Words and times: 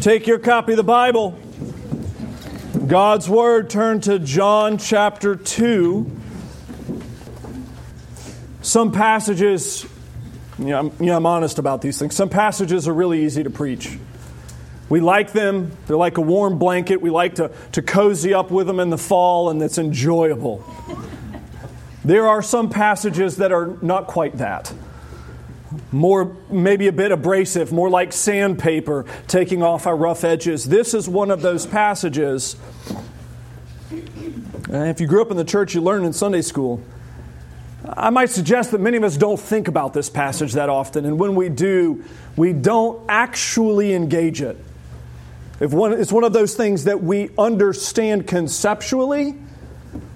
Take 0.00 0.26
your 0.26 0.38
copy 0.38 0.72
of 0.72 0.78
the 0.78 0.82
Bible. 0.82 1.38
God's 2.86 3.28
Word, 3.28 3.68
turn 3.68 4.00
to 4.00 4.18
John 4.18 4.78
chapter 4.78 5.36
2. 5.36 6.10
Some 8.62 8.92
passages, 8.92 9.84
yeah, 10.58 10.78
I'm, 10.78 11.06
I'm 11.06 11.26
honest 11.26 11.58
about 11.58 11.82
these 11.82 11.98
things. 11.98 12.16
Some 12.16 12.30
passages 12.30 12.88
are 12.88 12.94
really 12.94 13.26
easy 13.26 13.42
to 13.42 13.50
preach. 13.50 13.98
We 14.88 15.00
like 15.00 15.32
them, 15.32 15.70
they're 15.86 15.98
like 15.98 16.16
a 16.16 16.22
warm 16.22 16.58
blanket. 16.58 17.02
We 17.02 17.10
like 17.10 17.34
to, 17.34 17.52
to 17.72 17.82
cozy 17.82 18.32
up 18.32 18.50
with 18.50 18.66
them 18.66 18.80
in 18.80 18.88
the 18.88 18.96
fall, 18.96 19.50
and 19.50 19.60
it's 19.60 19.76
enjoyable. 19.76 20.64
There 22.06 22.26
are 22.26 22.40
some 22.40 22.70
passages 22.70 23.36
that 23.36 23.52
are 23.52 23.76
not 23.82 24.06
quite 24.06 24.38
that 24.38 24.72
more 25.92 26.36
maybe 26.50 26.86
a 26.86 26.92
bit 26.92 27.12
abrasive, 27.12 27.72
more 27.72 27.90
like 27.90 28.12
sandpaper 28.12 29.06
taking 29.26 29.62
off 29.62 29.86
our 29.86 29.96
rough 29.96 30.24
edges. 30.24 30.64
This 30.64 30.94
is 30.94 31.08
one 31.08 31.30
of 31.30 31.42
those 31.42 31.66
passages. 31.66 32.56
And 33.90 34.88
if 34.88 35.00
you 35.00 35.06
grew 35.06 35.20
up 35.22 35.30
in 35.30 35.36
the 35.36 35.44
church, 35.44 35.74
you 35.74 35.80
learned 35.80 36.06
in 36.06 36.12
Sunday 36.12 36.42
school. 36.42 36.80
I 37.84 38.10
might 38.10 38.30
suggest 38.30 38.70
that 38.70 38.80
many 38.80 38.96
of 38.96 39.04
us 39.04 39.16
don't 39.16 39.40
think 39.40 39.66
about 39.66 39.92
this 39.94 40.08
passage 40.08 40.52
that 40.52 40.68
often, 40.68 41.04
and 41.04 41.18
when 41.18 41.34
we 41.34 41.48
do, 41.48 42.04
we 42.36 42.52
don't 42.52 43.04
actually 43.08 43.94
engage 43.94 44.42
it. 44.42 44.56
If 45.60 45.72
one, 45.72 45.92
it's 45.92 46.12
one 46.12 46.24
of 46.24 46.32
those 46.32 46.54
things 46.54 46.84
that 46.84 47.02
we 47.02 47.30
understand 47.36 48.26
conceptually, 48.26 49.34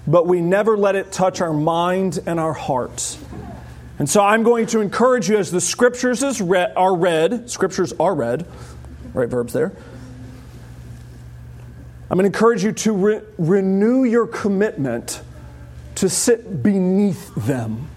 but 0.07 0.25
we 0.25 0.41
never 0.41 0.77
let 0.77 0.95
it 0.95 1.11
touch 1.11 1.41
our 1.41 1.53
mind 1.53 2.19
and 2.25 2.39
our 2.39 2.53
hearts. 2.53 3.17
And 3.97 4.09
so 4.09 4.21
I'm 4.21 4.43
going 4.43 4.65
to 4.67 4.81
encourage 4.81 5.29
you 5.29 5.37
as 5.37 5.51
the 5.51 5.61
scriptures 5.61 6.41
read, 6.41 6.73
are 6.75 6.95
read, 6.95 7.49
scriptures 7.49 7.93
are 7.99 8.13
read, 8.13 8.45
right 9.13 9.29
verbs 9.29 9.53
there. 9.53 9.71
I'm 12.09 12.17
going 12.17 12.29
to 12.29 12.37
encourage 12.37 12.63
you 12.63 12.71
to 12.71 12.91
re- 12.91 13.21
renew 13.37 14.03
your 14.03 14.27
commitment 14.27 15.21
to 15.95 16.09
sit 16.09 16.61
beneath 16.61 17.33
them. 17.35 17.87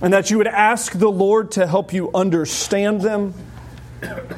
And 0.00 0.12
that 0.12 0.30
you 0.30 0.38
would 0.38 0.46
ask 0.46 0.92
the 0.92 1.10
Lord 1.10 1.50
to 1.52 1.66
help 1.66 1.92
you 1.92 2.10
understand 2.14 3.02
them. 3.02 3.34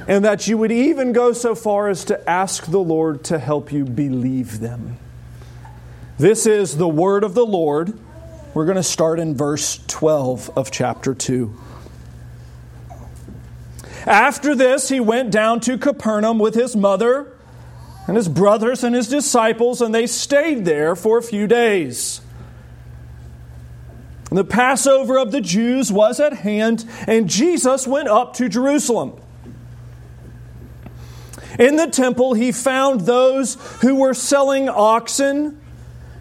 And 0.08 0.24
that 0.24 0.48
you 0.48 0.56
would 0.56 0.72
even 0.72 1.12
go 1.12 1.34
so 1.34 1.54
far 1.54 1.88
as 1.88 2.06
to 2.06 2.28
ask 2.28 2.64
the 2.64 2.80
Lord 2.80 3.24
to 3.24 3.38
help 3.38 3.70
you 3.70 3.84
believe 3.84 4.60
them. 4.60 4.96
This 6.18 6.46
is 6.46 6.78
the 6.78 6.88
word 6.88 7.22
of 7.22 7.34
the 7.34 7.44
Lord. 7.44 7.98
We're 8.52 8.64
going 8.64 8.76
to 8.76 8.82
start 8.82 9.20
in 9.20 9.36
verse 9.36 9.78
12 9.86 10.50
of 10.56 10.72
chapter 10.72 11.14
2. 11.14 11.56
After 14.06 14.56
this, 14.56 14.88
he 14.88 14.98
went 14.98 15.30
down 15.30 15.60
to 15.60 15.78
Capernaum 15.78 16.40
with 16.40 16.56
his 16.56 16.74
mother 16.74 17.32
and 18.08 18.16
his 18.16 18.28
brothers 18.28 18.82
and 18.82 18.92
his 18.92 19.06
disciples, 19.06 19.80
and 19.80 19.94
they 19.94 20.08
stayed 20.08 20.64
there 20.64 20.96
for 20.96 21.16
a 21.16 21.22
few 21.22 21.46
days. 21.46 22.22
The 24.32 24.44
Passover 24.44 25.16
of 25.16 25.30
the 25.30 25.40
Jews 25.40 25.92
was 25.92 26.18
at 26.18 26.32
hand, 26.32 26.84
and 27.06 27.28
Jesus 27.28 27.86
went 27.86 28.08
up 28.08 28.34
to 28.34 28.48
Jerusalem. 28.48 29.12
In 31.56 31.76
the 31.76 31.88
temple, 31.88 32.34
he 32.34 32.50
found 32.50 33.02
those 33.02 33.54
who 33.80 33.94
were 33.94 34.14
selling 34.14 34.68
oxen 34.68 35.59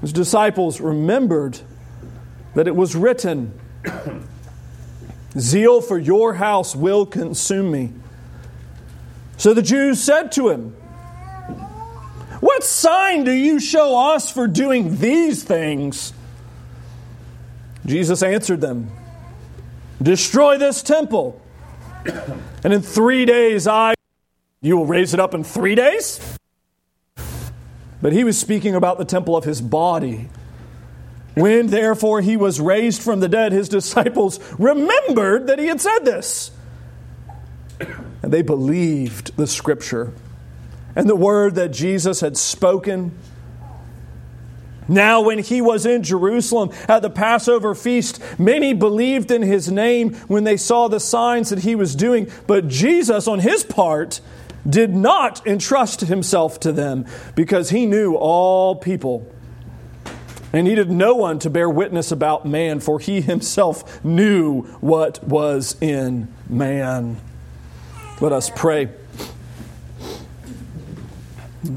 His 0.00 0.12
disciples 0.12 0.80
remembered 0.80 1.58
that 2.54 2.66
it 2.66 2.76
was 2.76 2.94
written, 2.94 3.58
Zeal 5.38 5.80
for 5.80 5.98
your 5.98 6.34
house 6.34 6.74
will 6.74 7.06
consume 7.06 7.70
me. 7.70 7.92
So 9.36 9.52
the 9.52 9.62
Jews 9.62 10.02
said 10.02 10.32
to 10.32 10.48
him, 10.48 10.70
What 12.40 12.64
sign 12.64 13.24
do 13.24 13.32
you 13.32 13.60
show 13.60 14.14
us 14.14 14.30
for 14.30 14.46
doing 14.46 14.96
these 14.96 15.44
things? 15.44 16.12
Jesus 17.84 18.22
answered 18.22 18.60
them, 18.60 18.90
Destroy 20.02 20.58
this 20.58 20.82
temple, 20.82 21.40
and 22.64 22.72
in 22.72 22.82
three 22.82 23.24
days 23.24 23.66
I. 23.66 23.94
You 24.62 24.76
will 24.76 24.86
raise 24.86 25.14
it 25.14 25.20
up 25.20 25.34
in 25.34 25.44
three 25.44 25.74
days? 25.74 26.18
But 28.06 28.12
he 28.12 28.22
was 28.22 28.38
speaking 28.38 28.76
about 28.76 28.98
the 28.98 29.04
temple 29.04 29.36
of 29.36 29.42
his 29.42 29.60
body. 29.60 30.28
When 31.34 31.66
therefore 31.66 32.20
he 32.20 32.36
was 32.36 32.60
raised 32.60 33.02
from 33.02 33.18
the 33.18 33.28
dead, 33.28 33.50
his 33.50 33.68
disciples 33.68 34.38
remembered 34.60 35.48
that 35.48 35.58
he 35.58 35.66
had 35.66 35.80
said 35.80 36.04
this. 36.04 36.52
And 38.22 38.32
they 38.32 38.42
believed 38.42 39.36
the 39.36 39.48
scripture 39.48 40.12
and 40.94 41.10
the 41.10 41.16
word 41.16 41.56
that 41.56 41.72
Jesus 41.72 42.20
had 42.20 42.36
spoken. 42.36 43.10
Now, 44.86 45.22
when 45.22 45.40
he 45.40 45.60
was 45.60 45.84
in 45.84 46.04
Jerusalem 46.04 46.70
at 46.86 47.02
the 47.02 47.10
Passover 47.10 47.74
feast, 47.74 48.22
many 48.38 48.72
believed 48.72 49.32
in 49.32 49.42
his 49.42 49.68
name 49.68 50.14
when 50.28 50.44
they 50.44 50.56
saw 50.56 50.86
the 50.86 51.00
signs 51.00 51.50
that 51.50 51.58
he 51.58 51.74
was 51.74 51.96
doing. 51.96 52.30
But 52.46 52.68
Jesus, 52.68 53.26
on 53.26 53.40
his 53.40 53.64
part, 53.64 54.20
did 54.68 54.94
not 54.94 55.46
entrust 55.46 56.02
himself 56.02 56.60
to 56.60 56.72
them 56.72 57.06
because 57.34 57.70
he 57.70 57.86
knew 57.86 58.14
all 58.14 58.74
people 58.74 59.30
and 60.52 60.66
needed 60.66 60.90
no 60.90 61.14
one 61.14 61.38
to 61.40 61.50
bear 61.50 61.68
witness 61.68 62.10
about 62.10 62.46
man, 62.46 62.80
for 62.80 62.98
he 62.98 63.20
himself 63.20 64.02
knew 64.04 64.62
what 64.80 65.22
was 65.24 65.76
in 65.80 66.28
man. 66.48 67.18
Let 68.20 68.32
us 68.32 68.50
pray. 68.54 68.88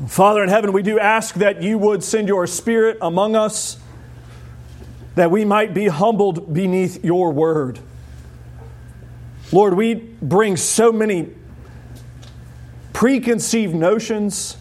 Father 0.08 0.44
in 0.44 0.50
heaven, 0.50 0.72
we 0.72 0.84
do 0.84 1.00
ask 1.00 1.36
that 1.36 1.62
you 1.62 1.78
would 1.78 2.04
send 2.04 2.28
your 2.28 2.48
Spirit 2.48 2.98
among 3.02 3.36
us, 3.36 3.78
that 5.16 5.32
we 5.32 5.44
might 5.46 5.74
be 5.74 5.88
humbled 5.88 6.54
beneath 6.54 7.04
your 7.04 7.32
word. 7.32 7.80
Lord, 9.52 9.74
we 9.74 9.96
bring 9.96 10.58
so 10.58 10.92
many 10.92 11.30
preconceived 13.00 13.74
notions, 13.74 14.58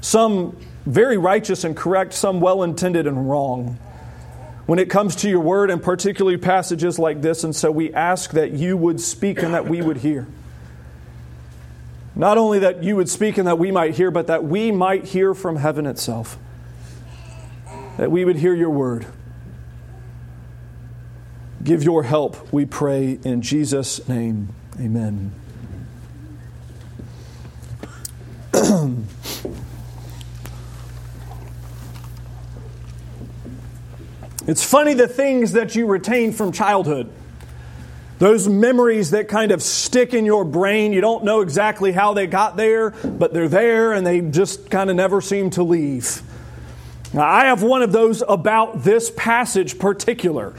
some 0.00 0.56
very 0.86 1.16
righteous 1.16 1.62
and 1.62 1.76
correct, 1.76 2.12
some 2.12 2.40
well 2.40 2.64
intended 2.64 3.06
and 3.06 3.30
wrong. 3.30 3.78
When 4.66 4.80
it 4.80 4.90
comes 4.90 5.14
to 5.14 5.30
your 5.30 5.38
word, 5.38 5.70
and 5.70 5.80
particularly 5.80 6.36
passages 6.36 6.98
like 6.98 7.22
this, 7.22 7.44
and 7.44 7.54
so 7.54 7.70
we 7.70 7.94
ask 7.94 8.32
that 8.32 8.50
you 8.50 8.76
would 8.76 9.00
speak 9.00 9.40
and 9.40 9.54
that 9.54 9.68
we 9.68 9.82
would 9.82 9.98
hear. 9.98 10.26
Not 12.16 12.38
only 12.38 12.58
that 12.58 12.82
you 12.82 12.96
would 12.96 13.08
speak 13.08 13.38
and 13.38 13.46
that 13.46 13.56
we 13.60 13.70
might 13.70 13.94
hear, 13.94 14.10
but 14.10 14.26
that 14.26 14.42
we 14.42 14.72
might 14.72 15.04
hear 15.04 15.32
from 15.32 15.54
heaven 15.54 15.86
itself. 15.86 16.36
That 17.98 18.10
we 18.10 18.24
would 18.24 18.36
hear 18.36 18.52
your 18.52 18.70
word. 18.70 19.06
Give 21.62 21.84
your 21.84 22.02
help, 22.02 22.52
we 22.52 22.66
pray, 22.66 23.20
in 23.22 23.42
Jesus' 23.42 24.08
name. 24.08 24.48
Amen. 24.80 25.30
It's 34.46 34.64
funny 34.64 34.94
the 34.94 35.08
things 35.08 35.52
that 35.52 35.74
you 35.74 35.86
retain 35.86 36.32
from 36.32 36.52
childhood. 36.52 37.10
Those 38.18 38.48
memories 38.48 39.10
that 39.10 39.28
kind 39.28 39.52
of 39.52 39.62
stick 39.62 40.14
in 40.14 40.24
your 40.24 40.44
brain, 40.44 40.92
you 40.92 41.02
don't 41.02 41.24
know 41.24 41.40
exactly 41.42 41.92
how 41.92 42.14
they 42.14 42.26
got 42.26 42.56
there, 42.56 42.90
but 42.90 43.34
they're 43.34 43.48
there 43.48 43.92
and 43.92 44.06
they 44.06 44.22
just 44.22 44.70
kind 44.70 44.88
of 44.88 44.96
never 44.96 45.20
seem 45.20 45.50
to 45.50 45.62
leave. 45.62 46.22
Now, 47.12 47.28
I 47.28 47.46
have 47.46 47.62
one 47.62 47.82
of 47.82 47.92
those 47.92 48.22
about 48.26 48.84
this 48.84 49.12
passage 49.14 49.78
particular. 49.78 50.54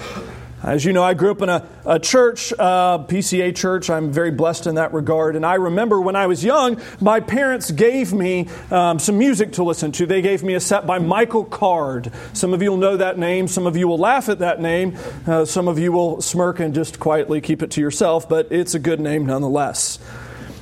As 0.64 0.84
you 0.84 0.92
know, 0.92 1.04
I 1.04 1.14
grew 1.14 1.30
up 1.30 1.44
in 1.44 1.50
a, 1.50 1.68
a 1.86 2.00
church, 2.00 2.52
uh, 2.58 2.98
PCA 3.00 3.56
church. 3.56 3.92
I'm 3.92 4.12
very 4.12 4.32
blessed 4.32 4.66
in 4.66 4.76
that 4.76 4.92
regard. 4.92 5.36
And 5.36 5.46
I 5.46 5.54
remember 5.54 6.02
when 6.02 6.16
I 6.16 6.26
was 6.26 6.44
young, 6.44 6.82
my 7.00 7.20
parents 7.20 7.70
gave 7.70 8.12
me 8.12 8.50
um, 8.72 8.98
some 8.98 9.20
music 9.20 9.54
to 9.54 9.64
listen 9.64 9.92
to. 9.94 10.08
They 10.08 10.24
gave 10.24 10.42
me 10.42 10.56
a 10.56 10.60
set 10.60 10.88
by 10.88 10.98
Michael 10.98 11.46
Card. 11.46 12.12
Some 12.34 12.56
of 12.56 12.64
you 12.64 12.72
will 12.72 12.78
know 12.78 12.98
that 12.98 13.20
name. 13.20 13.48
Some 13.48 13.68
of 13.68 13.78
you 13.78 13.88
will 13.88 14.00
laugh 14.00 14.30
at 14.30 14.40
that 14.40 14.60
name. 14.60 14.98
Uh, 15.28 15.46
some 15.46 15.68
of 15.68 15.78
you 15.78 15.92
will 15.92 16.22
smirk 16.22 16.60
and 16.60 16.74
just 16.74 17.00
quietly 17.00 17.40
keep 17.40 17.62
it 17.62 17.70
to 17.72 17.82
yourself, 17.82 18.28
but 18.28 18.52
it's 18.52 18.74
a 18.74 18.80
good 18.80 19.00
name 19.00 19.28
nonetheless. 19.28 20.00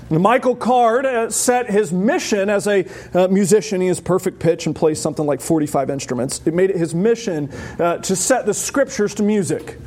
Michael 0.10 0.56
Card 0.56 1.06
uh, 1.06 1.30
set 1.32 1.70
his 1.70 1.92
mission 1.92 2.50
as 2.50 2.68
a 2.68 2.86
uh, 3.14 3.28
musician. 3.28 3.82
He 3.82 3.88
has 3.88 4.00
perfect 4.00 4.40
pitch 4.40 4.68
and 4.68 4.76
plays 4.76 5.02
something 5.02 5.26
like 5.26 5.42
45 5.42 5.90
instruments. 5.90 6.42
It 6.46 6.54
made 6.54 6.70
it 6.70 6.78
his 6.78 6.94
mission 6.94 7.50
uh, 7.80 7.98
to 7.98 8.16
set 8.16 8.46
the 8.46 8.54
scriptures 8.54 9.16
to 9.16 9.24
music. 9.24 9.78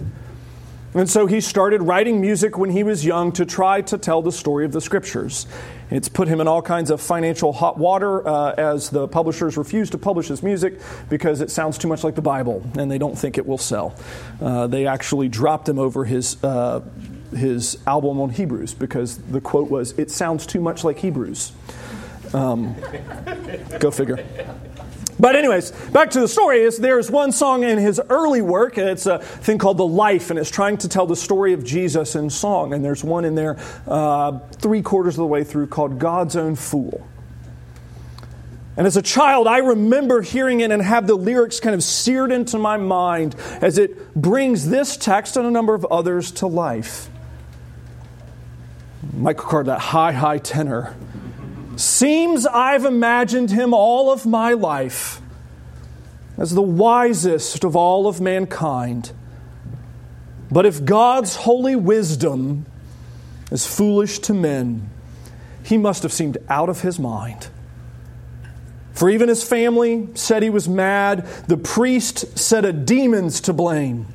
And 0.94 1.09
so 1.09 1.26
he 1.26 1.41
started 1.41 1.82
writing 1.82 2.20
music 2.20 2.59
when 2.59 2.70
he 2.70 2.82
was 2.82 3.05
young 3.05 3.31
to 3.32 3.44
try 3.44 3.82
to 3.82 3.99
tell 3.99 4.23
the 4.23 4.32
story 4.32 4.65
of 4.65 4.73
the 4.73 4.81
scriptures. 4.81 5.47
It's 5.91 6.09
put 6.09 6.29
him 6.29 6.41
in 6.41 6.49
all 6.49 6.62
kinds 6.62 6.91
of 6.91 7.00
financial 7.00 7.53
hot 7.53 7.79
water 7.79 8.26
uh, 8.26 8.55
as 8.55 8.91
the 8.91 9.06
publishers 9.06 9.56
refuse 9.56 9.91
to 9.91 9.99
publish 9.99 10.29
his 10.29 10.43
music 10.43 10.81
because 11.09 11.41
it 11.41 11.50
sounds 11.50 11.79
too 11.79 11.88
much 11.88 12.03
like 12.03 12.15
the 12.15 12.23
Bible 12.23 12.65
and 12.76 12.91
they 12.91 12.99
don't 12.99 13.17
think 13.17 13.38
it 13.38 13.47
will 13.47 13.59
sell. 13.59 13.94
Uh, 14.41 14.67
they 14.67 14.87
actually 14.87 15.29
dropped 15.29 15.69
him 15.69 15.79
over 15.79 16.05
his 16.05 16.43
uh, 16.43 16.81
his 17.31 17.79
album 17.87 18.21
on 18.21 18.31
Hebrews 18.31 18.75
because 18.75 19.19
the 19.19 19.41
quote 19.41 19.71
was, 19.71 19.93
It 19.99 20.11
sounds 20.11 20.47
too 20.47 20.61
much 20.61 20.85
like 20.85 20.99
Hebrews. 20.99 21.53
Um, 22.35 22.77
go 23.79 23.91
figure. 23.91 24.25
But 25.21 25.35
anyways, 25.35 25.73
back 25.91 26.11
to 26.11 26.21
the 26.21 26.29
story 26.29 26.61
is 26.61 26.77
there's 26.77 27.11
one 27.11 27.33
song 27.33 27.65
in 27.65 27.79
his 27.79 28.01
early 28.09 28.41
work, 28.41 28.79
it's 28.79 29.07
a 29.07 29.19
thing 29.19 29.59
called 29.59 29.77
The 29.77 29.87
Life, 29.87 30.31
and 30.31 30.39
it's 30.39 30.51
trying 30.51 30.77
to 30.79 30.89
tell 30.89 31.07
the 31.07 31.17
story 31.17 31.53
of 31.53 31.65
Jesus 31.65 32.15
in 32.15 32.31
song. 32.31 32.73
And 32.73 32.85
there's 32.85 33.03
one 33.03 33.25
in 33.25 33.35
there 33.35 33.59
uh, 33.89 34.39
three 34.53 34.83
quarters 34.83 35.15
of 35.15 35.19
the 35.19 35.27
way 35.27 35.43
through 35.43 35.67
called 35.69 35.99
God's 35.99 36.37
Own 36.37 36.55
Fool. 36.55 37.05
And 38.77 38.87
as 38.87 38.97
a 38.97 39.03
child, 39.03 39.49
I 39.49 39.59
remember 39.59 40.23
hearing 40.23 40.61
it 40.61 40.71
and 40.71 40.81
have 40.81 41.09
the 41.09 41.17
lyrics 41.17 41.59
kind 41.59 41.75
of 41.75 41.83
seared 41.83 42.31
into 42.31 42.59
my 42.59 42.77
mind 42.77 43.35
as 43.61 43.77
it 43.77 44.15
brings 44.15 44.69
this 44.69 44.97
text 44.97 45.37
and 45.37 45.45
a 45.45 45.51
number 45.51 45.75
of 45.75 45.85
others 45.87 46.31
to 46.33 46.47
life. 46.47 47.11
Michael 49.19 49.44
Card, 49.44 49.67
that 49.67 49.81
high, 49.81 50.12
high 50.12 50.38
tenor. 50.38 50.94
Seems 51.75 52.47
I've 52.47 52.85
imagined 52.85 53.50
him 53.50 53.75
all 53.75 54.12
of 54.12 54.25
my 54.25 54.53
life 54.53 55.20
as 56.37 56.55
the 56.55 56.62
wisest 56.62 57.65
of 57.65 57.75
all 57.75 58.06
of 58.06 58.20
mankind. 58.20 59.12
But 60.50 60.67
if 60.67 60.85
God's 60.85 61.35
holy 61.35 61.75
wisdom 61.75 62.67
is 63.50 63.67
foolish 63.67 64.20
to 64.20 64.35
men, 64.35 64.88
he 65.65 65.76
must 65.76 66.05
have 66.05 66.12
seemed 66.12 66.38
out 66.49 66.69
of 66.69 66.82
his 66.82 66.99
mind. 66.99 67.49
For 68.93 69.11
even 69.11 69.29
his 69.29 69.43
family 69.43 70.09
said 70.15 70.43
he 70.43 70.50
was 70.50 70.69
mad. 70.69 71.26
The 71.49 71.56
priest 71.56 72.38
said 72.38 72.65
a 72.65 72.73
demon's 72.73 73.41
to 73.43 73.53
blame. 73.53 74.06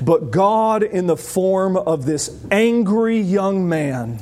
But 0.00 0.30
God, 0.30 0.82
in 0.82 1.06
the 1.06 1.16
form 1.16 1.76
of 1.76 2.04
this 2.06 2.30
angry 2.50 3.18
young 3.18 3.68
man, 3.68 4.20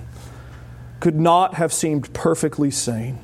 could 1.00 1.16
not 1.16 1.54
have 1.54 1.72
seemed 1.72 2.12
perfectly 2.14 2.70
sane. 2.70 3.18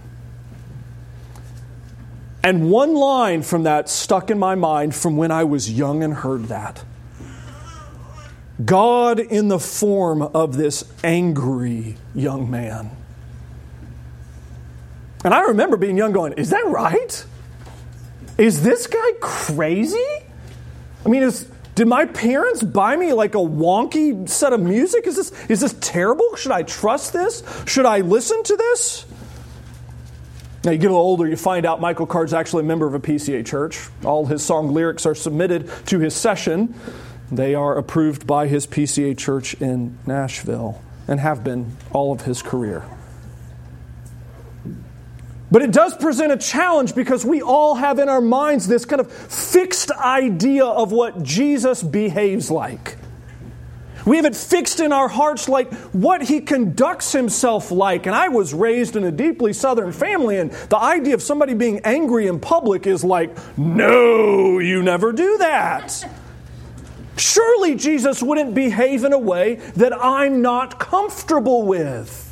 And 2.42 2.70
one 2.70 2.94
line 2.94 3.42
from 3.42 3.64
that 3.64 3.88
stuck 3.88 4.30
in 4.30 4.38
my 4.38 4.54
mind 4.54 4.94
from 4.94 5.16
when 5.16 5.30
I 5.30 5.44
was 5.44 5.70
young 5.70 6.02
and 6.02 6.14
heard 6.14 6.44
that. 6.44 6.82
God 8.64 9.20
in 9.20 9.48
the 9.48 9.58
form 9.58 10.22
of 10.22 10.56
this 10.56 10.84
angry 11.02 11.96
young 12.14 12.50
man. 12.50 12.90
And 15.24 15.34
I 15.34 15.42
remember 15.42 15.76
being 15.76 15.96
young 15.96 16.12
going, 16.12 16.34
Is 16.34 16.50
that 16.50 16.66
right? 16.66 17.24
Is 18.38 18.62
this 18.62 18.86
guy 18.86 19.12
crazy? 19.20 20.06
I 21.04 21.08
mean, 21.08 21.22
is, 21.22 21.46
did 21.74 21.88
my 21.88 22.04
parents 22.04 22.62
buy 22.62 22.96
me 22.96 23.12
like 23.12 23.34
a 23.34 23.38
wonky 23.38 24.28
set 24.28 24.52
of 24.52 24.60
music? 24.60 25.06
Is 25.06 25.16
this, 25.16 25.32
is 25.48 25.60
this 25.60 25.74
terrible? 25.80 26.36
Should 26.36 26.52
I 26.52 26.62
trust 26.62 27.12
this? 27.12 27.42
Should 27.66 27.86
I 27.86 28.00
listen 28.00 28.42
to 28.42 28.56
this? 28.56 29.06
Now, 30.62 30.72
you 30.72 30.78
get 30.78 30.88
a 30.88 30.90
little 30.90 31.06
older, 31.06 31.26
you 31.26 31.36
find 31.36 31.64
out 31.64 31.80
Michael 31.80 32.06
Card's 32.06 32.34
actually 32.34 32.64
a 32.64 32.66
member 32.66 32.86
of 32.86 32.92
a 32.92 33.00
PCA 33.00 33.46
church. 33.46 33.88
All 34.04 34.26
his 34.26 34.44
song 34.44 34.74
lyrics 34.74 35.06
are 35.06 35.14
submitted 35.14 35.70
to 35.86 36.00
his 36.00 36.14
session. 36.14 36.74
They 37.32 37.54
are 37.54 37.78
approved 37.78 38.26
by 38.26 38.46
his 38.46 38.66
PCA 38.66 39.16
church 39.16 39.54
in 39.54 39.98
Nashville 40.06 40.82
and 41.08 41.18
have 41.18 41.42
been 41.42 41.76
all 41.92 42.12
of 42.12 42.22
his 42.22 42.42
career. 42.42 42.84
But 45.50 45.62
it 45.62 45.72
does 45.72 45.96
present 45.96 46.32
a 46.32 46.36
challenge 46.36 46.94
because 46.94 47.24
we 47.24 47.42
all 47.42 47.74
have 47.74 47.98
in 47.98 48.08
our 48.08 48.20
minds 48.20 48.68
this 48.68 48.84
kind 48.84 49.00
of 49.00 49.10
fixed 49.10 49.90
idea 49.90 50.64
of 50.64 50.92
what 50.92 51.22
Jesus 51.22 51.82
behaves 51.82 52.50
like. 52.50 52.96
We 54.06 54.16
have 54.16 54.24
it 54.24 54.36
fixed 54.36 54.80
in 54.80 54.92
our 54.92 55.08
hearts 55.08 55.48
like 55.48 55.72
what 55.92 56.22
he 56.22 56.40
conducts 56.40 57.12
himself 57.12 57.70
like. 57.70 58.06
And 58.06 58.14
I 58.14 58.28
was 58.28 58.54
raised 58.54 58.96
in 58.96 59.04
a 59.04 59.10
deeply 59.10 59.52
southern 59.52 59.92
family, 59.92 60.38
and 60.38 60.52
the 60.52 60.78
idea 60.78 61.14
of 61.14 61.22
somebody 61.22 61.54
being 61.54 61.80
angry 61.80 62.26
in 62.26 62.40
public 62.40 62.86
is 62.86 63.04
like, 63.04 63.36
no, 63.58 64.58
you 64.58 64.82
never 64.82 65.12
do 65.12 65.38
that. 65.38 66.08
Surely 67.16 67.74
Jesus 67.74 68.22
wouldn't 68.22 68.54
behave 68.54 69.04
in 69.04 69.12
a 69.12 69.18
way 69.18 69.56
that 69.76 69.92
I'm 69.92 70.40
not 70.40 70.78
comfortable 70.78 71.66
with. 71.66 72.29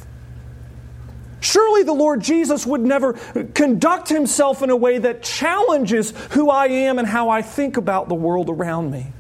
Surely 1.41 1.85
the 1.85 1.93
Lord 1.93 2.21
Jesus 2.21 2.67
would 2.67 2.81
never 2.81 3.13
conduct 3.55 4.09
himself 4.09 4.63
in 4.63 4.71
a 4.71 4.77
way 4.77 4.99
that 4.99 5.23
challenges 5.23 6.13
who 6.31 6.51
I 6.51 6.67
am 6.67 6.99
and 6.99 7.07
how 7.07 7.29
I 7.29 7.43
think 7.43 7.77
about 7.77 8.09
the 8.09 8.15
world 8.15 8.51
around 8.51 8.91
me. 8.91 9.13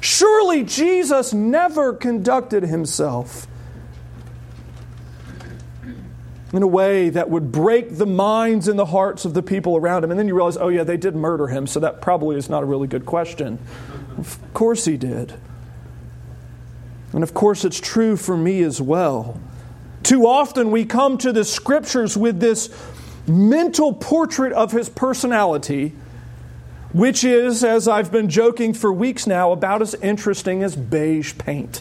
Surely 0.00 0.64
Jesus 0.64 1.32
never 1.32 1.92
conducted 1.94 2.62
himself 2.62 3.46
in 6.52 6.62
a 6.62 6.66
way 6.66 7.10
that 7.10 7.28
would 7.28 7.50
break 7.50 7.96
the 7.96 8.06
minds 8.06 8.68
and 8.68 8.78
the 8.78 8.86
hearts 8.86 9.24
of 9.24 9.34
the 9.34 9.42
people 9.42 9.76
around 9.76 10.04
him. 10.04 10.10
And 10.10 10.20
then 10.20 10.28
you 10.28 10.34
realize, 10.34 10.56
oh, 10.56 10.68
yeah, 10.68 10.84
they 10.84 10.96
did 10.96 11.16
murder 11.16 11.48
him, 11.48 11.66
so 11.66 11.80
that 11.80 12.00
probably 12.00 12.36
is 12.36 12.48
not 12.48 12.62
a 12.62 12.66
really 12.66 12.86
good 12.86 13.04
question. 13.04 13.58
Of 14.16 14.38
course 14.54 14.84
he 14.84 14.96
did. 14.96 15.34
And 17.12 17.22
of 17.22 17.34
course 17.34 17.64
it's 17.64 17.80
true 17.80 18.16
for 18.16 18.36
me 18.36 18.62
as 18.62 18.80
well. 18.80 19.40
Too 20.04 20.26
often 20.26 20.70
we 20.70 20.84
come 20.84 21.16
to 21.18 21.32
the 21.32 21.44
scriptures 21.44 22.14
with 22.14 22.38
this 22.38 22.68
mental 23.26 23.94
portrait 23.94 24.52
of 24.52 24.70
his 24.70 24.90
personality, 24.90 25.94
which 26.92 27.24
is, 27.24 27.64
as 27.64 27.88
I've 27.88 28.12
been 28.12 28.28
joking 28.28 28.74
for 28.74 28.92
weeks 28.92 29.26
now, 29.26 29.50
about 29.50 29.80
as 29.80 29.94
interesting 29.94 30.62
as 30.62 30.76
beige 30.76 31.38
paint. 31.38 31.80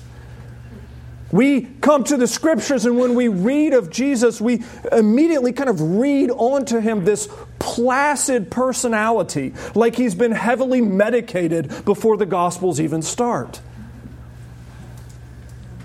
We 1.33 1.61
come 1.81 2.05
to 2.05 2.15
the 2.15 2.27
scriptures, 2.27 2.85
and 2.85 2.97
when 2.97 3.13
we 3.13 3.27
read 3.27 3.73
of 3.73 3.89
Jesus, 3.89 4.39
we 4.39 4.63
immediately 4.89 5.51
kind 5.51 5.69
of 5.69 5.81
read 5.81 6.31
onto 6.31 6.79
him 6.79 7.03
this 7.03 7.27
placid 7.59 8.49
personality, 8.49 9.53
like 9.75 9.97
he's 9.97 10.15
been 10.15 10.31
heavily 10.31 10.79
medicated 10.79 11.83
before 11.83 12.15
the 12.15 12.25
Gospels 12.25 12.79
even 12.79 13.01
start 13.01 13.59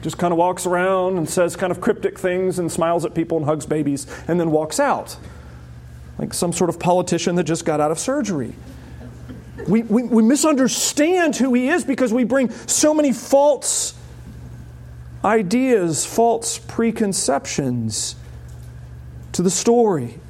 just 0.09 0.17
kind 0.17 0.33
of 0.33 0.39
walks 0.39 0.65
around 0.65 1.19
and 1.19 1.29
says 1.29 1.55
kind 1.55 1.71
of 1.71 1.83
cryptic 1.83 2.19
things 2.19 2.59
and 2.59 2.73
smiles 2.73 3.05
at 3.05 3.15
people 3.15 3.37
and 3.37 3.45
hugs 3.45 3.67
babies 3.67 4.07
and 4.27 4.41
then 4.41 4.51
walks 4.51 4.81
out. 4.81 5.19
Like 6.19 6.33
some 6.33 6.51
sort 6.51 6.71
of 6.71 6.81
politician 6.81 7.35
that 7.35 7.45
just 7.45 7.67
got 7.67 7.79
out 7.79 7.91
of 7.91 7.99
surgery. 7.99 8.55
We, 9.69 9.83
we, 9.83 10.05
we 10.05 10.23
misunderstand 10.23 11.37
who 11.37 11.53
he 11.53 11.69
is 11.69 11.85
because 11.85 12.11
we 12.11 12.25
bring 12.25 12.49
so 12.67 12.95
many 12.95 13.13
false 13.13 13.95
ideas, 15.23 16.07
false 16.07 16.59
preconceptions 16.59 18.17
to 19.33 19.43
the 19.43 19.51
story. 19.51 20.21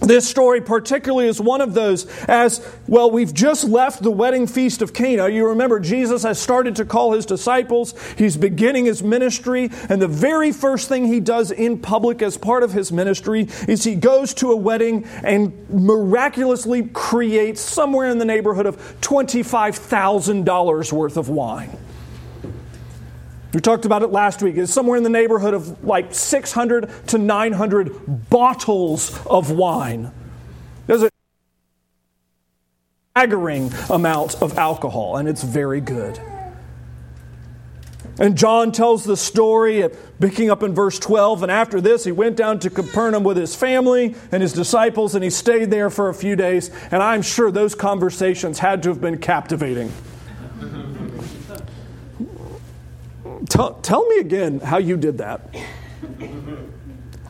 This 0.00 0.26
story, 0.26 0.62
particularly, 0.62 1.28
is 1.28 1.40
one 1.40 1.60
of 1.60 1.74
those 1.74 2.06
as 2.24 2.66
well. 2.88 3.10
We've 3.10 3.34
just 3.34 3.64
left 3.64 4.02
the 4.02 4.10
wedding 4.10 4.46
feast 4.46 4.80
of 4.80 4.94
Cana. 4.94 5.28
You 5.28 5.48
remember 5.48 5.78
Jesus 5.78 6.22
has 6.22 6.38
started 6.38 6.76
to 6.76 6.86
call 6.86 7.12
his 7.12 7.26
disciples. 7.26 7.94
He's 8.16 8.36
beginning 8.36 8.86
his 8.86 9.02
ministry, 9.02 9.70
and 9.90 10.00
the 10.00 10.08
very 10.08 10.52
first 10.52 10.88
thing 10.88 11.06
he 11.06 11.20
does 11.20 11.50
in 11.50 11.78
public 11.78 12.22
as 12.22 12.38
part 12.38 12.62
of 12.62 12.72
his 12.72 12.90
ministry 12.90 13.48
is 13.68 13.84
he 13.84 13.94
goes 13.94 14.32
to 14.34 14.52
a 14.52 14.56
wedding 14.56 15.04
and 15.22 15.68
miraculously 15.68 16.84
creates 16.84 17.60
somewhere 17.60 18.08
in 18.10 18.16
the 18.18 18.24
neighborhood 18.24 18.64
of 18.66 18.78
$25,000 19.02 20.92
worth 20.92 21.16
of 21.18 21.28
wine. 21.28 21.76
We 23.52 23.60
talked 23.60 23.84
about 23.84 24.02
it 24.02 24.08
last 24.08 24.42
week. 24.42 24.56
It's 24.56 24.72
somewhere 24.72 24.96
in 24.96 25.02
the 25.02 25.10
neighborhood 25.10 25.54
of 25.54 25.84
like 25.84 26.14
600 26.14 27.08
to 27.08 27.18
900 27.18 28.30
bottles 28.30 29.26
of 29.26 29.50
wine. 29.50 30.12
There's 30.86 31.02
a 31.02 31.10
staggering 33.12 33.72
amount 33.90 34.40
of 34.40 34.56
alcohol, 34.56 35.16
and 35.16 35.28
it's 35.28 35.42
very 35.42 35.80
good. 35.80 36.20
And 38.20 38.36
John 38.36 38.70
tells 38.70 39.04
the 39.04 39.16
story, 39.16 39.82
uh, 39.82 39.88
picking 40.20 40.50
up 40.50 40.62
in 40.62 40.74
verse 40.74 40.98
12. 40.98 41.42
And 41.42 41.50
after 41.50 41.80
this, 41.80 42.04
he 42.04 42.12
went 42.12 42.36
down 42.36 42.58
to 42.60 42.70
Capernaum 42.70 43.24
with 43.24 43.38
his 43.38 43.56
family 43.56 44.14
and 44.30 44.42
his 44.42 44.52
disciples, 44.52 45.14
and 45.14 45.24
he 45.24 45.30
stayed 45.30 45.70
there 45.70 45.88
for 45.88 46.10
a 46.10 46.14
few 46.14 46.36
days. 46.36 46.70
And 46.90 47.02
I'm 47.02 47.22
sure 47.22 47.50
those 47.50 47.74
conversations 47.74 48.58
had 48.58 48.82
to 48.82 48.90
have 48.90 49.00
been 49.00 49.18
captivating. 49.18 49.90
Tell, 53.50 53.74
tell 53.74 54.06
me 54.06 54.18
again 54.18 54.60
how 54.60 54.78
you 54.78 54.96
did 54.96 55.18
that. 55.18 55.54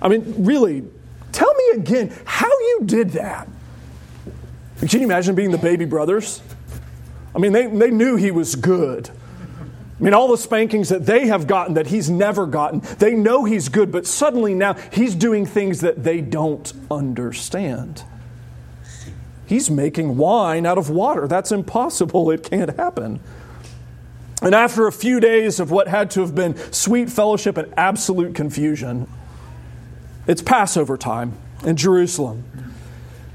I 0.02 0.08
mean, 0.08 0.44
really, 0.44 0.84
tell 1.32 1.52
me 1.52 1.80
again 1.80 2.16
how 2.24 2.46
you 2.46 2.82
did 2.84 3.10
that. 3.10 3.48
Can 4.78 5.00
you 5.00 5.06
imagine 5.06 5.34
being 5.34 5.50
the 5.50 5.58
baby 5.58 5.86
brothers? 5.86 6.42
I 7.34 7.38
mean, 7.38 7.52
they, 7.52 7.66
they 7.66 7.90
knew 7.90 8.16
he 8.16 8.30
was 8.30 8.54
good. 8.54 9.10
I 9.10 10.02
mean, 10.02 10.14
all 10.14 10.28
the 10.28 10.38
spankings 10.38 10.90
that 10.90 11.04
they 11.04 11.26
have 11.26 11.46
gotten 11.46 11.74
that 11.74 11.86
he's 11.86 12.08
never 12.08 12.46
gotten, 12.46 12.80
they 12.98 13.14
know 13.14 13.44
he's 13.44 13.68
good, 13.68 13.90
but 13.90 14.06
suddenly 14.06 14.54
now 14.54 14.74
he's 14.92 15.14
doing 15.14 15.46
things 15.46 15.80
that 15.80 16.04
they 16.04 16.20
don't 16.20 16.72
understand. 16.90 18.04
He's 19.46 19.70
making 19.70 20.16
wine 20.16 20.64
out 20.64 20.78
of 20.78 20.90
water. 20.90 21.26
That's 21.26 21.50
impossible. 21.50 22.30
It 22.30 22.42
can't 22.48 22.76
happen. 22.76 23.20
And 24.42 24.54
after 24.54 24.86
a 24.86 24.92
few 24.92 25.20
days 25.20 25.60
of 25.60 25.70
what 25.70 25.88
had 25.88 26.10
to 26.12 26.20
have 26.20 26.34
been 26.34 26.56
sweet 26.72 27.10
fellowship 27.10 27.56
and 27.56 27.72
absolute 27.76 28.34
confusion, 28.34 29.06
it's 30.26 30.40
Passover 30.40 30.96
time 30.96 31.34
in 31.64 31.76
Jerusalem. 31.76 32.44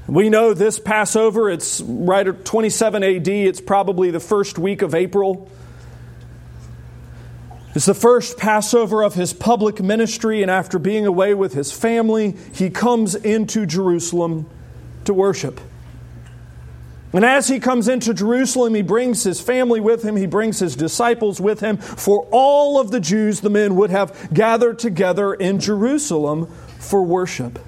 We 0.08 0.30
know 0.30 0.54
this 0.54 0.78
Passover, 0.78 1.50
it's 1.50 1.80
right 1.80 2.26
at 2.26 2.44
27 2.44 3.02
AD, 3.02 3.28
it's 3.28 3.60
probably 3.60 4.10
the 4.10 4.20
first 4.20 4.58
week 4.58 4.82
of 4.82 4.94
April. 4.94 5.50
It's 7.74 7.86
the 7.86 7.94
first 7.94 8.38
Passover 8.38 9.02
of 9.02 9.14
his 9.14 9.32
public 9.32 9.82
ministry, 9.82 10.42
and 10.42 10.50
after 10.50 10.78
being 10.78 11.06
away 11.06 11.34
with 11.34 11.52
his 11.52 11.72
family, 11.72 12.36
he 12.54 12.70
comes 12.70 13.14
into 13.14 13.66
Jerusalem 13.66 14.48
to 15.04 15.12
worship. 15.12 15.60
And 17.12 17.24
as 17.24 17.48
he 17.48 17.60
comes 17.60 17.88
into 17.88 18.12
Jerusalem, 18.12 18.74
he 18.74 18.82
brings 18.82 19.22
his 19.22 19.40
family 19.40 19.80
with 19.80 20.02
him, 20.02 20.16
he 20.16 20.26
brings 20.26 20.58
his 20.58 20.76
disciples 20.76 21.40
with 21.40 21.60
him, 21.60 21.76
for 21.76 22.26
all 22.30 22.80
of 22.80 22.90
the 22.90 23.00
Jews, 23.00 23.40
the 23.40 23.50
men, 23.50 23.76
would 23.76 23.90
have 23.90 24.28
gathered 24.34 24.78
together 24.78 25.32
in 25.32 25.60
Jerusalem 25.60 26.46
for 26.78 27.02
worship. 27.02 27.58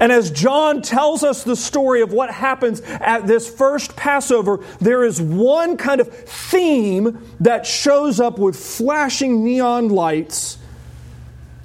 And 0.00 0.10
as 0.10 0.32
John 0.32 0.82
tells 0.82 1.22
us 1.22 1.44
the 1.44 1.54
story 1.54 2.02
of 2.02 2.12
what 2.12 2.28
happens 2.28 2.80
at 2.80 3.26
this 3.28 3.48
first 3.48 3.94
Passover, 3.94 4.58
there 4.80 5.04
is 5.04 5.22
one 5.22 5.76
kind 5.76 6.00
of 6.00 6.08
theme 6.08 7.24
that 7.38 7.66
shows 7.66 8.18
up 8.18 8.36
with 8.36 8.56
flashing 8.56 9.44
neon 9.44 9.90
lights 9.90 10.58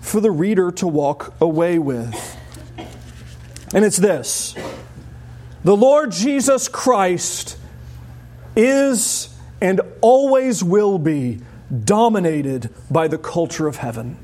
for 0.02 0.20
the 0.22 0.30
reader 0.30 0.72
to 0.74 0.88
walk 0.88 1.34
away 1.42 1.80
with. 1.80 2.38
And 3.74 3.84
it's 3.84 3.98
this 3.98 4.56
the 5.68 5.76
Lord 5.76 6.14
Jesus 6.14 6.70
Christ 6.70 7.58
is 8.56 9.38
and 9.60 9.82
always 10.00 10.64
will 10.64 10.98
be 10.98 11.42
dominated 11.84 12.74
by 12.90 13.10
the 13.10 13.18
culture 13.18 13.68
of 13.68 13.76
heaven. 13.76 14.18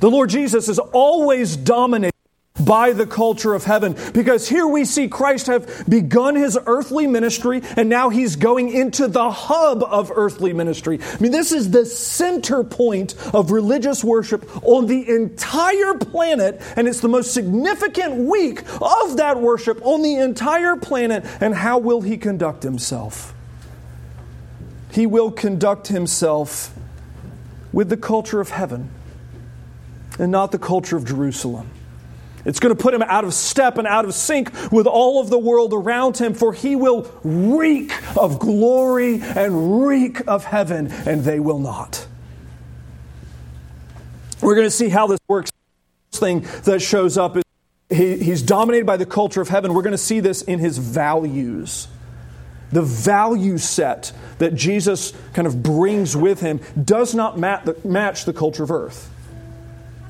The 0.00 0.10
Lord 0.10 0.28
Jesus 0.28 0.68
is 0.68 0.78
always 0.78 1.56
dominated 1.56 2.12
by 2.68 2.92
the 2.92 3.06
culture 3.06 3.54
of 3.54 3.64
heaven. 3.64 3.96
Because 4.12 4.46
here 4.46 4.66
we 4.66 4.84
see 4.84 5.08
Christ 5.08 5.46
have 5.46 5.88
begun 5.88 6.36
his 6.36 6.58
earthly 6.66 7.06
ministry 7.06 7.62
and 7.76 7.88
now 7.88 8.10
he's 8.10 8.36
going 8.36 8.68
into 8.68 9.08
the 9.08 9.30
hub 9.30 9.82
of 9.82 10.12
earthly 10.14 10.52
ministry. 10.52 11.00
I 11.02 11.18
mean, 11.18 11.32
this 11.32 11.50
is 11.50 11.70
the 11.70 11.86
center 11.86 12.62
point 12.62 13.14
of 13.32 13.50
religious 13.52 14.04
worship 14.04 14.46
on 14.62 14.86
the 14.86 15.08
entire 15.08 15.94
planet, 15.94 16.60
and 16.76 16.86
it's 16.86 17.00
the 17.00 17.08
most 17.08 17.32
significant 17.32 18.28
week 18.28 18.62
of 18.82 19.16
that 19.16 19.40
worship 19.40 19.80
on 19.82 20.02
the 20.02 20.16
entire 20.16 20.76
planet. 20.76 21.24
And 21.40 21.54
how 21.54 21.78
will 21.78 22.02
he 22.02 22.18
conduct 22.18 22.62
himself? 22.64 23.34
He 24.92 25.06
will 25.06 25.30
conduct 25.30 25.88
himself 25.88 26.74
with 27.72 27.88
the 27.88 27.96
culture 27.96 28.40
of 28.40 28.50
heaven 28.50 28.90
and 30.18 30.30
not 30.30 30.52
the 30.52 30.58
culture 30.58 30.96
of 30.96 31.06
Jerusalem. 31.06 31.70
It's 32.44 32.60
going 32.60 32.74
to 32.74 32.80
put 32.80 32.94
him 32.94 33.02
out 33.02 33.24
of 33.24 33.34
step 33.34 33.78
and 33.78 33.86
out 33.86 34.04
of 34.04 34.14
sync 34.14 34.52
with 34.72 34.86
all 34.86 35.20
of 35.20 35.30
the 35.30 35.38
world 35.38 35.72
around 35.72 36.18
him, 36.18 36.34
for 36.34 36.52
he 36.52 36.76
will 36.76 37.10
reek 37.24 37.92
of 38.16 38.38
glory 38.38 39.20
and 39.20 39.86
reek 39.86 40.26
of 40.26 40.44
heaven, 40.44 40.90
and 41.06 41.24
they 41.24 41.40
will 41.40 41.58
not. 41.58 42.06
We're 44.40 44.54
going 44.54 44.66
to 44.66 44.70
see 44.70 44.88
how 44.88 45.08
this 45.08 45.18
works. 45.28 45.50
First 46.10 46.20
Thing 46.20 46.40
that 46.64 46.80
shows 46.80 47.18
up 47.18 47.36
is 47.36 47.42
he, 47.90 48.18
he's 48.18 48.42
dominated 48.42 48.86
by 48.86 48.96
the 48.96 49.06
culture 49.06 49.40
of 49.40 49.48
heaven. 49.48 49.74
We're 49.74 49.82
going 49.82 49.92
to 49.92 49.98
see 49.98 50.20
this 50.20 50.42
in 50.42 50.58
his 50.58 50.78
values. 50.78 51.88
The 52.70 52.82
value 52.82 53.58
set 53.58 54.12
that 54.38 54.54
Jesus 54.54 55.12
kind 55.32 55.46
of 55.46 55.62
brings 55.62 56.16
with 56.16 56.40
him 56.40 56.60
does 56.82 57.14
not 57.14 57.38
match 57.38 58.24
the 58.24 58.32
culture 58.32 58.62
of 58.62 58.70
earth. 58.70 59.10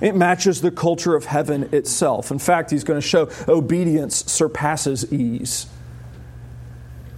It 0.01 0.15
matches 0.15 0.61
the 0.61 0.71
culture 0.71 1.15
of 1.15 1.25
heaven 1.25 1.69
itself. 1.73 2.31
In 2.31 2.39
fact, 2.39 2.71
he's 2.71 2.85
going 2.85 3.01
to 3.01 3.07
show 3.07 3.31
obedience 3.49 4.25
surpasses 4.31 5.13
ease. 5.13 5.67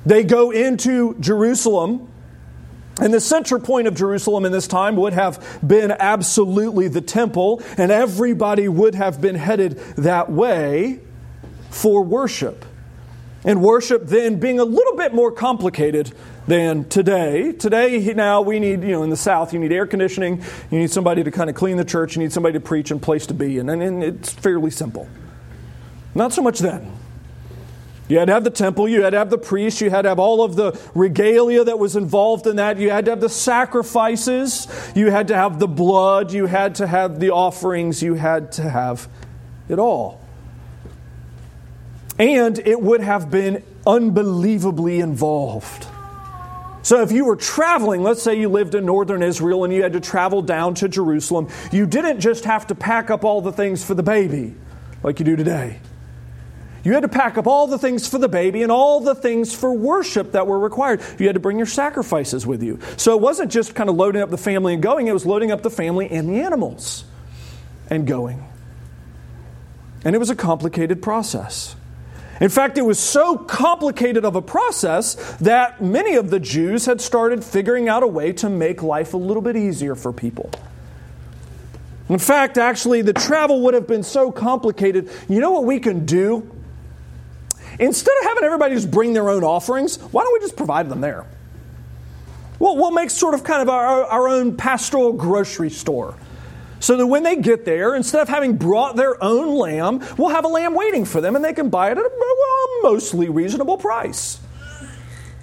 They 0.07 0.25
go 0.25 0.51
into 0.51 1.15
Jerusalem, 1.21 2.09
and 3.01 3.13
the 3.13 3.21
center 3.21 3.59
point 3.59 3.87
of 3.87 3.95
Jerusalem 3.95 4.45
in 4.45 4.53
this 4.53 4.67
time 4.67 4.97
would 4.97 5.13
have 5.13 5.61
been 5.67 5.91
absolutely 5.91 6.89
the 6.89 7.03
temple, 7.03 7.63
and 7.77 7.93
everybody 7.93 8.69
would 8.69 8.95
have 8.95 9.21
been 9.21 9.35
headed 9.35 9.79
that 9.97 10.31
way 10.31 11.01
for 11.71 12.03
worship. 12.03 12.65
And 13.44 13.62
worship 13.62 14.06
then 14.06 14.38
being 14.38 14.59
a 14.61 14.64
little 14.64 14.97
bit 14.97 15.14
more 15.14 15.32
complicated 15.32 16.12
than 16.47 16.88
today. 16.88 17.52
Today, 17.52 18.12
now 18.14 18.42
we 18.42 18.59
need, 18.59 18.82
you 18.82 18.90
know, 18.90 19.02
in 19.02 19.11
the 19.11 19.16
South, 19.16 19.54
you 19.54 19.59
need 19.59 19.73
air 19.73 19.87
conditioning, 19.87 20.44
you 20.70 20.78
need 20.78 20.90
somebody 20.90 21.23
to 21.25 21.30
kind 21.30 21.49
of 21.49 21.56
clean 21.56 21.76
the 21.76 21.85
church, 21.85 22.16
you 22.16 22.23
need 22.23 22.32
somebody 22.32 22.54
to 22.54 22.61
preach 22.61 22.90
and 22.90 23.00
place 23.00 23.26
to 23.26 23.35
be, 23.35 23.59
and, 23.59 23.70
and 23.70 24.02
it's 24.02 24.32
fairly 24.32 24.70
simple. 24.70 25.09
Not 26.14 26.32
so 26.32 26.42
much 26.42 26.59
then. 26.59 26.92
You 28.09 28.18
had 28.18 28.26
to 28.26 28.35
have 28.35 28.42
the 28.42 28.50
temple, 28.50 28.88
you 28.88 29.02
had 29.04 29.11
to 29.11 29.18
have 29.18 29.30
the 29.30 29.38
priest, 29.38 29.80
you 29.80 29.88
had 29.88 30.02
to 30.02 30.09
have 30.09 30.18
all 30.18 30.42
of 30.42 30.56
the 30.56 30.78
regalia 30.97 31.62
that 31.62 31.78
was 31.78 31.94
involved 31.94 32.49
in 32.49 32.56
that, 32.56 32.78
you 32.78 32.90
had 32.90 33.04
to 33.04 33.12
have 33.12 33.20
the 33.20 33.28
sacrifices, 33.28 34.66
you 34.97 35.12
had 35.12 35.28
to 35.28 35.37
have 35.37 35.61
the 35.61 35.68
blood, 35.68 36.32
you 36.32 36.47
had 36.47 36.75
to 36.75 36.88
have 36.88 37.20
the 37.20 37.30
offerings, 37.30 38.02
you 38.02 38.14
had 38.14 38.50
to 38.52 38.68
have 38.68 39.09
it 39.68 39.78
all. 39.78 40.20
And 42.21 42.59
it 42.59 42.79
would 42.79 43.00
have 43.00 43.31
been 43.31 43.65
unbelievably 43.87 45.00
involved. 45.00 45.87
So, 46.83 47.03
if 47.03 47.12
you 47.12 47.25
were 47.25 47.37
traveling, 47.37 48.03
let's 48.03 48.23
say 48.23 48.39
you 48.39 48.50
lived 48.50 48.75
in 48.75 48.85
northern 48.85 49.23
Israel 49.23 49.65
and 49.65 49.73
you 49.73 49.83
had 49.83 49.95
to 49.95 50.00
travel 50.00 50.43
down 50.43 50.75
to 50.77 50.89
Jerusalem, 50.89 51.49
you 51.73 51.87
didn't 51.87 52.21
just 52.21 52.45
have 52.45 52.67
to 52.67 52.75
pack 52.75 53.11
up 53.11 53.25
all 53.25 53.41
the 53.41 53.53
things 53.53 53.83
for 53.83 53.95
the 53.95 54.03
baby 54.03 54.55
like 55.03 55.19
you 55.19 55.25
do 55.25 55.35
today. 55.35 55.81
You 56.85 56.93
had 56.93 57.00
to 57.00 57.09
pack 57.09 57.39
up 57.39 57.47
all 57.47 57.67
the 57.67 57.79
things 57.79 58.07
for 58.07 58.19
the 58.19 58.29
baby 58.29 58.62
and 58.62 58.71
all 58.71 59.00
the 59.00 59.15
things 59.15 59.55
for 59.55 59.73
worship 59.73 60.33
that 60.33 60.47
were 60.47 60.59
required. 60.59 61.00
You 61.19 61.27
had 61.27 61.35
to 61.35 61.41
bring 61.41 61.57
your 61.57 61.67
sacrifices 61.67 62.47
with 62.47 62.62
you. 62.62 62.81
So 62.99 63.15
it 63.15 63.21
wasn't 63.23 63.50
just 63.50 63.75
kind 63.75 63.89
of 63.89 63.97
loading 63.97 64.21
up 64.21 64.29
the 64.29 64.39
family 64.39 64.75
and 64.75 64.83
going, 64.83 65.07
it 65.07 65.12
was 65.12 65.25
loading 65.25 65.53
up 65.53 65.62
the 65.62 65.71
family 65.71 66.11
and 66.11 66.29
the 66.29 66.41
animals 66.41 67.05
and 67.89 68.07
going. 68.07 68.47
And 70.05 70.15
it 70.15 70.19
was 70.19 70.31
a 70.31 70.37
complicated 70.37 71.03
process. 71.03 71.77
In 72.40 72.49
fact, 72.49 72.78
it 72.78 72.82
was 72.82 72.99
so 72.99 73.37
complicated 73.37 74.25
of 74.25 74.35
a 74.35 74.40
process 74.40 75.14
that 75.37 75.82
many 75.82 76.16
of 76.16 76.30
the 76.30 76.40
Jews 76.40 76.87
had 76.87 77.00
started 77.00 77.44
figuring 77.44 77.88
out 77.88 78.02
a 78.02 78.06
way 78.06 78.32
to 78.35 78.49
make 78.49 78.82
life 78.82 79.12
a 79.12 79.18
little 79.18 79.42
bit 79.42 79.56
easier 79.56 79.94
for 79.94 80.11
people. 80.11 80.50
In 82.09 82.18
fact, 82.18 82.56
actually, 82.56 83.02
the 83.02 83.12
travel 83.12 83.61
would 83.62 83.75
have 83.75 83.87
been 83.87 84.02
so 84.02 84.32
complicated. 84.32 85.11
You 85.28 85.40
know 85.40 85.50
what 85.50 85.64
we 85.64 85.78
can 85.78 86.06
do? 86.06 86.50
Instead 87.78 88.14
of 88.23 88.28
having 88.28 88.44
everybody 88.44 88.75
just 88.75 88.90
bring 88.90 89.12
their 89.12 89.28
own 89.28 89.44
offerings, 89.44 89.99
why 89.99 90.23
don't 90.23 90.32
we 90.32 90.40
just 90.40 90.56
provide 90.56 90.88
them 90.88 91.02
there? 91.02 91.26
Well, 92.59 92.76
we'll 92.76 92.90
make 92.90 93.11
sort 93.11 93.35
of 93.35 93.44
kind 93.44 93.62
of 93.62 93.68
our, 93.68 94.04
our 94.04 94.28
own 94.28 94.56
pastoral 94.56 95.12
grocery 95.12 95.70
store. 95.70 96.14
So 96.81 96.97
that 96.97 97.07
when 97.07 97.23
they 97.23 97.37
get 97.37 97.65
there, 97.65 97.95
instead 97.95 98.23
of 98.23 98.29
having 98.29 98.57
brought 98.57 98.97
their 98.97 99.23
own 99.23 99.55
lamb, 99.57 100.05
we'll 100.17 100.31
have 100.31 100.45
a 100.45 100.49
lamb 100.49 100.75
waiting 100.75 101.05
for 101.05 101.21
them 101.21 101.37
and 101.37 101.45
they 101.45 101.53
can 101.53 101.69
buy 101.69 101.93
it 101.93 101.99
at 101.99 102.05
a 102.05 102.11
mostly 102.83 103.29
reasonable 103.29 103.77
price. 103.77 104.41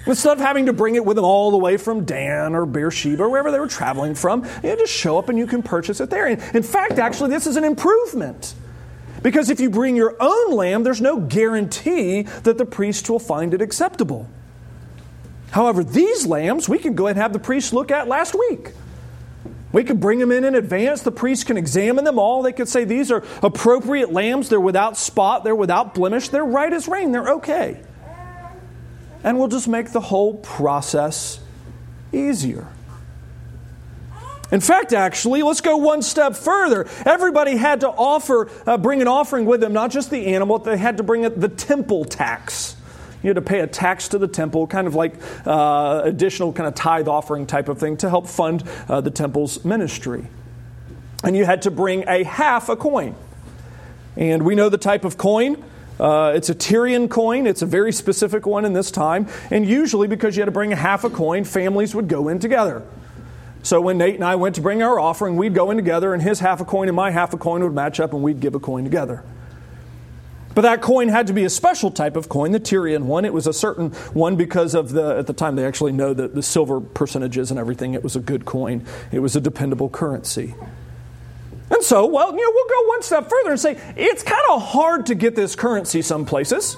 Instead 0.08 0.38
of 0.38 0.40
having 0.40 0.66
to 0.66 0.74
bring 0.74 0.96
it 0.96 1.06
with 1.06 1.16
them 1.16 1.26
all 1.26 1.52
the 1.52 1.58
way 1.58 1.78
from 1.78 2.06
Dan 2.06 2.56
or 2.56 2.66
Beersheba 2.66 3.24
or 3.24 3.30
wherever 3.30 3.52
they 3.52 3.60
were 3.60 3.68
traveling 3.68 4.16
from, 4.16 4.46
you 4.64 4.76
just 4.78 4.94
show 4.94 5.20
up 5.20 5.30
and 5.30 5.38
you 5.38 5.46
can 5.46 5.62
purchase 5.62 6.00
it 6.00 6.10
there. 6.10 6.28
In 6.28 6.64
fact, 6.64 6.94
actually, 6.94 7.30
this 7.30 7.46
is 7.46 7.56
an 7.56 7.66
improvement. 7.66 8.56
Because 9.22 9.50
if 9.50 9.60
you 9.60 9.70
bring 9.70 9.96
your 9.96 10.16
own 10.20 10.54
lamb, 10.54 10.84
there's 10.84 11.02
no 11.02 11.20
guarantee 11.20 12.22
that 12.22 12.58
the 12.58 12.66
priest 12.66 13.10
will 13.10 13.20
find 13.20 13.54
it 13.54 13.62
acceptable. 13.62 14.30
However, 15.52 15.84
these 15.84 16.26
lambs, 16.26 16.70
we 16.70 16.78
can 16.78 16.96
go 16.96 17.08
and 17.08 17.18
have 17.18 17.34
the 17.34 17.40
priest 17.40 17.74
look 17.74 17.92
at 17.92 18.08
last 18.08 18.34
week. 18.34 18.72
We 19.72 19.84
could 19.84 20.00
bring 20.00 20.20
them 20.20 20.32
in 20.32 20.46
in 20.46 20.56
advance. 20.56 21.02
The 21.02 21.12
priest 21.12 21.46
can 21.46 21.58
examine 21.58 22.06
them 22.06 22.18
all. 22.18 22.42
They 22.42 22.54
could 22.54 22.70
say, 22.70 22.86
These 22.86 23.12
are 23.12 23.24
appropriate 23.44 24.12
lambs. 24.12 24.50
They're 24.50 24.60
without 24.60 24.98
spot. 24.98 25.44
They're 25.44 25.56
without 25.56 25.94
blemish. 25.94 26.30
They're 26.30 26.46
right 26.46 26.72
as 26.72 26.88
rain. 26.88 27.12
They're 27.12 27.34
okay. 27.36 27.82
And 29.24 29.38
we'll 29.38 29.50
just 29.50 29.68
make 29.68 29.92
the 29.92 30.00
whole 30.00 30.36
process 30.36 31.40
easier. 32.14 32.68
In 34.50 34.62
fact, 34.62 34.94
actually, 34.94 35.44
let's 35.44 35.60
go 35.60 35.76
one 35.76 36.02
step 36.02 36.36
further. 36.36 36.88
Everybody 37.06 37.58
had 37.58 37.82
to 37.82 37.90
offer, 37.90 38.50
uh, 38.66 38.78
bring 38.78 39.02
an 39.02 39.08
offering 39.08 39.46
with 39.46 39.60
them, 39.60 39.74
not 39.74 39.92
just 39.92 40.10
the 40.10 40.28
animal, 40.28 40.60
they 40.60 40.78
had 40.78 40.98
to 40.98 41.04
bring 41.04 41.24
the 41.24 41.50
temple 41.50 42.06
tax. 42.06 42.77
You 43.28 43.32
had 43.32 43.36
to 43.36 43.42
pay 43.42 43.60
a 43.60 43.68
tax 43.68 44.08
to 44.08 44.18
the 44.18 44.28
temple, 44.30 44.68
kind 44.68 44.88
of 44.88 44.96
like 44.96 45.16
uh, 45.46 46.00
additional 46.06 46.54
kind 46.54 46.66
of 46.66 46.76
tithe 46.76 47.10
offering 47.10 47.46
type 47.46 47.68
of 47.68 47.78
thing 47.78 47.98
to 47.98 48.10
help 48.10 48.26
fund 48.26 48.64
uh, 48.88 49.02
the 49.02 49.12
temple's 49.12 49.66
ministry. 49.66 50.28
And 51.26 51.36
you 51.36 51.44
had 51.44 51.64
to 51.64 51.72
bring 51.72 52.08
a 52.08 52.24
half 52.24 52.70
a 52.70 52.78
coin. 52.78 53.16
And 54.16 54.46
we 54.46 54.56
know 54.56 54.70
the 54.70 54.78
type 54.78 55.04
of 55.04 55.18
coin. 55.18 55.62
Uh, 56.00 56.32
it's 56.38 56.48
a 56.48 56.56
Tyrian 56.56 57.10
coin. 57.10 57.48
It's 57.48 57.62
a 57.62 57.66
very 57.66 57.92
specific 57.92 58.46
one 58.46 58.64
in 58.64 58.72
this 58.72 58.92
time. 58.92 59.28
And 59.52 59.68
usually, 59.68 60.08
because 60.08 60.38
you 60.38 60.40
had 60.40 60.46
to 60.46 60.52
bring 60.54 60.72
a 60.72 60.78
half 60.78 61.04
a 61.04 61.10
coin, 61.10 61.44
families 61.44 61.94
would 61.94 62.08
go 62.08 62.30
in 62.30 62.40
together. 62.40 62.82
So 63.62 63.82
when 63.82 63.98
Nate 63.98 64.16
and 64.16 64.24
I 64.24 64.38
went 64.38 64.56
to 64.56 64.62
bring 64.62 64.82
our 64.82 64.98
offering, 64.98 65.36
we'd 65.36 65.54
go 65.54 65.70
in 65.70 65.76
together, 65.76 66.14
and 66.14 66.24
his 66.24 66.40
half 66.40 66.62
a 66.62 66.66
coin 66.66 66.88
and 66.88 66.96
my 66.96 67.12
half 67.12 67.34
a 67.34 67.38
coin 67.38 67.62
would 67.62 67.74
match 67.74 68.00
up, 68.00 68.14
and 68.14 68.24
we'd 68.24 68.40
give 68.40 68.56
a 68.56 68.60
coin 68.62 68.86
together. 68.86 69.26
But 70.58 70.64
that 70.64 70.82
coin 70.82 71.10
had 71.10 71.28
to 71.28 71.34
be 71.34 71.46
a 71.46 71.52
special 71.52 71.92
type 71.92 72.16
of 72.16 72.30
coin, 72.30 72.52
the 72.52 72.60
Tyrian 72.60 73.06
one. 73.06 73.26
It 73.26 73.32
was 73.32 73.46
a 73.46 73.54
certain 73.54 73.92
one 74.16 74.38
because 74.38 74.74
of 74.74 74.90
the, 74.90 75.16
at 75.16 75.28
the 75.28 75.34
time 75.34 75.56
they 75.56 75.64
actually 75.64 75.92
know 75.92 76.16
the, 76.16 76.30
the 76.30 76.42
silver 76.42 76.82
percentages 76.82 77.52
and 77.52 77.60
everything. 77.60 77.94
It 77.94 78.02
was 78.02 78.16
a 78.16 78.20
good 78.20 78.46
coin, 78.46 78.84
it 79.12 79.20
was 79.20 79.36
a 79.36 79.40
dependable 79.40 79.88
currency. 79.88 80.56
And 81.70 81.84
so, 81.84 82.08
well, 82.08 82.32
you 82.32 82.38
know, 82.38 82.52
we'll 82.52 82.70
go 82.70 82.88
one 82.88 83.04
step 83.04 83.30
further 83.30 83.52
and 83.52 83.60
say 83.60 83.80
it's 83.96 84.24
kind 84.24 84.42
of 84.50 84.64
hard 84.64 85.06
to 85.06 85.14
get 85.14 85.36
this 85.36 85.56
currency 85.56 86.02
some 86.02 86.26
places. 86.26 86.76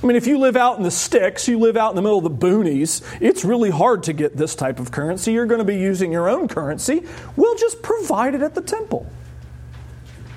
I 0.00 0.06
mean, 0.06 0.14
if 0.14 0.28
you 0.28 0.38
live 0.38 0.54
out 0.54 0.76
in 0.76 0.84
the 0.84 0.90
sticks, 0.92 1.48
you 1.48 1.58
live 1.58 1.76
out 1.76 1.90
in 1.90 1.96
the 1.96 2.02
middle 2.02 2.18
of 2.18 2.22
the 2.22 2.46
boonies, 2.46 3.02
it's 3.20 3.44
really 3.44 3.70
hard 3.70 4.04
to 4.04 4.12
get 4.12 4.36
this 4.36 4.54
type 4.54 4.78
of 4.78 4.92
currency. 4.92 5.32
You're 5.32 5.46
going 5.46 5.58
to 5.58 5.64
be 5.64 5.76
using 5.76 6.12
your 6.12 6.28
own 6.28 6.46
currency. 6.46 7.04
We'll 7.34 7.56
just 7.56 7.82
provide 7.82 8.36
it 8.36 8.42
at 8.42 8.54
the 8.54 8.62
temple. 8.62 9.10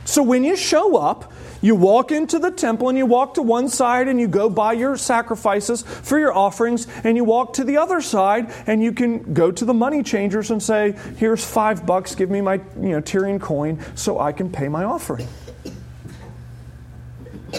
So 0.05 0.23
when 0.23 0.43
you 0.43 0.55
show 0.55 0.97
up, 0.97 1.31
you 1.65 1.73
walk 1.73 2.11
into 2.11 2.37
the 2.37 2.51
temple 2.51 2.89
and 2.89 2.97
you 2.97 3.07
walk 3.07 3.33
to 3.33 3.41
one 3.41 3.69
side 3.69 4.07
and 4.07 4.19
you 4.19 4.27
go 4.27 4.51
buy 4.51 4.73
your 4.73 4.95
sacrifices 4.95 5.81
for 5.81 6.19
your 6.19 6.31
offerings, 6.31 6.85
and 7.03 7.17
you 7.17 7.23
walk 7.23 7.53
to 7.53 7.63
the 7.63 7.77
other 7.77 8.01
side 8.01 8.53
and 8.67 8.83
you 8.83 8.91
can 8.91 9.33
go 9.33 9.51
to 9.51 9.65
the 9.65 9.73
money 9.73 10.03
changers 10.03 10.51
and 10.51 10.61
say, 10.61 10.95
Here's 11.17 11.43
five 11.43 11.83
bucks, 11.83 12.13
give 12.13 12.29
me 12.29 12.39
my 12.39 12.61
you 12.79 12.89
know, 12.89 13.01
Tyrian 13.01 13.39
coin 13.39 13.83
so 13.95 14.19
I 14.19 14.31
can 14.31 14.51
pay 14.51 14.67
my 14.67 14.83
offering. 14.83 15.27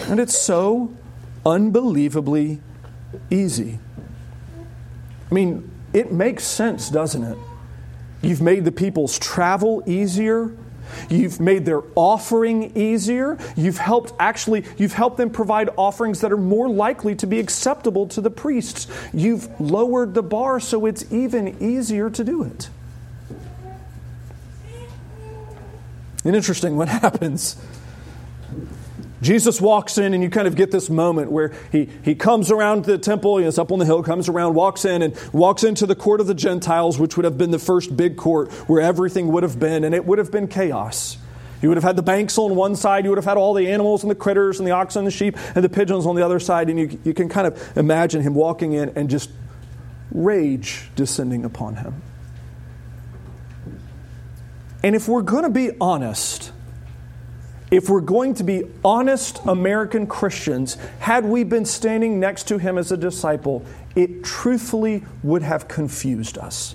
And 0.05 0.21
it's 0.21 0.39
so 0.39 0.95
unbelievably 1.45 2.61
easy. 3.29 3.81
I 5.29 5.35
mean, 5.35 5.69
it 5.93 6.13
makes 6.13 6.45
sense, 6.45 6.91
doesn't 6.91 7.25
it? 7.25 7.39
You've 8.23 8.41
made 8.41 8.65
the 8.65 8.71
people's 8.71 9.19
travel 9.19 9.83
easier. 9.85 10.53
You've 11.09 11.41
made 11.41 11.65
their 11.65 11.83
offering 11.95 12.77
easier. 12.77 13.39
You've 13.57 13.79
helped 13.79 14.13
actually, 14.19 14.65
you've 14.77 14.93
helped 14.93 15.17
them 15.17 15.31
provide 15.31 15.71
offerings 15.77 16.21
that 16.21 16.33
are 16.33 16.37
more 16.37 16.69
likely 16.69 17.15
to 17.17 17.27
be 17.27 17.39
acceptable 17.39 18.07
to 18.09 18.21
the 18.21 18.31
priests. 18.31 18.87
You've 19.13 19.49
lowered 19.61 20.15
the 20.15 20.23
bar 20.23 20.61
so 20.61 20.87
it's 20.87 21.11
even 21.13 21.57
easier 21.63 22.11
to 22.11 22.25
do 22.25 22.43
it. 22.43 22.69
And 26.25 26.35
interesting 26.35 26.77
what 26.77 26.89
happens 27.03 27.57
Jesus 29.23 29.61
walks 29.61 29.97
in, 29.99 30.13
and 30.15 30.23
you 30.23 30.29
kind 30.29 30.47
of 30.47 30.57
get 30.57 30.71
this 30.71 30.91
moment 30.91 31.31
where 31.33 31.55
he, 31.73 31.89
he 32.05 32.15
comes 32.15 32.51
around 32.51 32.85
the 32.85 32.99
temple, 32.99 33.39
he's 33.39 33.59
up 33.59 33.73
on 33.73 33.79
the 33.79 33.87
hill, 33.87 34.03
comes 34.03 34.29
around, 34.29 34.55
walks 34.55 34.85
in, 34.85 35.03
and 35.03 35.17
walks 35.33 35.65
into 35.65 35.87
the 35.87 35.95
court 35.95 36.21
of 36.21 36.27
the 36.27 36.35
Gentiles, 36.35 36.99
which 36.99 37.17
would 37.17 37.25
have 37.25 37.39
been 37.39 37.51
the 37.51 37.59
first 37.59 37.97
big 37.97 38.17
court 38.17 38.53
where 38.69 38.83
everything 38.83 39.29
would 39.29 39.43
have 39.43 39.59
been, 39.59 39.85
and 39.85 39.95
it 39.95 40.05
would 40.05 40.19
have 40.19 40.31
been 40.31 40.49
chaos. 40.49 41.17
You 41.63 41.71
would 41.71 41.79
have 41.79 41.85
had 41.85 41.97
the 41.97 42.03
banks 42.03 42.37
on 42.37 42.55
one 42.55 42.77
side, 42.77 43.05
you 43.05 43.11
would 43.11 43.19
have 43.19 43.25
had 43.25 43.39
all 43.39 43.55
the 43.55 43.71
animals 43.71 44.03
and 44.03 44.11
the 44.11 44.15
critters 44.15 44.59
and 44.59 44.69
the 44.69 44.73
oxen 44.73 45.01
and 45.01 45.07
the 45.07 45.11
sheep 45.11 45.39
and 45.55 45.65
the 45.65 45.71
pigeons 45.71 46.05
on 46.05 46.15
the 46.15 46.25
other 46.25 46.39
side, 46.39 46.69
and 46.69 46.79
you, 46.79 46.99
you 47.03 47.15
can 47.15 47.29
kind 47.29 47.47
of 47.47 47.77
imagine 47.77 48.21
him 48.21 48.35
walking 48.35 48.73
in 48.75 48.91
and 48.91 49.09
just 49.09 49.31
rage 50.11 50.91
descending 50.95 51.45
upon 51.45 51.77
him. 51.77 52.03
And 54.83 54.95
if 54.95 55.09
we're 55.09 55.23
going 55.23 55.45
to 55.45 55.51
be 55.51 55.71
honest, 55.81 56.53
if 57.71 57.89
we're 57.91 58.01
going 58.01 58.35
to 58.35 58.45
be 58.45 58.65
honest 58.85 59.41
American 59.47 60.07
Christians, 60.07 60.77
had 61.01 61.25
we 61.25 61.43
been 61.43 61.65
standing 61.65 62.21
next 62.21 62.45
to 62.49 62.59
him 62.59 62.79
as 62.79 62.93
a 62.93 62.97
disciple, 62.97 63.65
it 63.97 64.23
truthfully 64.23 65.05
would 65.23 65.43
have 65.43 65.67
confused 65.67 66.39
us. 66.39 66.75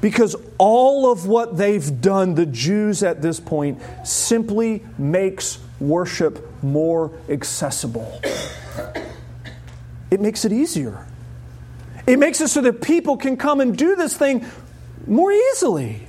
Because 0.00 0.36
all 0.58 1.10
of 1.10 1.26
what 1.26 1.56
they've 1.56 2.00
done, 2.00 2.34
the 2.34 2.46
Jews 2.46 3.02
at 3.02 3.22
this 3.22 3.40
point, 3.40 3.80
simply 4.04 4.84
makes 4.96 5.58
worship 5.80 6.62
more 6.62 7.10
accessible. 7.28 8.20
It 10.10 10.20
makes 10.20 10.44
it 10.44 10.52
easier. 10.52 11.06
It 12.06 12.18
makes 12.18 12.40
it 12.40 12.48
so 12.48 12.60
that 12.62 12.80
people 12.80 13.16
can 13.16 13.36
come 13.36 13.60
and 13.60 13.76
do 13.76 13.96
this 13.96 14.16
thing 14.16 14.46
more 15.06 15.32
easily. 15.32 16.07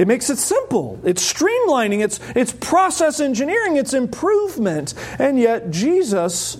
It 0.00 0.08
makes 0.08 0.30
it 0.30 0.38
simple. 0.38 0.98
It's 1.04 1.30
streamlining. 1.30 2.02
It's, 2.02 2.20
it's 2.34 2.52
process 2.52 3.20
engineering. 3.20 3.76
It's 3.76 3.92
improvement. 3.92 4.94
And 5.18 5.38
yet, 5.38 5.70
Jesus 5.70 6.56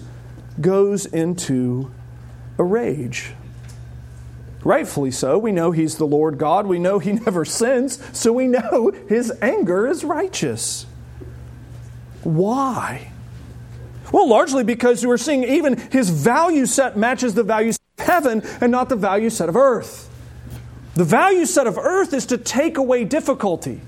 goes 0.61 1.07
into 1.07 1.91
a 2.59 2.65
rage. 2.65 3.33
Rightfully 4.63 5.11
so. 5.11 5.39
We 5.39 5.53
know 5.53 5.71
he's 5.71 5.97
the 5.97 6.07
Lord 6.07 6.37
God. 6.37 6.67
We 6.67 6.79
know 6.79 6.99
he 6.99 7.13
never 7.27 7.47
sins. 7.47 7.99
So 8.13 8.31
we 8.31 8.47
know 8.47 8.93
his 9.09 9.33
anger 9.41 9.87
is 9.87 10.05
righteous. 10.05 10.85
Why? 12.23 13.11
Well, 14.13 14.29
largely 14.29 14.65
because 14.65 15.07
we're 15.07 15.17
seeing 15.17 15.45
even 15.45 15.79
his 15.79 16.11
value 16.11 16.67
set 16.67 16.99
matches 16.99 17.33
the 17.33 17.43
value 17.43 17.73
set 17.73 17.81
of 18.01 18.05
heaven 18.05 18.43
and 18.61 18.71
not 18.71 18.91
the 18.91 18.97
value 18.97 19.31
set 19.31 19.49
of 19.49 19.57
earth. 19.57 20.11
The 21.01 21.07
value 21.07 21.47
set 21.47 21.67
of 21.67 21.79
earth 21.79 22.13
is 22.13 22.27
to 22.27 22.37
take 22.37 22.77
away 22.77 23.05
difficulty. 23.05 23.81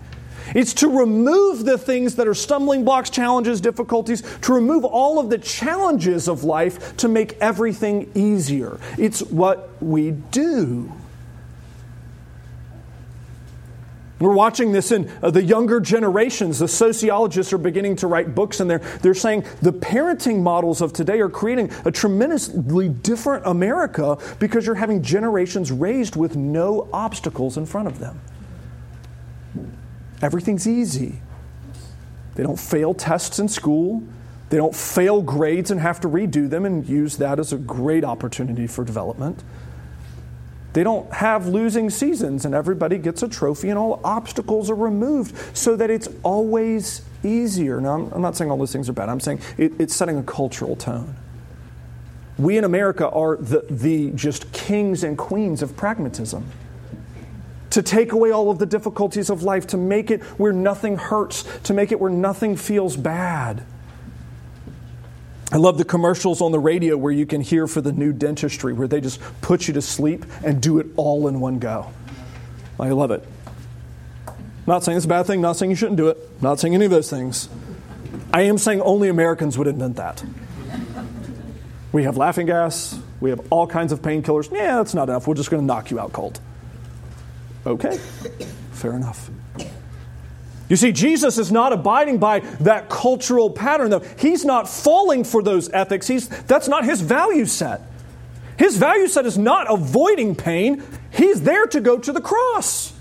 It's 0.54 0.72
to 0.72 0.88
remove 0.88 1.66
the 1.66 1.76
things 1.76 2.14
that 2.14 2.26
are 2.26 2.32
stumbling 2.32 2.86
blocks, 2.86 3.10
challenges, 3.10 3.60
difficulties, 3.60 4.22
to 4.40 4.54
remove 4.54 4.86
all 4.86 5.18
of 5.18 5.28
the 5.28 5.36
challenges 5.36 6.26
of 6.26 6.42
life 6.42 6.96
to 6.96 7.08
make 7.08 7.36
everything 7.38 8.10
easier. 8.14 8.80
It's 8.96 9.20
what 9.20 9.68
we 9.82 10.12
do. 10.12 10.90
We're 14.22 14.34
watching 14.34 14.70
this 14.70 14.92
in 14.92 15.10
uh, 15.20 15.32
the 15.32 15.42
younger 15.42 15.80
generations. 15.80 16.60
The 16.60 16.68
sociologists 16.68 17.52
are 17.52 17.58
beginning 17.58 17.96
to 17.96 18.06
write 18.06 18.36
books, 18.36 18.60
and 18.60 18.70
they're, 18.70 18.78
they're 19.00 19.14
saying 19.14 19.44
the 19.62 19.72
parenting 19.72 20.42
models 20.42 20.80
of 20.80 20.92
today 20.92 21.20
are 21.20 21.28
creating 21.28 21.72
a 21.84 21.90
tremendously 21.90 22.88
different 22.88 23.44
America 23.46 24.16
because 24.38 24.64
you're 24.64 24.76
having 24.76 25.02
generations 25.02 25.72
raised 25.72 26.14
with 26.14 26.36
no 26.36 26.88
obstacles 26.92 27.56
in 27.56 27.66
front 27.66 27.88
of 27.88 27.98
them. 27.98 28.20
Everything's 30.22 30.68
easy. 30.68 31.20
They 32.36 32.44
don't 32.44 32.60
fail 32.60 32.94
tests 32.94 33.40
in 33.40 33.48
school. 33.48 34.04
They 34.50 34.56
don't 34.56 34.74
fail 34.74 35.20
grades 35.20 35.72
and 35.72 35.80
have 35.80 35.98
to 36.00 36.08
redo 36.08 36.48
them 36.48 36.64
and 36.64 36.88
use 36.88 37.16
that 37.16 37.40
as 37.40 37.52
a 37.52 37.58
great 37.58 38.04
opportunity 38.04 38.68
for 38.68 38.84
development. 38.84 39.42
They 40.72 40.82
don't 40.82 41.12
have 41.12 41.46
losing 41.46 41.90
seasons 41.90 42.44
and 42.44 42.54
everybody 42.54 42.96
gets 42.98 43.22
a 43.22 43.28
trophy 43.28 43.68
and 43.68 43.78
all 43.78 44.00
obstacles 44.04 44.70
are 44.70 44.74
removed 44.74 45.56
so 45.56 45.76
that 45.76 45.90
it's 45.90 46.08
always 46.22 47.02
easier. 47.22 47.80
Now, 47.80 48.08
I'm, 48.12 48.22
not 48.22 48.36
saying 48.36 48.50
all 48.50 48.56
those 48.56 48.72
things 48.72 48.88
are 48.88 48.94
bad, 48.94 49.08
I'm 49.08 49.20
saying 49.20 49.40
it, 49.58 49.72
it's 49.78 49.94
setting 49.94 50.18
a 50.18 50.22
cultural 50.22 50.76
tone. 50.76 51.16
We 52.38 52.56
in 52.56 52.64
America 52.64 53.08
are 53.10 53.36
the, 53.36 53.66
the 53.68 54.10
just 54.12 54.50
kings 54.52 55.04
and 55.04 55.18
queens 55.18 55.62
of 55.62 55.76
pragmatism. 55.76 56.46
To 57.70 57.82
take 57.82 58.12
away 58.12 58.30
all 58.30 58.50
of 58.50 58.58
the 58.58 58.66
difficulties 58.66 59.30
of 59.30 59.42
life, 59.42 59.66
to 59.68 59.76
make 59.76 60.10
it 60.10 60.22
where 60.38 60.52
nothing 60.52 60.96
hurts, 60.96 61.44
to 61.64 61.72
make 61.72 61.92
it 61.92 62.00
where 62.00 62.10
nothing 62.10 62.56
feels 62.56 62.96
bad. 62.96 63.64
I 65.52 65.58
love 65.58 65.76
the 65.76 65.84
commercials 65.84 66.40
on 66.40 66.50
the 66.50 66.58
radio 66.58 66.96
where 66.96 67.12
you 67.12 67.26
can 67.26 67.42
hear 67.42 67.66
for 67.66 67.82
the 67.82 67.92
new 67.92 68.14
dentistry, 68.14 68.72
where 68.72 68.88
they 68.88 69.02
just 69.02 69.20
put 69.42 69.68
you 69.68 69.74
to 69.74 69.82
sleep 69.82 70.24
and 70.42 70.62
do 70.62 70.78
it 70.78 70.86
all 70.96 71.28
in 71.28 71.40
one 71.40 71.58
go. 71.58 71.92
I 72.80 72.88
love 72.88 73.10
it. 73.10 73.22
Not 74.66 74.82
saying 74.82 74.96
it's 74.96 75.04
a 75.04 75.08
bad 75.10 75.26
thing, 75.26 75.42
not 75.42 75.58
saying 75.58 75.68
you 75.68 75.76
shouldn't 75.76 75.98
do 75.98 76.08
it, 76.08 76.16
not 76.40 76.58
saying 76.58 76.74
any 76.74 76.86
of 76.86 76.90
those 76.90 77.10
things. 77.10 77.50
I 78.32 78.42
am 78.42 78.56
saying 78.56 78.80
only 78.80 79.10
Americans 79.10 79.58
would 79.58 79.66
invent 79.66 79.96
that. 79.96 80.24
We 81.92 82.04
have 82.04 82.16
laughing 82.16 82.46
gas, 82.46 82.98
we 83.20 83.28
have 83.28 83.40
all 83.52 83.66
kinds 83.66 83.92
of 83.92 84.00
painkillers. 84.00 84.50
Yeah, 84.50 84.76
that's 84.76 84.94
not 84.94 85.10
enough. 85.10 85.26
We're 85.26 85.34
just 85.34 85.50
going 85.50 85.62
to 85.62 85.66
knock 85.66 85.90
you 85.90 86.00
out 86.00 86.14
cold. 86.14 86.40
Okay, 87.66 87.98
fair 88.72 88.94
enough. 88.94 89.28
You 90.72 90.76
see, 90.76 90.90
Jesus 90.90 91.36
is 91.36 91.52
not 91.52 91.74
abiding 91.74 92.16
by 92.16 92.38
that 92.60 92.88
cultural 92.88 93.50
pattern, 93.50 93.90
though. 93.90 94.02
He's 94.16 94.42
not 94.42 94.66
falling 94.66 95.22
for 95.22 95.42
those 95.42 95.68
ethics. 95.70 96.06
He's, 96.06 96.30
that's 96.44 96.66
not 96.66 96.86
his 96.86 97.02
value 97.02 97.44
set. 97.44 97.82
His 98.56 98.78
value 98.78 99.06
set 99.06 99.26
is 99.26 99.36
not 99.36 99.70
avoiding 99.70 100.34
pain, 100.34 100.82
He's 101.10 101.42
there 101.42 101.66
to 101.66 101.80
go 101.82 101.98
to 101.98 102.10
the 102.10 102.22
cross. 102.22 102.94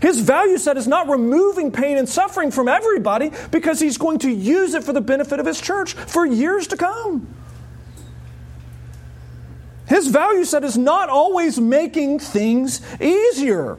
His 0.00 0.20
value 0.20 0.56
set 0.56 0.78
is 0.78 0.88
not 0.88 1.10
removing 1.10 1.72
pain 1.72 1.98
and 1.98 2.08
suffering 2.08 2.50
from 2.50 2.68
everybody 2.68 3.32
because 3.50 3.78
he's 3.78 3.98
going 3.98 4.20
to 4.20 4.30
use 4.30 4.72
it 4.72 4.82
for 4.82 4.94
the 4.94 5.02
benefit 5.02 5.40
of 5.40 5.44
his 5.44 5.60
church 5.60 5.92
for 5.92 6.24
years 6.24 6.68
to 6.68 6.78
come. 6.78 7.28
His 9.88 10.08
value 10.08 10.46
set 10.46 10.64
is 10.64 10.78
not 10.78 11.10
always 11.10 11.60
making 11.60 12.20
things 12.20 12.80
easier. 12.98 13.76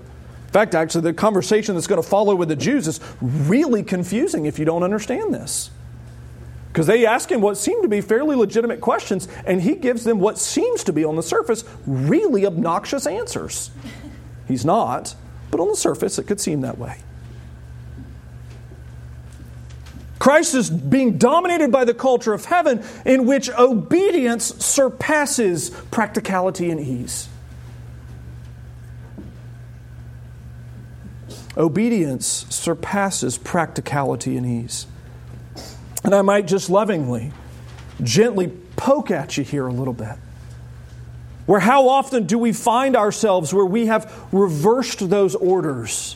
In 0.54 0.60
fact, 0.60 0.76
actually, 0.76 1.02
the 1.02 1.13
conversation 1.13 1.74
that's 1.74 1.88
going 1.88 2.00
to 2.00 2.08
follow 2.08 2.36
with 2.36 2.48
the 2.48 2.56
Jews 2.56 2.88
is 2.88 3.00
really 3.20 3.82
confusing 3.82 4.46
if 4.46 4.60
you 4.60 4.66
don't 4.66 4.84
understand 4.84 5.34
this. 5.34 5.72
Because 6.68 6.86
they 6.86 7.08
ask 7.08 7.32
him 7.32 7.42
what 7.42 7.58
seem 7.58 7.82
to 7.82 7.88
be 7.88 8.02
fairly 8.02 8.36
legitimate 8.36 8.80
questions, 8.80 9.28
and 9.48 9.63
he 9.63 9.74
gives 9.74 10.04
them 10.04 10.20
what 10.20 10.38
seems 10.38 10.84
to 10.84 10.94
be 10.94 11.04
on 11.06 11.16
the 11.16 11.24
surface 11.24 11.63
really 11.88 12.46
obnoxious 12.46 13.08
answers. 13.08 13.72
He's 14.48 14.63
not, 14.63 15.16
but 15.50 15.60
on 15.60 15.70
the 15.70 15.76
surface, 15.76 16.20
it 16.20 16.28
could 16.28 16.39
seem 16.39 16.62
that 16.62 16.78
way. 16.78 17.00
Christ 20.20 20.54
is 20.54 20.70
being 20.70 21.18
dominated 21.18 21.72
by 21.72 21.84
the 21.84 21.96
culture 21.96 22.32
of 22.32 22.46
heaven 22.46 22.84
in 23.08 23.26
which 23.26 23.50
obedience 23.50 24.46
surpasses 24.63 25.72
practicality 25.89 26.70
and 26.70 26.80
ease. 26.80 27.28
Obedience 31.56 32.46
surpasses 32.50 33.38
practicality 33.38 34.38
and 34.38 34.46
ease. 34.46 34.88
And 36.04 36.16
I 36.16 36.22
might 36.22 36.48
just 36.48 36.70
lovingly, 36.70 37.32
gently 38.02 38.52
poke 38.76 39.12
at 39.12 39.38
you 39.38 39.44
here 39.44 39.68
a 39.68 39.72
little 39.72 39.94
bit. 39.94 40.18
Where 41.46 41.60
how 41.60 41.89
often 41.89 42.26
do 42.26 42.38
we 42.38 42.54
find 42.54 42.96
ourselves 42.96 43.54
where 43.54 43.66
we 43.66 43.88
have 43.88 44.28
reversed 44.32 45.10
those 45.10 45.36
orders? 45.36 46.16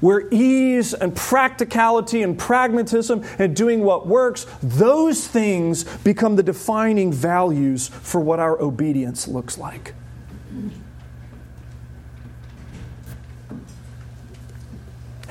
Where 0.00 0.28
ease 0.30 0.94
and 0.94 1.14
practicality 1.14 2.22
and 2.22 2.38
pragmatism 2.38 3.24
and 3.38 3.54
doing 3.54 3.82
what 3.82 4.06
works, 4.06 4.46
those 4.62 5.26
things 5.26 5.84
become 5.98 6.36
the 6.36 6.42
defining 6.42 7.12
values 7.12 7.88
for 7.88 8.20
what 8.20 8.38
our 8.38 8.60
obedience 8.60 9.26
looks 9.26 9.58
like. 9.58 9.94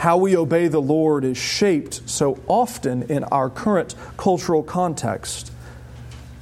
How 0.04 0.18
we 0.18 0.36
obey 0.36 0.68
the 0.68 0.82
Lord 0.82 1.24
is 1.24 1.38
shaped 1.38 2.10
so 2.10 2.38
often 2.46 3.04
in 3.04 3.24
our 3.24 3.50
current 3.50 3.96
cultural 4.18 4.62
context 4.62 5.50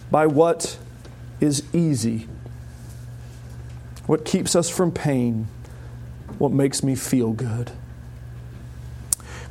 by 0.09 0.25
what 0.25 0.79
is 1.39 1.63
easy, 1.71 2.27
what 4.07 4.25
keeps 4.25 4.55
us 4.55 4.67
from 4.67 4.91
pain, 4.91 5.47
what 6.39 6.51
makes 6.51 6.81
me 6.81 6.95
feel 6.95 7.33
good. 7.33 7.69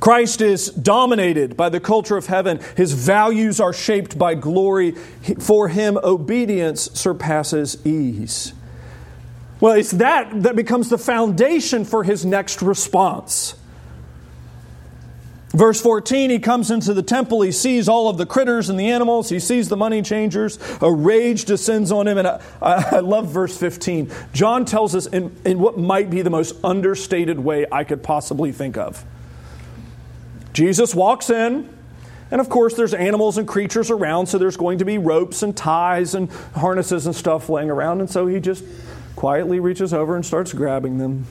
Christ 0.01 0.41
is 0.41 0.71
dominated 0.71 1.57
by 1.57 1.69
the 1.69 1.79
culture 1.79 2.17
of 2.17 2.27
heaven. 2.27 2.59
His 2.77 2.95
values 2.95 3.61
are 3.61 3.73
shaped 3.73 4.19
by 4.19 4.35
glory. 4.35 4.91
For 5.39 5.69
him, 5.69 5.97
obedience 6.03 6.91
surpasses 6.95 7.87
ease. 7.87 8.55
Well, 9.61 9.75
it's 9.75 9.93
that 9.93 10.43
that 10.43 10.57
becomes 10.57 10.89
the 10.89 10.99
foundation 10.99 11.85
for 11.85 12.03
his 12.03 12.25
next 12.27 12.61
response. 12.61 13.55
Verse 15.53 15.81
14, 15.81 16.31
he 16.31 16.39
comes 16.39 16.71
into 16.71 16.95
the 16.95 17.03
temple. 17.03 17.43
He 17.43 17.51
sees 17.51 17.89
all 17.89 18.09
of 18.09 18.19
the 18.19 18.27
critters 18.27 18.69
and 18.69 18.79
the 18.79 18.91
animals. 18.91 19.29
He 19.29 19.41
sees 19.41 19.69
the 19.69 19.77
money 19.77 20.01
changers. 20.01 20.61
A 20.81 20.93
rage 20.93 21.45
descends 21.45 21.91
on 21.91 22.07
him. 22.07 22.19
And 22.19 22.29
I, 22.29 22.41
I 22.63 23.01
love 23.01 23.29
verse 23.29 23.57
15. 23.57 24.13
John 24.33 24.65
tells 24.65 24.95
us 24.95 25.07
in, 25.07 25.37
in 25.45 25.59
what 25.59 25.77
might 25.77 26.09
be 26.09 26.23
the 26.23 26.31
most 26.31 26.55
understated 26.63 27.41
way 27.41 27.67
I 27.71 27.83
could 27.83 28.03
possibly 28.03 28.53
think 28.53 28.77
of. 28.77 29.05
Jesus 30.53 30.95
walks 30.95 31.31
in, 31.31 31.69
and 32.31 32.41
of 32.41 32.49
course, 32.49 32.75
there's 32.75 32.95
animals 32.95 33.39
and 33.39 33.47
creatures 33.47 33.91
around, 33.91 34.27
so 34.27 34.39
there's 34.39 34.57
going 34.57 34.79
to 34.79 34.85
be 34.85 34.99
ropes 34.99 35.43
and 35.43 35.57
ties 35.57 36.15
and 36.15 36.31
harnesses 36.55 37.07
and 37.07 37.15
stuff 37.15 37.49
laying 37.49 37.71
around. 37.71 38.01
And 38.01 38.11
so 38.11 38.29
he 38.29 38.39
just 38.39 38.65
quietly 39.17 39.59
reaches 39.59 39.93
over 39.93 40.15
and 40.15 40.25
starts 40.25 40.53
grabbing 40.53 40.99
them, 40.99 41.27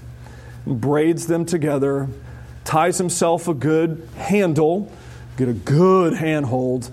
braids 0.66 1.28
them 1.28 1.46
together 1.46 2.10
ties 2.70 3.00
himself 3.00 3.48
a 3.48 3.54
good 3.56 4.08
handle, 4.16 4.92
get 5.38 5.50
a 5.50 5.54
good 5.54 6.14
handhold, 6.14 6.92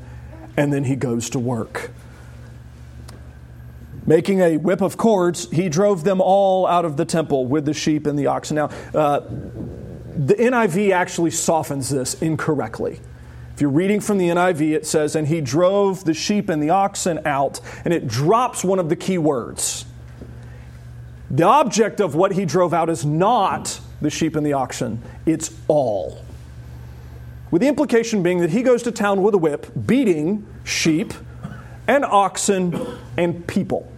and 0.57 0.73
then 0.73 0.85
he 0.85 0.97
goes 0.97 1.29
to 1.29 1.39
work. 1.39 1.91
Making 4.07 4.41
a 4.41 4.57
whip 4.57 4.81
of 4.81 4.97
cords, 4.97 5.51
he 5.51 5.69
drove 5.69 6.03
them 6.03 6.23
all 6.23 6.67
out 6.67 6.87
of 6.87 6.97
the 6.97 7.05
temple 7.05 7.45
with 7.45 7.67
the 7.67 7.75
sheep 7.75 8.07
and 8.07 8.19
the 8.19 8.27
oxen. 8.27 8.55
Now, 8.55 8.71
uh, 8.95 9.21
the 10.17 10.35
NIV 10.35 10.93
actually 10.93 11.33
softens 11.33 11.91
this 11.91 12.15
incorrectly. 12.23 12.99
If 13.53 13.61
you're 13.61 13.69
reading 13.69 14.01
from 14.01 14.17
the 14.17 14.31
NIV, 14.31 14.77
it 14.77 14.87
says, 14.87 15.15
and 15.15 15.29
he 15.29 15.43
drove 15.43 16.05
the 16.05 16.15
sheep 16.15 16.49
and 16.49 16.63
the 16.63 16.71
oxen 16.71 17.21
out, 17.27 17.61
and 17.85 17.93
it 17.93 18.09
drops 18.09 18.65
one 18.65 18.79
of 18.79 18.89
the 18.89 18.97
key 18.97 19.19
words. 19.19 19.85
The 21.31 21.43
object 21.43 22.01
of 22.01 22.15
what 22.15 22.33
he 22.33 22.47
drove 22.47 22.73
out 22.73 22.89
is 22.89 23.05
not 23.05 23.79
the 24.01 24.11
sheep 24.11 24.37
and 24.37 24.45
the 24.45 24.53
oxen. 24.53 25.03
It's 25.25 25.55
all. 25.69 26.23
With 27.51 27.63
the 27.63 27.69
implication 27.69 28.23
being 28.23 28.41
that 28.41 28.51
he 28.51 28.63
goes 28.63 28.83
to 28.85 28.93
town 28.93 29.23
with 29.23 29.35
a 29.35 29.39
whip, 29.39 29.71
beating 29.87 30.47
sheep 30.65 31.15
and 31.87 32.05
oxen 32.05 32.99
and 33.17 33.47
people. 33.47 33.91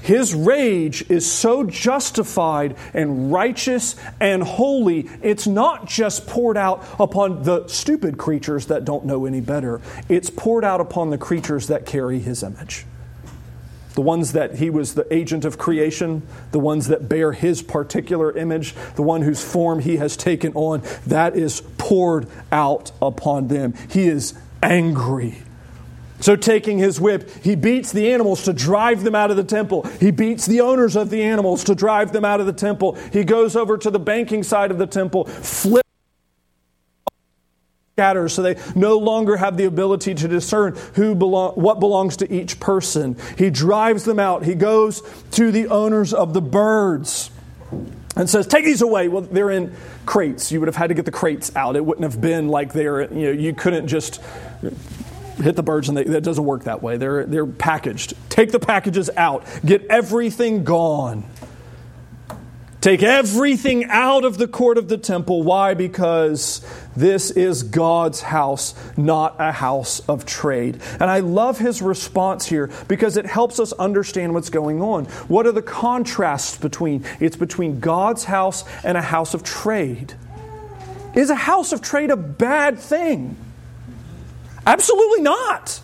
His 0.00 0.34
rage 0.34 1.04
is 1.10 1.30
so 1.30 1.64
justified 1.64 2.76
and 2.94 3.32
righteous 3.32 3.96
and 4.20 4.40
holy, 4.40 5.10
it's 5.20 5.48
not 5.48 5.86
just 5.86 6.28
poured 6.28 6.56
out 6.56 6.86
upon 7.00 7.42
the 7.42 7.66
stupid 7.66 8.16
creatures 8.16 8.66
that 8.66 8.84
don't 8.84 9.04
know 9.04 9.26
any 9.26 9.40
better, 9.40 9.80
it's 10.08 10.30
poured 10.30 10.64
out 10.64 10.80
upon 10.80 11.10
the 11.10 11.18
creatures 11.18 11.66
that 11.66 11.86
carry 11.86 12.20
his 12.20 12.44
image 12.44 12.86
the 13.96 14.02
ones 14.02 14.32
that 14.32 14.56
he 14.56 14.68
was 14.68 14.94
the 14.94 15.12
agent 15.12 15.44
of 15.46 15.56
creation, 15.56 16.22
the 16.52 16.58
ones 16.58 16.88
that 16.88 17.08
bear 17.08 17.32
his 17.32 17.62
particular 17.62 18.30
image, 18.36 18.74
the 18.94 19.02
one 19.02 19.22
whose 19.22 19.42
form 19.42 19.80
he 19.80 19.96
has 19.96 20.18
taken 20.18 20.52
on, 20.54 20.82
that 21.06 21.34
is 21.34 21.62
poured 21.78 22.28
out 22.52 22.92
upon 23.00 23.48
them. 23.48 23.72
He 23.90 24.06
is 24.06 24.34
angry. 24.62 25.42
So, 26.20 26.36
taking 26.36 26.78
his 26.78 27.00
whip, 27.00 27.30
he 27.42 27.56
beats 27.56 27.92
the 27.92 28.12
animals 28.12 28.44
to 28.44 28.52
drive 28.52 29.02
them 29.02 29.14
out 29.14 29.30
of 29.30 29.38
the 29.38 29.44
temple. 29.44 29.82
He 29.98 30.10
beats 30.10 30.44
the 30.46 30.60
owners 30.60 30.94
of 30.94 31.08
the 31.08 31.22
animals 31.22 31.64
to 31.64 31.74
drive 31.74 32.12
them 32.12 32.24
out 32.24 32.40
of 32.40 32.46
the 32.46 32.52
temple. 32.52 32.98
He 33.12 33.24
goes 33.24 33.56
over 33.56 33.78
to 33.78 33.90
the 33.90 33.98
banking 33.98 34.42
side 34.42 34.70
of 34.70 34.78
the 34.78 34.86
temple, 34.86 35.24
flips 35.24 35.85
scatters 37.96 38.34
so 38.34 38.42
they 38.42 38.58
no 38.74 38.98
longer 38.98 39.38
have 39.38 39.56
the 39.56 39.64
ability 39.64 40.14
to 40.14 40.28
discern 40.28 40.76
who 40.96 41.14
belong, 41.14 41.52
what 41.54 41.80
belongs 41.80 42.18
to 42.18 42.30
each 42.30 42.60
person. 42.60 43.16
He 43.38 43.48
drives 43.48 44.04
them 44.04 44.20
out. 44.20 44.44
He 44.44 44.54
goes 44.54 45.00
to 45.30 45.50
the 45.50 45.68
owners 45.68 46.12
of 46.12 46.34
the 46.34 46.42
birds 46.42 47.30
and 48.14 48.28
says, 48.28 48.46
"Take 48.46 48.66
these 48.66 48.82
away." 48.82 49.08
Well, 49.08 49.22
they're 49.22 49.50
in 49.50 49.72
crates. 50.04 50.52
You 50.52 50.60
would 50.60 50.66
have 50.66 50.76
had 50.76 50.88
to 50.88 50.94
get 50.94 51.06
the 51.06 51.10
crates 51.10 51.50
out. 51.56 51.74
It 51.74 51.86
wouldn't 51.86 52.04
have 52.04 52.20
been 52.20 52.48
like 52.48 52.74
they're 52.74 53.10
you 53.10 53.28
know 53.28 53.30
you 53.30 53.54
couldn't 53.54 53.88
just 53.88 54.20
hit 55.42 55.56
the 55.56 55.62
birds 55.62 55.88
and 55.88 55.96
that 55.96 56.22
doesn't 56.22 56.44
work 56.44 56.64
that 56.64 56.82
way. 56.82 56.98
They're 56.98 57.24
they're 57.24 57.46
packaged. 57.46 58.12
Take 58.28 58.52
the 58.52 58.60
packages 58.60 59.08
out. 59.16 59.46
Get 59.64 59.86
everything 59.86 60.64
gone. 60.64 61.24
Take 62.80 63.02
everything 63.02 63.86
out 63.86 64.24
of 64.24 64.38
the 64.38 64.46
court 64.46 64.78
of 64.78 64.88
the 64.88 64.98
temple. 64.98 65.42
Why? 65.42 65.74
Because 65.74 66.64
this 66.96 67.30
is 67.30 67.62
God's 67.62 68.20
house, 68.20 68.74
not 68.96 69.36
a 69.38 69.50
house 69.50 70.00
of 70.00 70.24
trade. 70.24 70.80
And 71.00 71.04
I 71.04 71.20
love 71.20 71.58
his 71.58 71.82
response 71.82 72.46
here 72.46 72.70
because 72.86 73.16
it 73.16 73.26
helps 73.26 73.58
us 73.58 73.72
understand 73.72 74.34
what's 74.34 74.50
going 74.50 74.82
on. 74.82 75.06
What 75.26 75.46
are 75.46 75.52
the 75.52 75.62
contrasts 75.62 76.56
between? 76.58 77.04
It's 77.18 77.36
between 77.36 77.80
God's 77.80 78.24
house 78.24 78.64
and 78.84 78.96
a 78.96 79.02
house 79.02 79.34
of 79.34 79.42
trade. 79.42 80.14
Is 81.14 81.30
a 81.30 81.34
house 81.34 81.72
of 81.72 81.80
trade 81.80 82.10
a 82.10 82.16
bad 82.16 82.78
thing? 82.78 83.36
Absolutely 84.66 85.22
not. 85.22 85.80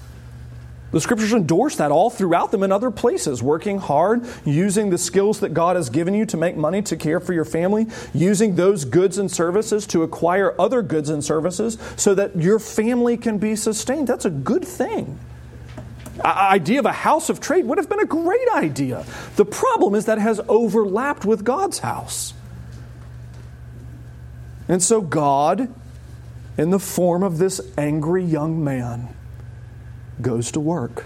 The 0.93 1.01
scriptures 1.01 1.33
endorse 1.33 1.77
that 1.77 1.91
all 1.91 2.11
throughout 2.11 2.51
them 2.51 2.63
in 2.63 2.71
other 2.71 2.91
places. 2.91 3.43
Working 3.43 3.79
hard, 3.79 4.27
using 4.45 4.91
the 4.91 4.99
skills 4.99 5.41
that 5.41 5.55
God 5.55 5.75
has 5.75 5.89
given 5.89 6.13
you 6.13 6.27
to 6.27 6.37
make 6.37 6.55
money 6.55 6.83
to 6.83 6.97
care 6.97 7.19
for 7.19 7.33
your 7.33 7.47
family, 7.47 7.87
using 8.13 8.57
those 8.57 8.85
goods 8.85 9.17
and 9.17 9.31
services 9.31 9.87
to 9.89 10.03
acquire 10.03 10.55
other 10.61 10.83
goods 10.83 11.09
and 11.09 11.25
services 11.25 11.79
so 11.97 12.15
that 12.15 12.37
your 12.37 12.59
family 12.59 13.17
can 13.17 13.39
be 13.39 13.57
sustained. 13.57 14.07
That's 14.07 14.27
a 14.27 14.31
good 14.31 14.65
thing. 14.67 15.19
idea 16.23 16.79
of 16.79 16.87
a 16.87 16.93
house 16.93 17.31
of 17.31 17.41
trade 17.41 17.65
would 17.65 17.79
have 17.79 17.89
been 17.89 18.01
a 18.01 18.07
great 18.07 18.49
idea. 18.55 19.07
The 19.37 19.47
problem 19.47 19.95
is 19.95 20.05
that 20.05 20.19
it 20.19 20.23
has 20.23 20.41
overlapped 20.47 21.25
with 21.25 21.43
God's 21.43 21.79
house. 21.79 22.35
And 24.69 24.83
so 24.83 25.01
God, 25.01 25.73
in 26.59 26.71
the 26.71 26.79
form 26.79 27.23
of 27.23 27.39
this 27.39 27.61
angry 27.79 28.25
young 28.25 28.63
man, 28.63 29.09
goes 30.23 30.53
to 30.53 30.61
work. 30.61 31.05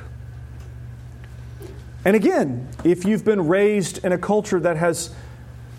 And 2.04 2.14
again, 2.14 2.68
if 2.84 3.04
you've 3.04 3.24
been 3.24 3.48
raised 3.48 4.04
in 4.04 4.12
a 4.12 4.18
culture 4.18 4.60
that 4.60 4.76
has 4.76 5.12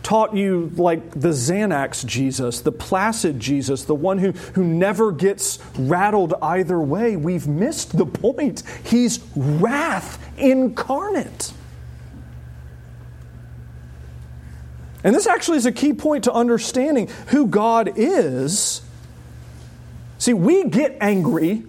taught 0.03 0.35
you 0.35 0.71
like 0.75 1.11
the 1.11 1.29
Xanax 1.29 2.05
Jesus, 2.05 2.61
the 2.61 2.71
placid 2.71 3.39
Jesus, 3.39 3.83
the 3.85 3.95
one 3.95 4.17
who, 4.17 4.31
who 4.31 4.63
never 4.63 5.11
gets 5.11 5.59
rattled 5.77 6.33
either 6.41 6.79
way, 6.79 7.15
we've 7.15 7.47
missed 7.47 7.97
the 7.97 8.05
point. 8.05 8.63
He's 8.83 9.19
wrath 9.35 10.21
incarnate. 10.37 11.53
And 15.03 15.15
this 15.15 15.27
actually 15.27 15.57
is 15.57 15.65
a 15.65 15.71
key 15.71 15.93
point 15.93 16.25
to 16.25 16.33
understanding 16.33 17.09
who 17.27 17.47
God 17.47 17.93
is. 17.95 18.81
See, 20.17 20.33
we 20.33 20.65
get 20.65 20.97
angry 20.99 21.63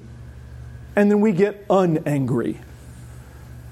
and 0.98 1.08
then 1.08 1.20
we 1.20 1.30
get 1.30 1.68
unangry. 1.68 2.58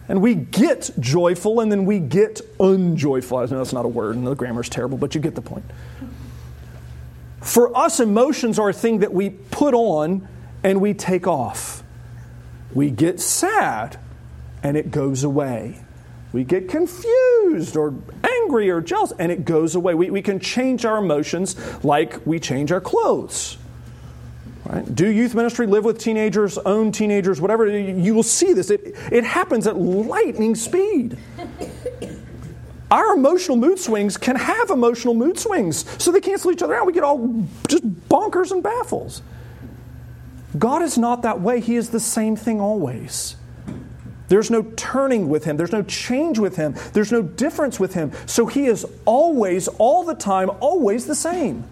And 0.09 0.23
we 0.23 0.37
get 0.37 0.93
joyful 1.01 1.59
and 1.59 1.73
then 1.73 1.85
we 1.85 1.99
get 1.99 2.41
unjoyful. 2.61 3.39
I 3.39 3.47
know 3.47 3.59
that's 3.59 3.73
not 3.73 3.85
a 3.85 3.89
word 3.89 4.15
and 4.15 4.25
the 4.25 4.37
grammar's 4.37 4.69
terrible, 4.69 4.97
but 4.97 5.17
you 5.17 5.21
get 5.21 5.35
the 5.35 5.43
point. 5.43 5.65
For 7.41 7.77
us, 7.77 7.99
emotions 7.99 8.61
are 8.61 8.69
a 8.69 8.73
thing 8.73 9.01
that 9.01 9.13
we 9.13 9.31
put 9.31 9.75
on 9.75 10.29
and 10.63 10.81
we 10.81 10.95
take 10.95 11.27
off. 11.27 11.83
We 12.73 12.93
get 12.93 13.19
sad 13.19 13.99
and 14.63 14.77
it 14.77 14.93
goes 14.93 15.25
away. 15.25 15.81
We 16.33 16.45
get 16.45 16.69
confused 16.69 17.77
or 17.77 17.93
angry 18.23 18.71
or 18.71 18.81
jealous 18.81 19.13
and 19.19 19.33
it 19.33 19.45
goes 19.45 19.75
away. 19.75 19.95
We, 19.95 20.11
we 20.11 20.23
can 20.23 20.39
change 20.39 20.85
our 20.85 20.99
emotions 20.99 21.57
like 21.85 22.25
we 22.25 22.39
change 22.39 22.71
our 22.71 22.81
clothes. 22.81 23.59
Right? 24.69 24.95
Do 24.95 25.09
youth 25.09 25.35
ministry, 25.35 25.67
live 25.67 25.85
with 25.85 25.99
teenagers, 25.99 26.59
own 26.59 26.91
teenagers, 26.91 27.41
whatever. 27.41 27.67
You 27.69 28.15
will 28.15 28.23
see 28.23 28.53
this. 28.53 28.71
It, 28.71 28.95
it 29.13 29.25
happens 29.25 29.67
at 29.67 29.77
lightning 29.77 30.55
speed. 30.55 31.17
Our 32.91 33.15
emotional 33.15 33.57
mood 33.57 33.79
swings 33.79 34.17
can 34.17 34.37
have 34.37 34.71
emotional 34.71 35.15
mood 35.15 35.39
swings, 35.39 35.85
so 36.03 36.13
they 36.13 36.21
cancel 36.21 36.53
each 36.53 36.63
other 36.63 36.75
out. 36.75 36.87
We 36.87 36.93
get 36.93 37.03
all 37.03 37.47
just 37.69 37.85
bonkers 38.09 38.53
and 38.53 38.63
baffles. 38.63 39.23
God 40.59 40.83
is 40.83 40.97
not 40.97 41.23
that 41.23 41.41
way. 41.41 41.61
He 41.61 41.77
is 41.77 41.91
the 41.91 42.01
same 42.01 42.37
thing 42.37 42.61
always. 42.61 43.37
There's 44.29 44.51
no 44.51 44.63
turning 44.77 45.29
with 45.29 45.45
him. 45.45 45.57
There's 45.57 45.73
no 45.73 45.83
change 45.83 46.39
with 46.39 46.57
him. 46.57 46.75
There's 46.93 47.13
no 47.13 47.23
difference 47.23 47.79
with 47.79 47.95
him. 47.95 48.13
So 48.27 48.47
he 48.47 48.67
is 48.67 48.85
always, 49.05 49.69
all 49.69 50.05
the 50.05 50.15
time, 50.15 50.51
always 50.61 51.07
the 51.07 51.15
same. 51.15 51.65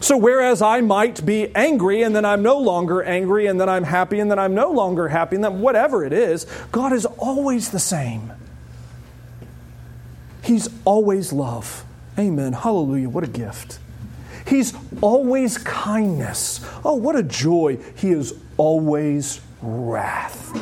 So, 0.00 0.16
whereas 0.16 0.62
I 0.62 0.82
might 0.82 1.24
be 1.24 1.54
angry 1.54 2.02
and 2.02 2.14
then 2.14 2.24
I'm 2.24 2.42
no 2.42 2.58
longer 2.58 3.02
angry 3.02 3.46
and 3.46 3.60
then 3.60 3.68
I'm 3.68 3.84
happy 3.84 4.20
and 4.20 4.30
then 4.30 4.38
I'm 4.38 4.54
no 4.54 4.70
longer 4.70 5.08
happy 5.08 5.36
and 5.36 5.44
then 5.44 5.60
whatever 5.60 6.04
it 6.04 6.12
is, 6.12 6.44
God 6.70 6.92
is 6.92 7.06
always 7.06 7.70
the 7.70 7.78
same. 7.78 8.32
He's 10.42 10.68
always 10.84 11.32
love. 11.32 11.84
Amen. 12.18 12.52
Hallelujah. 12.52 13.08
What 13.08 13.24
a 13.24 13.28
gift. 13.28 13.78
He's 14.46 14.74
always 15.00 15.58
kindness. 15.58 16.60
Oh, 16.84 16.94
what 16.94 17.16
a 17.16 17.22
joy. 17.22 17.78
He 17.96 18.12
is 18.12 18.32
always 18.56 19.40
wrath. 19.60 20.52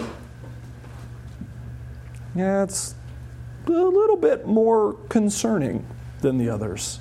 Yeah, 2.35 2.65
it's 2.65 2.95
a 3.67 3.71
little 3.71 4.17
bit 4.17 4.47
more 4.47 4.95
concerning 5.09 5.85
than 6.21 6.39
the 6.39 6.49
others. 6.49 6.99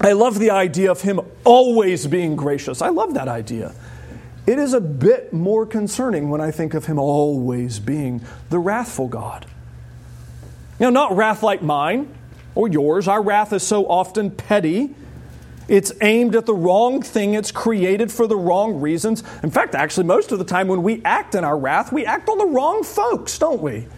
I 0.00 0.12
love 0.12 0.38
the 0.38 0.50
idea 0.50 0.90
of 0.90 1.00
him 1.00 1.20
always 1.44 2.06
being 2.06 2.36
gracious. 2.36 2.82
I 2.82 2.90
love 2.90 3.14
that 3.14 3.28
idea. 3.28 3.74
It 4.46 4.58
is 4.58 4.74
a 4.74 4.80
bit 4.80 5.32
more 5.32 5.66
concerning 5.66 6.30
when 6.30 6.40
I 6.40 6.50
think 6.50 6.74
of 6.74 6.86
him 6.86 6.98
always 6.98 7.80
being 7.80 8.22
the 8.50 8.58
wrathful 8.58 9.08
God. 9.08 9.46
Now, 10.78 10.90
not 10.90 11.16
wrath 11.16 11.42
like 11.42 11.62
mine 11.62 12.14
or 12.54 12.68
yours. 12.68 13.08
Our 13.08 13.22
wrath 13.22 13.52
is 13.52 13.62
so 13.62 13.86
often 13.86 14.30
petty. 14.30 14.94
It's 15.68 15.92
aimed 16.00 16.36
at 16.36 16.46
the 16.46 16.54
wrong 16.54 17.02
thing. 17.02 17.34
It's 17.34 17.50
created 17.50 18.12
for 18.12 18.26
the 18.28 18.36
wrong 18.36 18.80
reasons. 18.80 19.24
In 19.42 19.50
fact, 19.50 19.74
actually, 19.74 20.04
most 20.04 20.30
of 20.30 20.38
the 20.38 20.44
time 20.44 20.68
when 20.68 20.82
we 20.82 21.02
act 21.04 21.34
in 21.34 21.42
our 21.42 21.58
wrath, 21.58 21.92
we 21.92 22.06
act 22.06 22.28
on 22.28 22.38
the 22.38 22.46
wrong 22.46 22.84
folks, 22.84 23.38
don't 23.38 23.60
we? 23.60 23.88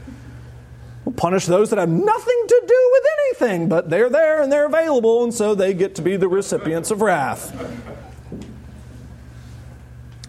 We'll 1.08 1.14
punish 1.14 1.46
those 1.46 1.70
that 1.70 1.78
have 1.78 1.88
nothing 1.88 2.44
to 2.48 2.62
do 2.66 2.90
with 2.92 3.04
anything, 3.18 3.66
but 3.66 3.88
they're 3.88 4.10
there 4.10 4.42
and 4.42 4.52
they're 4.52 4.66
available, 4.66 5.24
and 5.24 5.32
so 5.32 5.54
they 5.54 5.72
get 5.72 5.94
to 5.94 6.02
be 6.02 6.18
the 6.18 6.28
recipients 6.28 6.90
of 6.90 7.00
wrath. 7.00 7.50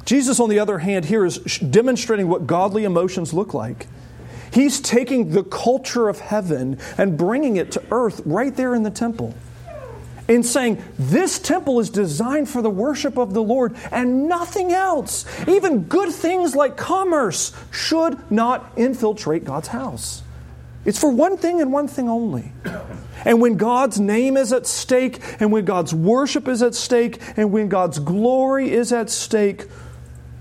Jesus, 0.06 0.40
on 0.40 0.48
the 0.48 0.60
other 0.60 0.78
hand, 0.78 1.04
here 1.04 1.26
is 1.26 1.38
demonstrating 1.58 2.30
what 2.30 2.48
godly 2.48 2.86
emotions 2.86 3.34
look 3.34 3.54
like. 3.54 3.88
He's 4.54 4.80
taking 4.80 5.32
the 5.32 5.44
culture 5.44 6.08
of 6.08 6.22
heaven 6.22 6.80
and 6.98 7.18
bringing 7.18 7.58
it 7.58 7.74
to 7.74 7.84
earth 7.92 8.22
right 8.24 8.56
there 8.56 8.74
in 8.74 8.84
the 8.84 8.90
temple. 8.90 9.36
In 10.30 10.44
saying, 10.44 10.82
this 10.98 11.40
temple 11.40 11.82
is 11.82 11.90
designed 11.90 12.48
for 12.48 12.62
the 12.62 12.70
worship 12.70 13.18
of 13.18 13.34
the 13.34 13.44
Lord 13.44 13.76
and 13.92 14.30
nothing 14.30 14.72
else. 14.72 15.26
Even 15.46 15.84
good 15.84 16.14
things 16.14 16.56
like 16.56 16.78
commerce 16.78 17.52
should 17.70 18.32
not 18.32 18.72
infiltrate 18.78 19.44
God's 19.44 19.68
house. 19.68 20.24
It's 20.90 20.98
for 20.98 21.12
one 21.12 21.38
thing 21.38 21.62
and 21.62 21.72
one 21.72 21.88
thing 21.88 22.10
only. 22.10 22.52
And 23.24 23.40
when 23.40 23.58
God's 23.58 24.00
name 24.00 24.36
is 24.36 24.52
at 24.52 24.66
stake, 24.66 25.22
and 25.40 25.52
when 25.52 25.64
God's 25.64 25.94
worship 25.94 26.48
is 26.48 26.64
at 26.64 26.74
stake, 26.74 27.22
and 27.38 27.52
when 27.52 27.70
God's 27.70 28.00
glory 28.00 28.72
is 28.72 28.92
at 28.92 29.12
stake, 29.12 29.68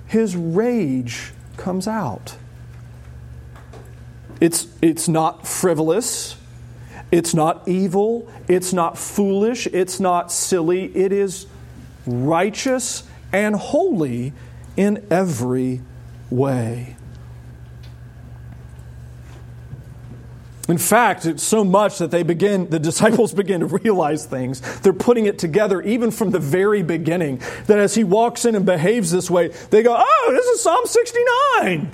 his 0.06 0.34
rage 0.34 1.32
comes 1.58 1.87
out. 1.87 2.38
It's, 4.40 4.68
it's 4.80 5.06
not 5.06 5.46
frivolous. 5.46 6.38
It's 7.12 7.34
not 7.34 7.68
evil. 7.68 8.26
It's 8.48 8.72
not 8.72 8.96
foolish. 8.96 9.66
It's 9.66 10.00
not 10.00 10.32
silly. 10.32 10.96
It 10.96 11.12
is 11.12 11.46
righteous 12.06 13.02
and 13.34 13.54
holy 13.54 14.32
in 14.78 15.06
every 15.11 15.82
way. 16.30 16.96
In 20.68 20.76
fact, 20.76 21.24
it's 21.24 21.42
so 21.42 21.64
much 21.64 21.98
that 21.98 22.11
they 22.11 22.22
begin, 22.22 22.68
the 22.68 22.78
disciples 22.78 23.33
begin 23.35 23.61
to 23.61 23.66
realize 23.66 24.26
things. 24.26 24.61
They're 24.81 24.92
putting 24.92 25.24
it 25.24 25.38
together 25.38 25.81
even 25.81 26.11
from 26.11 26.31
the 26.31 26.38
very 26.38 26.83
beginning. 26.83 27.40
That 27.66 27.78
as 27.78 27.94
he 27.94 28.04
walks 28.04 28.44
in 28.44 28.54
and 28.54 28.66
behaves 28.66 29.11
this 29.11 29.31
way, 29.31 29.48
they 29.70 29.83
go, 29.83 29.96
Oh, 29.98 30.28
this 30.31 30.46
is 30.46 30.62
Psalm 30.62 30.85
69. 30.85 31.90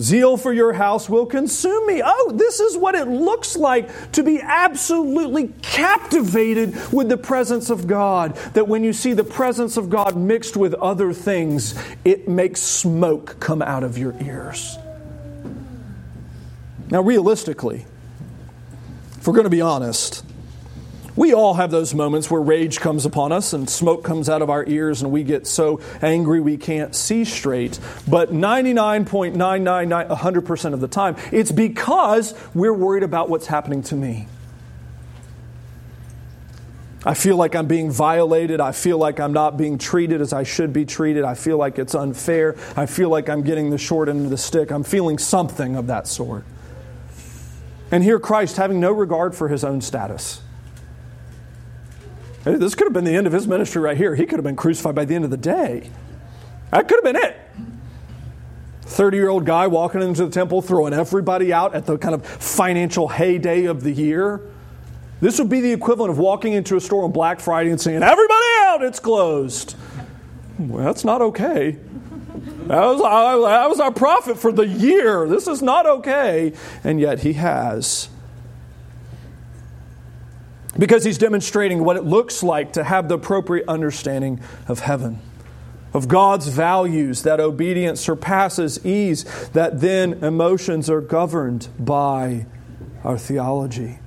Zeal 0.00 0.36
for 0.36 0.52
your 0.52 0.72
house 0.72 1.08
will 1.08 1.24
consume 1.24 1.86
me. 1.86 2.02
Oh, 2.04 2.32
this 2.34 2.58
is 2.58 2.76
what 2.76 2.96
it 2.96 3.06
looks 3.06 3.56
like 3.56 4.12
to 4.12 4.24
be 4.24 4.40
absolutely 4.40 5.48
captivated 5.62 6.74
with 6.92 7.08
the 7.08 7.16
presence 7.16 7.70
of 7.70 7.86
God. 7.86 8.34
That 8.54 8.66
when 8.66 8.82
you 8.82 8.92
see 8.92 9.12
the 9.12 9.24
presence 9.24 9.76
of 9.76 9.88
God 9.88 10.16
mixed 10.16 10.56
with 10.56 10.74
other 10.74 11.12
things, 11.12 11.80
it 12.04 12.28
makes 12.28 12.60
smoke 12.60 13.38
come 13.38 13.62
out 13.62 13.84
of 13.84 13.96
your 13.96 14.20
ears. 14.20 14.78
Now, 16.90 17.02
realistically, 17.02 17.86
if 19.18 19.26
we're 19.26 19.34
going 19.34 19.44
to 19.44 19.50
be 19.50 19.60
honest, 19.60 20.24
we 21.18 21.34
all 21.34 21.54
have 21.54 21.72
those 21.72 21.94
moments 21.94 22.30
where 22.30 22.40
rage 22.40 22.78
comes 22.78 23.04
upon 23.04 23.32
us 23.32 23.52
and 23.52 23.68
smoke 23.68 24.04
comes 24.04 24.28
out 24.28 24.40
of 24.40 24.50
our 24.50 24.64
ears 24.66 25.02
and 25.02 25.10
we 25.10 25.24
get 25.24 25.48
so 25.48 25.80
angry 26.00 26.40
we 26.40 26.56
can't 26.56 26.94
see 26.94 27.24
straight. 27.24 27.80
But 28.06 28.32
99.999, 28.32 30.08
100% 30.08 30.72
of 30.74 30.80
the 30.80 30.86
time, 30.86 31.16
it's 31.32 31.50
because 31.50 32.34
we're 32.54 32.72
worried 32.72 33.02
about 33.02 33.28
what's 33.28 33.48
happening 33.48 33.82
to 33.82 33.96
me. 33.96 34.28
I 37.04 37.14
feel 37.14 37.36
like 37.36 37.56
I'm 37.56 37.66
being 37.66 37.90
violated. 37.90 38.60
I 38.60 38.72
feel 38.72 38.98
like 38.98 39.18
I'm 39.18 39.32
not 39.32 39.56
being 39.56 39.76
treated 39.76 40.20
as 40.20 40.32
I 40.32 40.44
should 40.44 40.72
be 40.72 40.84
treated. 40.84 41.24
I 41.24 41.34
feel 41.34 41.58
like 41.58 41.78
it's 41.78 41.94
unfair. 41.96 42.54
I 42.76 42.86
feel 42.86 43.08
like 43.08 43.28
I'm 43.28 43.42
getting 43.42 43.70
the 43.70 43.78
short 43.78 44.08
end 44.08 44.24
of 44.24 44.30
the 44.30 44.38
stick. 44.38 44.70
I'm 44.70 44.84
feeling 44.84 45.18
something 45.18 45.74
of 45.74 45.88
that 45.88 46.06
sort. 46.06 46.44
And 47.90 48.04
here, 48.04 48.18
Christ, 48.18 48.56
having 48.56 48.80
no 48.80 48.92
regard 48.92 49.34
for 49.34 49.48
his 49.48 49.64
own 49.64 49.80
status. 49.80 50.42
This 52.44 52.74
could 52.74 52.86
have 52.86 52.92
been 52.92 53.04
the 53.04 53.14
end 53.14 53.26
of 53.26 53.32
his 53.32 53.46
ministry 53.46 53.82
right 53.82 53.96
here. 53.96 54.14
He 54.14 54.24
could 54.24 54.38
have 54.38 54.44
been 54.44 54.56
crucified 54.56 54.94
by 54.94 55.04
the 55.04 55.14
end 55.14 55.24
of 55.24 55.30
the 55.30 55.36
day. 55.36 55.90
That 56.70 56.88
could 56.88 56.96
have 56.96 57.04
been 57.04 57.16
it. 57.16 57.36
30 58.82 59.16
year 59.16 59.28
old 59.28 59.44
guy 59.44 59.66
walking 59.66 60.02
into 60.02 60.24
the 60.24 60.30
temple, 60.30 60.62
throwing 60.62 60.92
everybody 60.92 61.52
out 61.52 61.74
at 61.74 61.86
the 61.86 61.98
kind 61.98 62.14
of 62.14 62.24
financial 62.24 63.08
heyday 63.08 63.64
of 63.66 63.82
the 63.82 63.92
year. 63.92 64.40
This 65.20 65.38
would 65.38 65.48
be 65.48 65.60
the 65.60 65.72
equivalent 65.72 66.10
of 66.10 66.18
walking 66.18 66.52
into 66.52 66.76
a 66.76 66.80
store 66.80 67.04
on 67.04 67.12
Black 67.12 67.40
Friday 67.40 67.70
and 67.70 67.80
saying, 67.80 68.02
Everybody 68.02 68.46
out, 68.60 68.82
it's 68.82 69.00
closed. 69.00 69.74
Well, 70.58 70.84
that's 70.84 71.04
not 71.04 71.20
okay. 71.20 71.76
That 72.68 72.84
was, 72.84 73.00
our, 73.00 73.40
that 73.40 73.68
was 73.68 73.80
our 73.80 73.92
profit 73.92 74.38
for 74.38 74.52
the 74.52 74.66
year. 74.66 75.26
This 75.26 75.48
is 75.48 75.62
not 75.62 75.86
okay. 75.86 76.52
And 76.84 77.00
yet 77.00 77.20
he 77.20 77.32
has. 77.32 78.08
Because 80.78 81.02
he's 81.02 81.18
demonstrating 81.18 81.82
what 81.82 81.96
it 81.96 82.04
looks 82.04 82.42
like 82.42 82.74
to 82.74 82.84
have 82.84 83.08
the 83.08 83.16
appropriate 83.16 83.66
understanding 83.66 84.40
of 84.68 84.80
heaven. 84.80 85.18
of 85.92 86.08
God's 86.08 86.48
values, 86.48 87.22
that 87.22 87.40
obedience 87.40 88.00
surpasses 88.00 88.84
ease, 88.84 89.24
that 89.50 89.80
then 89.80 90.24
emotions 90.24 90.90
are 90.90 91.00
governed 91.00 91.68
by 91.78 92.46
our 93.04 93.18
theology. 93.18 93.98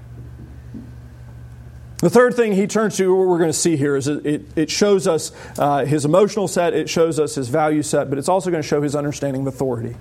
The 2.01 2.09
third 2.09 2.33
thing 2.33 2.53
he 2.53 2.65
turns 2.65 2.97
to, 2.97 3.15
what 3.15 3.27
we're 3.27 3.37
going 3.37 3.51
to 3.51 3.57
see 3.57 3.77
here, 3.77 3.95
is 3.95 4.07
it, 4.07 4.43
it 4.55 4.71
shows 4.71 5.07
us 5.07 5.31
uh, 5.59 5.85
his 5.85 6.03
emotional 6.03 6.47
set, 6.47 6.73
it 6.73 6.89
shows 6.89 7.19
us 7.19 7.35
his 7.35 7.47
value 7.47 7.83
set, 7.83 8.09
but 8.09 8.17
it's 8.17 8.27
also 8.27 8.49
going 8.49 8.61
to 8.61 8.67
show 8.67 8.81
his 8.81 8.95
understanding 8.95 9.43
of 9.43 9.47
authority. 9.53 9.95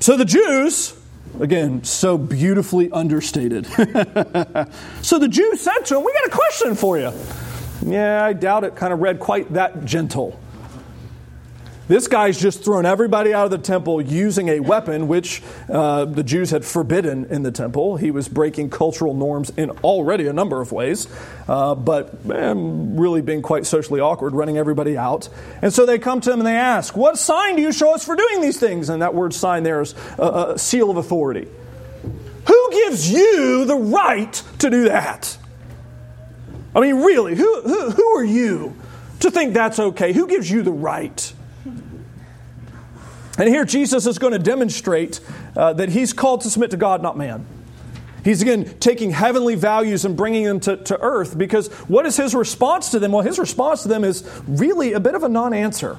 So 0.00 0.16
the 0.16 0.24
Jews, 0.24 0.98
again, 1.38 1.84
so 1.84 2.18
beautifully 2.18 2.90
understated. 2.90 3.66
so 5.02 5.18
the 5.20 5.28
Jews 5.28 5.60
said 5.60 5.78
to 5.86 5.96
him, 5.96 6.04
We 6.04 6.12
got 6.12 6.26
a 6.26 6.30
question 6.30 6.74
for 6.74 6.98
you. 6.98 7.12
Yeah, 7.86 8.24
I 8.24 8.32
doubt 8.32 8.64
it 8.64 8.74
kind 8.74 8.92
of 8.92 9.00
read 9.00 9.20
quite 9.20 9.52
that 9.52 9.84
gentle. 9.84 10.40
This 11.88 12.08
guy's 12.08 12.40
just 12.40 12.64
thrown 12.64 12.84
everybody 12.84 13.32
out 13.32 13.44
of 13.44 13.52
the 13.52 13.58
temple 13.58 14.02
using 14.02 14.48
a 14.48 14.58
weapon 14.58 15.06
which 15.06 15.40
uh, 15.70 16.04
the 16.04 16.24
Jews 16.24 16.50
had 16.50 16.64
forbidden 16.64 17.26
in 17.26 17.44
the 17.44 17.52
temple. 17.52 17.96
He 17.96 18.10
was 18.10 18.26
breaking 18.26 18.70
cultural 18.70 19.14
norms 19.14 19.50
in 19.56 19.70
already 19.84 20.26
a 20.26 20.32
number 20.32 20.60
of 20.60 20.72
ways, 20.72 21.06
uh, 21.46 21.76
but 21.76 22.18
really 22.24 23.22
being 23.22 23.40
quite 23.40 23.66
socially 23.66 24.00
awkward, 24.00 24.34
running 24.34 24.58
everybody 24.58 24.96
out. 24.96 25.28
And 25.62 25.72
so 25.72 25.86
they 25.86 26.00
come 26.00 26.20
to 26.22 26.32
him 26.32 26.40
and 26.40 26.46
they 26.46 26.56
ask, 26.56 26.96
What 26.96 27.18
sign 27.18 27.54
do 27.54 27.62
you 27.62 27.70
show 27.70 27.94
us 27.94 28.04
for 28.04 28.16
doing 28.16 28.40
these 28.40 28.58
things? 28.58 28.88
And 28.88 29.00
that 29.02 29.14
word 29.14 29.32
sign 29.32 29.62
there 29.62 29.80
is 29.80 29.94
a, 30.18 30.54
a 30.54 30.58
seal 30.58 30.90
of 30.90 30.96
authority. 30.96 31.46
Who 32.48 32.70
gives 32.72 33.10
you 33.10 33.64
the 33.64 33.76
right 33.76 34.32
to 34.58 34.70
do 34.70 34.88
that? 34.88 35.38
I 36.74 36.80
mean, 36.80 36.96
really, 36.96 37.36
who, 37.36 37.62
who, 37.62 37.90
who 37.90 38.16
are 38.16 38.24
you 38.24 38.76
to 39.20 39.30
think 39.30 39.54
that's 39.54 39.78
okay? 39.78 40.12
Who 40.12 40.26
gives 40.26 40.50
you 40.50 40.62
the 40.62 40.72
right? 40.72 41.32
And 43.38 43.48
here 43.48 43.64
Jesus 43.64 44.06
is 44.06 44.18
going 44.18 44.32
to 44.32 44.38
demonstrate 44.38 45.20
uh, 45.56 45.72
that 45.74 45.90
he's 45.90 46.12
called 46.12 46.42
to 46.42 46.50
submit 46.50 46.70
to 46.70 46.76
God, 46.76 47.02
not 47.02 47.16
man. 47.16 47.46
He's 48.24 48.42
again 48.42 48.74
taking 48.80 49.12
heavenly 49.12 49.54
values 49.54 50.04
and 50.04 50.16
bringing 50.16 50.44
them 50.44 50.58
to, 50.60 50.76
to 50.78 51.00
earth 51.00 51.38
because 51.38 51.68
what 51.86 52.06
is 52.06 52.16
his 52.16 52.34
response 52.34 52.90
to 52.90 52.98
them? 52.98 53.12
Well, 53.12 53.22
his 53.22 53.38
response 53.38 53.82
to 53.82 53.88
them 53.88 54.02
is 54.02 54.28
really 54.48 54.94
a 54.94 55.00
bit 55.00 55.14
of 55.14 55.22
a 55.22 55.28
non 55.28 55.54
answer. 55.54 55.96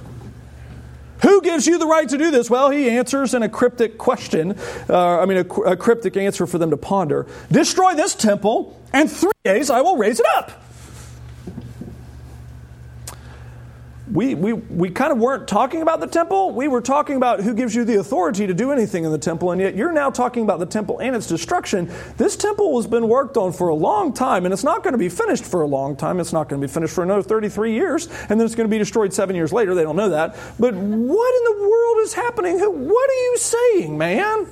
Who 1.22 1.42
gives 1.42 1.66
you 1.66 1.80
the 1.80 1.88
right 1.88 2.08
to 2.10 2.18
do 2.18 2.30
this? 2.30 2.50
Well, 2.50 2.70
he 2.70 2.90
answers 2.90 3.34
in 3.34 3.44
a 3.44 3.50
cryptic 3.50 3.98
question, 3.98 4.58
uh, 4.90 5.20
I 5.20 5.26
mean, 5.26 5.38
a, 5.38 5.54
a 5.62 5.78
cryptic 5.78 6.18
answer 6.18 6.46
for 6.46 6.58
them 6.58 6.70
to 6.72 6.78
ponder. 6.78 7.28
Destroy 7.52 7.96
this 7.96 8.14
temple, 8.14 8.80
and 8.94 9.10
three 9.10 9.32
days 9.44 9.70
I 9.70 9.82
will 9.82 9.98
raise 9.98 10.20
it 10.20 10.26
up. 10.36 10.67
We, 14.18 14.34
we, 14.34 14.54
we 14.54 14.90
kind 14.90 15.12
of 15.12 15.20
weren't 15.20 15.48
talking 15.48 15.84
about 15.84 16.00
the 16.00 16.08
temple. 16.08 16.50
We 16.50 16.68
were 16.68 16.82
talking 16.82 17.18
about 17.18 17.42
who 17.42 17.54
gives 17.54 17.76
you 17.76 17.86
the 17.86 18.00
authority 18.00 18.48
to 18.48 18.54
do 18.56 18.72
anything 18.72 19.04
in 19.04 19.12
the 19.12 19.20
temple, 19.20 19.52
and 19.52 19.62
yet 19.62 19.76
you're 19.76 19.92
now 19.92 20.10
talking 20.10 20.42
about 20.42 20.58
the 20.58 20.66
temple 20.66 20.98
and 20.98 21.16
its 21.16 21.28
destruction. 21.28 21.88
This 22.18 22.36
temple 22.36 22.76
has 22.78 22.88
been 22.88 23.08
worked 23.10 23.38
on 23.38 23.54
for 23.54 23.68
a 23.68 23.76
long 23.76 24.12
time, 24.12 24.46
and 24.46 24.52
it's 24.52 24.64
not 24.64 24.82
going 24.82 24.94
to 24.94 24.98
be 24.98 25.08
finished 25.08 25.46
for 25.46 25.62
a 25.62 25.68
long 25.68 25.96
time. 25.96 26.20
It's 26.20 26.34
not 26.34 26.50
going 26.50 26.60
to 26.60 26.68
be 26.68 26.74
finished 26.74 26.96
for 26.96 27.04
another 27.04 27.22
33 27.22 27.74
years, 27.74 28.08
and 28.28 28.40
then 28.40 28.42
it's 28.42 28.56
going 28.56 28.68
to 28.68 28.72
be 28.74 28.80
destroyed 28.80 29.14
seven 29.14 29.36
years 29.36 29.54
later. 29.54 29.76
They 29.76 29.84
don't 29.84 29.96
know 29.96 30.10
that. 30.10 30.36
But 30.60 30.74
what 30.74 31.36
in 31.36 31.60
the 31.60 31.70
world 31.70 31.98
is 32.00 32.14
happening? 32.16 32.58
What 32.58 33.10
are 33.12 33.22
you 33.22 33.38
saying, 33.38 34.00
man? 34.00 34.48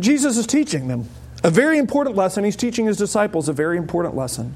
Jesus 0.00 0.36
is 0.36 0.46
teaching 0.46 0.88
them 0.88 1.08
a 1.42 1.48
very 1.48 1.78
important 1.78 2.14
lesson. 2.14 2.44
He's 2.44 2.56
teaching 2.56 2.84
his 2.84 2.98
disciples 2.98 3.48
a 3.48 3.54
very 3.54 3.78
important 3.78 4.14
lesson 4.14 4.54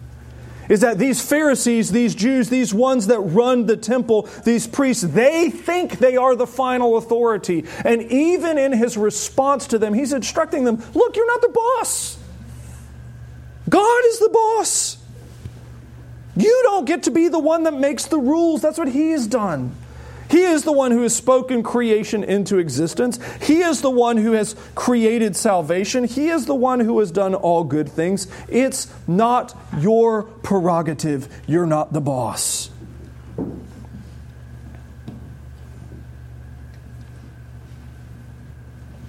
is 0.69 0.81
that 0.81 0.99
these 0.99 1.27
Pharisees, 1.27 1.91
these 1.91 2.15
Jews, 2.15 2.49
these 2.49 2.75
ones 2.75 3.07
that 3.07 3.21
run 3.21 3.67
the 3.67 3.77
temple, 3.77 4.29
these 4.45 4.67
priests, 4.67 5.03
they 5.03 5.51
think 5.51 5.99
they 5.99 6.17
are 6.17 6.37
the 6.37 6.47
final 6.47 6.97
authority. 6.97 7.65
And 7.85 8.03
even 8.03 8.59
in 8.59 8.73
his 8.73 8.97
response 8.97 9.67
to 9.69 9.79
them, 9.79 9.95
he's 9.95 10.13
instructing 10.13 10.65
them 10.65 10.83
look, 10.95 11.17
you're 11.17 11.27
not 11.27 11.41
the 11.41 11.49
boss. 11.49 12.19
God 13.69 14.05
is 14.07 14.19
the 14.19 14.31
boss. 14.31 14.99
You 16.37 16.61
don't 16.65 16.85
get 16.85 17.05
to 17.05 17.11
be 17.11 17.29
the 17.29 17.39
one 17.39 17.65
that 17.65 17.75
makes 17.75 18.07
the 18.07 18.19
rules. 18.19 18.63
That's 18.63 18.79
what 18.79 18.89
he 18.89 19.11
has 19.11 19.27
done. 19.27 19.75
He 20.31 20.43
is 20.43 20.65
the 20.65 20.73
one 20.73 20.91
who 20.91 21.03
has 21.03 21.17
spoken 21.17 21.63
creation 21.63 22.23
into 22.23 22.59
existence. 22.59 23.19
He 23.41 23.61
is 23.61 23.81
the 23.81 23.91
one 23.91 24.19
who 24.19 24.33
has 24.33 24.55
created 24.75 25.37
salvation. 25.37 26.05
He 26.05 26.29
is 26.29 26.47
the 26.47 26.55
one 26.55 26.81
who 26.81 26.99
has 27.01 27.11
done 27.11 27.35
all 27.35 27.65
good 27.65 27.89
things. 27.89 28.29
It's 28.49 28.93
not 29.07 29.57
your 29.79 30.25
prerogative. 30.25 31.29
You're 31.47 31.67
not 31.67 31.93
the 31.93 32.01
boss. 32.01 32.71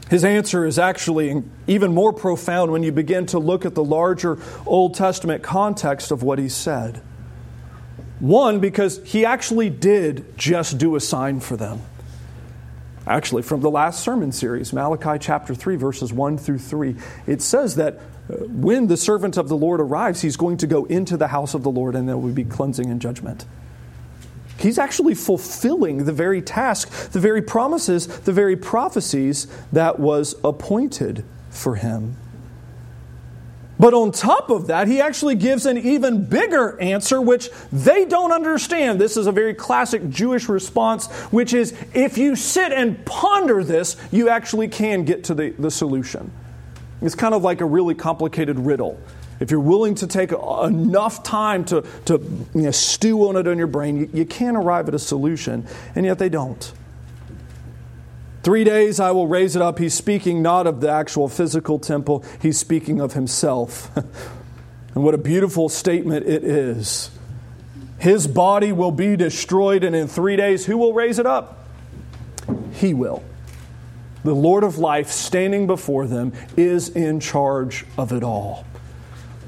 His 0.10 0.26
answer 0.26 0.66
is 0.66 0.80
actually 0.80 1.44
even 1.68 1.94
more 1.94 2.12
profound 2.12 2.72
when 2.72 2.82
you 2.82 2.92
begin 2.92 3.28
to 3.28 3.40
look 3.40 3.64
at 3.66 3.76
the 3.76 3.84
larger 3.84 4.40
Old 4.66 4.96
Testament 4.96 5.44
context 5.44 6.12
of 6.12 6.24
what 6.24 6.40
he 6.40 6.50
said. 6.50 7.02
One, 8.20 8.60
because 8.60 9.02
he 9.06 9.26
actually 9.26 9.70
did 9.70 10.38
just 10.38 10.78
do 10.78 10.96
a 10.96 11.00
sign 11.00 11.40
for 11.40 11.56
them. 11.56 11.82
Actually, 13.08 13.42
from 13.42 13.62
the 13.62 13.72
last 13.72 14.04
sermon 14.04 14.32
series, 14.32 14.74
Malachi 14.74 15.18
chapter 15.20 15.56
3, 15.56 15.78
verses 15.78 16.14
1 16.14 16.38
through 16.38 16.60
3, 16.60 16.96
it 17.28 17.42
says 17.42 17.76
that 17.76 17.96
uh, 17.96 18.36
when 18.48 18.88
the 18.88 18.98
servant 18.98 19.38
of 19.38 19.48
the 19.48 19.58
Lord 19.58 19.80
arrives, 19.80 20.22
he's 20.22 20.38
going 20.38 20.58
to 20.58 20.68
go 20.68 20.86
into 20.86 21.18
the 21.18 21.30
house 21.30 21.54
of 21.54 21.64
the 21.64 21.72
Lord 21.72 21.96
and 21.96 22.08
there 22.08 22.18
will 22.18 22.32
be 22.32 22.44
cleansing 22.44 22.90
and 22.90 23.02
judgment. 23.02 23.46
He's 24.60 24.78
actually 24.78 25.16
fulfilling 25.16 26.04
the 26.04 26.14
very 26.14 26.42
task, 26.42 27.12
the 27.12 27.20
very 27.20 27.42
promises, 27.42 28.08
the 28.08 28.34
very 28.34 28.58
prophecies 28.58 29.48
that 29.72 29.98
was 29.98 30.36
appointed 30.44 31.24
for 31.50 31.76
him. 31.76 32.18
But 33.80 33.94
on 33.94 34.12
top 34.12 34.50
of 34.50 34.68
that, 34.68 34.90
he 34.90 35.00
actually 35.00 35.36
gives 35.36 35.66
an 35.66 35.78
even 35.78 36.26
bigger 36.26 36.80
answer, 36.82 37.22
which 37.22 37.50
they 37.72 38.04
don't 38.04 38.34
understand. 38.34 39.00
This 39.00 39.16
is 39.16 39.26
a 39.26 39.32
very 39.32 39.54
classic 39.54 40.10
Jewish 40.10 40.50
response, 40.50 41.08
which 41.32 41.54
is 41.54 41.74
if 41.94 42.18
you 42.18 42.36
sit 42.36 42.74
and 42.74 43.04
ponder 43.06 43.64
this, 43.64 43.96
you 44.12 44.28
actually 44.28 44.68
can 44.68 45.06
get 45.06 45.24
to 45.26 45.34
the, 45.34 45.52
the 45.52 45.72
solution. 45.72 46.30
It's 47.02 47.16
kind 47.16 47.34
of 47.34 47.44
like 47.44 47.62
a 47.62 47.66
really 47.66 47.96
complicated 47.96 48.60
riddle. 48.60 49.00
If 49.40 49.52
you're 49.52 49.62
willing 49.62 49.96
to 49.96 50.08
take 50.08 50.34
enough 50.34 51.24
time 51.24 51.64
to, 51.66 51.86
to 52.06 52.20
you 52.54 52.62
know, 52.64 52.72
stew 52.72 53.30
on 53.30 53.38
it 53.38 53.48
in 53.48 53.58
your 53.58 53.68
brain, 53.68 53.98
you, 53.98 54.10
you 54.14 54.26
can 54.26 54.58
arrive 54.58 54.90
at 54.90 54.94
a 54.94 55.00
solution, 55.00 55.66
and 55.96 56.06
yet 56.06 56.20
they 56.20 56.28
don't. 56.28 56.74
Three 58.42 58.64
days 58.64 59.00
I 59.00 59.12
will 59.12 59.28
raise 59.28 59.56
it 59.56 59.62
up. 59.62 59.80
He's 59.80 59.94
speaking 59.94 60.42
not 60.42 60.66
of 60.66 60.82
the 60.82 60.90
actual 60.90 61.28
physical 61.28 61.80
temple, 61.80 62.24
he's 62.42 62.58
speaking 62.58 63.02
of 63.02 63.14
himself. 63.14 63.96
and 64.96 65.04
what 65.04 65.14
a 65.14 65.18
beautiful 65.18 65.70
statement 65.70 66.26
it 66.26 66.44
is. 66.44 67.12
His 68.00 68.28
body 68.28 68.72
will 68.72 68.92
be 68.92 69.18
destroyed, 69.18 69.84
and 69.84 69.94
in 69.94 70.08
three 70.08 70.38
days, 70.38 70.66
who 70.66 70.78
will 70.78 70.94
raise 70.94 71.20
it 71.20 71.26
up? 71.26 71.68
He 72.74 72.94
will. 72.94 73.24
The 74.24 74.34
Lord 74.34 74.64
of 74.64 74.78
life, 74.78 75.10
standing 75.10 75.68
before 75.68 76.08
them, 76.08 76.32
is 76.56 76.90
in 76.90 77.20
charge 77.20 77.86
of 77.98 78.14
it 78.14 78.24
all. 78.24 78.66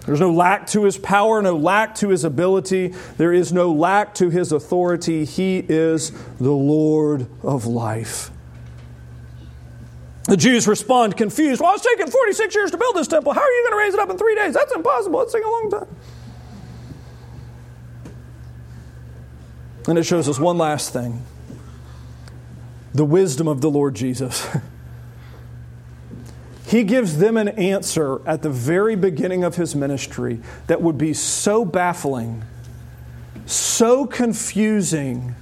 There's 0.05 0.19
no 0.19 0.33
lack 0.33 0.67
to 0.67 0.83
his 0.83 0.97
power, 0.97 1.41
no 1.41 1.55
lack 1.55 1.95
to 1.95 2.09
his 2.09 2.23
ability. 2.23 2.89
There 3.17 3.31
is 3.31 3.53
no 3.53 3.71
lack 3.71 4.15
to 4.15 4.29
his 4.29 4.51
authority. 4.51 5.25
He 5.25 5.59
is 5.59 6.11
the 6.39 6.51
Lord 6.51 7.27
of 7.43 7.65
life. 7.65 8.31
The 10.25 10.37
Jews 10.37 10.67
respond 10.67 11.17
confused. 11.17 11.61
Well, 11.61 11.73
it's 11.73 11.85
taken 11.85 12.09
46 12.09 12.55
years 12.55 12.71
to 12.71 12.77
build 12.77 12.95
this 12.95 13.07
temple. 13.07 13.33
How 13.33 13.41
are 13.41 13.51
you 13.51 13.69
going 13.69 13.79
to 13.79 13.85
raise 13.85 13.93
it 13.93 13.99
up 13.99 14.09
in 14.09 14.17
three 14.17 14.35
days? 14.35 14.53
That's 14.53 14.73
impossible. 14.73 15.21
It's 15.21 15.33
taking 15.33 15.47
a 15.47 15.51
long 15.51 15.71
time. 15.71 15.87
And 19.87 19.97
it 19.97 20.03
shows 20.03 20.29
us 20.29 20.39
one 20.39 20.57
last 20.57 20.93
thing 20.93 21.25
the 22.93 23.05
wisdom 23.05 23.47
of 23.47 23.61
the 23.61 23.69
Lord 23.69 23.95
Jesus. 23.95 24.47
he 26.67 26.83
gives 26.83 27.17
them 27.17 27.37
an 27.37 27.49
answer 27.49 28.25
at 28.27 28.41
the 28.41 28.49
very 28.49 28.95
beginning 28.95 29.43
of 29.43 29.55
his 29.55 29.75
ministry 29.75 30.39
that 30.67 30.81
would 30.81 30.97
be 30.97 31.13
so 31.13 31.63
baffling, 31.63 32.43
so 33.45 34.05
confusing, 34.05 35.35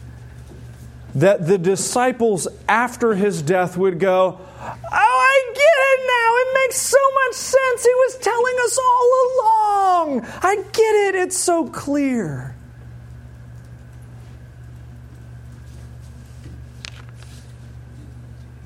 that 1.16 1.48
the 1.48 1.58
disciples 1.58 2.48
after 2.68 3.16
his 3.16 3.42
death 3.42 3.76
would 3.76 4.00
go, 4.00 4.40
Oh, 4.62 4.70
I 4.92 5.54
get 5.54 5.78
it 5.90 6.02
now. 6.08 6.36
It 6.38 6.68
makes 6.68 6.78
so 6.78 6.98
much 7.26 7.36
sense. 7.36 7.84
He 7.84 7.94
was 7.94 8.18
telling 8.22 8.56
us 8.66 8.78
all 8.78 9.10
along. 9.26 10.26
I 10.42 10.56
get 10.74 10.96
it. 10.96 11.16
It's 11.16 11.38
so 11.38 11.68
clear. 11.70 12.56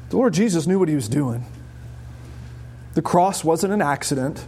The 0.09 0.17
Lord 0.17 0.33
Jesus 0.33 0.67
knew 0.67 0.77
what 0.77 0.89
he 0.89 0.95
was 0.95 1.07
doing. 1.07 1.43
The 2.93 3.01
cross 3.01 3.43
wasn't 3.43 3.73
an 3.73 3.81
accident, 3.81 4.45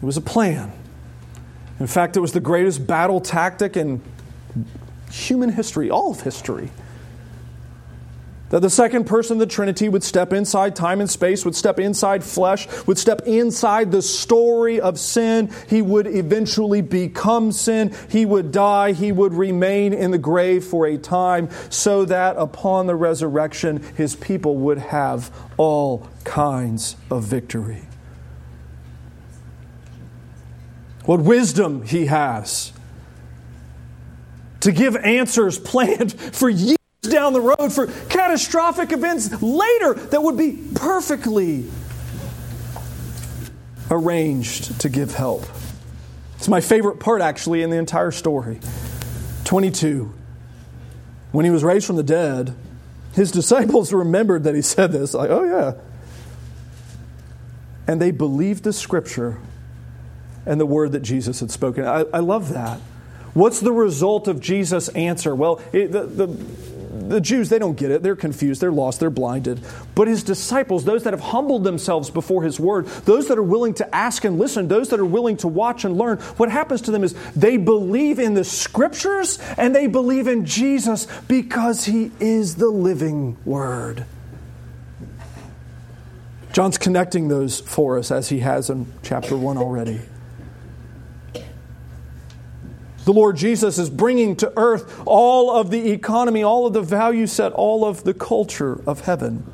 it 0.00 0.06
was 0.06 0.16
a 0.16 0.22
plan. 0.22 0.72
In 1.78 1.86
fact, 1.86 2.16
it 2.16 2.20
was 2.20 2.32
the 2.32 2.40
greatest 2.40 2.86
battle 2.86 3.20
tactic 3.20 3.76
in 3.76 4.00
human 5.10 5.50
history, 5.50 5.90
all 5.90 6.12
of 6.12 6.22
history. 6.22 6.70
That 8.54 8.60
the 8.60 8.70
second 8.70 9.06
person 9.06 9.34
of 9.34 9.38
the 9.40 9.52
Trinity 9.52 9.88
would 9.88 10.04
step 10.04 10.32
inside 10.32 10.76
time 10.76 11.00
and 11.00 11.10
space, 11.10 11.44
would 11.44 11.56
step 11.56 11.80
inside 11.80 12.22
flesh, 12.22 12.68
would 12.86 12.98
step 12.98 13.22
inside 13.22 13.90
the 13.90 14.00
story 14.00 14.80
of 14.80 14.96
sin. 14.96 15.50
He 15.68 15.82
would 15.82 16.06
eventually 16.06 16.80
become 16.80 17.50
sin. 17.50 17.92
He 18.08 18.24
would 18.24 18.52
die. 18.52 18.92
He 18.92 19.10
would 19.10 19.34
remain 19.34 19.92
in 19.92 20.12
the 20.12 20.18
grave 20.18 20.62
for 20.62 20.86
a 20.86 20.96
time 20.96 21.48
so 21.68 22.04
that 22.04 22.36
upon 22.36 22.86
the 22.86 22.94
resurrection, 22.94 23.82
his 23.96 24.14
people 24.14 24.56
would 24.58 24.78
have 24.78 25.34
all 25.56 26.08
kinds 26.22 26.94
of 27.10 27.24
victory. 27.24 27.82
What 31.06 31.18
wisdom 31.18 31.82
he 31.82 32.06
has 32.06 32.72
to 34.60 34.70
give 34.70 34.94
answers 34.94 35.58
planned 35.72 36.12
for 36.12 36.48
years 36.48 36.78
down 37.10 37.32
the 37.32 37.40
road 37.40 37.72
for 37.72 37.86
catastrophic 38.08 38.92
events 38.92 39.42
later 39.42 39.94
that 39.94 40.22
would 40.22 40.36
be 40.36 40.58
perfectly 40.74 41.66
arranged 43.90 44.80
to 44.80 44.88
give 44.88 45.14
help. 45.14 45.44
It's 46.36 46.48
my 46.48 46.60
favorite 46.60 47.00
part, 47.00 47.22
actually, 47.22 47.62
in 47.62 47.70
the 47.70 47.76
entire 47.76 48.10
story. 48.10 48.60
22. 49.44 50.12
When 51.32 51.44
he 51.44 51.50
was 51.50 51.64
raised 51.64 51.86
from 51.86 51.96
the 51.96 52.02
dead, 52.02 52.54
his 53.14 53.30
disciples 53.32 53.92
remembered 53.92 54.44
that 54.44 54.54
he 54.54 54.62
said 54.62 54.92
this, 54.92 55.14
like, 55.14 55.30
oh, 55.30 55.44
yeah. 55.44 55.80
And 57.86 58.00
they 58.00 58.10
believed 58.10 58.64
the 58.64 58.72
scripture 58.72 59.38
and 60.46 60.60
the 60.60 60.66
word 60.66 60.92
that 60.92 61.00
Jesus 61.00 61.40
had 61.40 61.50
spoken. 61.50 61.84
I, 61.86 62.04
I 62.12 62.20
love 62.20 62.52
that. 62.52 62.80
What's 63.34 63.60
the 63.60 63.72
result 63.72 64.28
of 64.28 64.40
Jesus' 64.40 64.88
answer? 64.90 65.34
Well, 65.34 65.60
it, 65.72 65.90
the, 65.90 66.04
the 66.04 66.26
the 67.08 67.20
Jews, 67.20 67.48
they 67.48 67.58
don't 67.58 67.76
get 67.76 67.90
it. 67.90 68.02
They're 68.02 68.16
confused. 68.16 68.60
They're 68.60 68.72
lost. 68.72 69.00
They're 69.00 69.10
blinded. 69.10 69.60
But 69.94 70.08
his 70.08 70.22
disciples, 70.22 70.84
those 70.84 71.04
that 71.04 71.12
have 71.12 71.20
humbled 71.20 71.64
themselves 71.64 72.10
before 72.10 72.42
his 72.42 72.58
word, 72.58 72.86
those 73.04 73.28
that 73.28 73.38
are 73.38 73.42
willing 73.42 73.74
to 73.74 73.94
ask 73.94 74.24
and 74.24 74.38
listen, 74.38 74.68
those 74.68 74.88
that 74.90 75.00
are 75.00 75.04
willing 75.04 75.36
to 75.38 75.48
watch 75.48 75.84
and 75.84 75.96
learn, 75.96 76.18
what 76.36 76.50
happens 76.50 76.82
to 76.82 76.90
them 76.90 77.04
is 77.04 77.14
they 77.34 77.56
believe 77.56 78.18
in 78.18 78.34
the 78.34 78.44
scriptures 78.44 79.38
and 79.56 79.74
they 79.74 79.86
believe 79.86 80.26
in 80.26 80.44
Jesus 80.44 81.06
because 81.28 81.84
he 81.84 82.10
is 82.20 82.56
the 82.56 82.68
living 82.68 83.36
word. 83.44 84.06
John's 86.52 86.78
connecting 86.78 87.28
those 87.28 87.60
for 87.60 87.98
us 87.98 88.12
as 88.12 88.28
he 88.28 88.38
has 88.40 88.70
in 88.70 88.92
chapter 89.02 89.36
1 89.36 89.58
already. 89.58 90.00
The 93.04 93.12
Lord 93.12 93.36
Jesus 93.36 93.78
is 93.78 93.90
bringing 93.90 94.34
to 94.36 94.52
earth 94.56 95.02
all 95.04 95.50
of 95.50 95.70
the 95.70 95.90
economy, 95.90 96.42
all 96.42 96.66
of 96.66 96.72
the 96.72 96.82
value 96.82 97.26
set, 97.26 97.52
all 97.52 97.84
of 97.84 98.04
the 98.04 98.14
culture 98.14 98.80
of 98.86 99.00
heaven. 99.00 99.50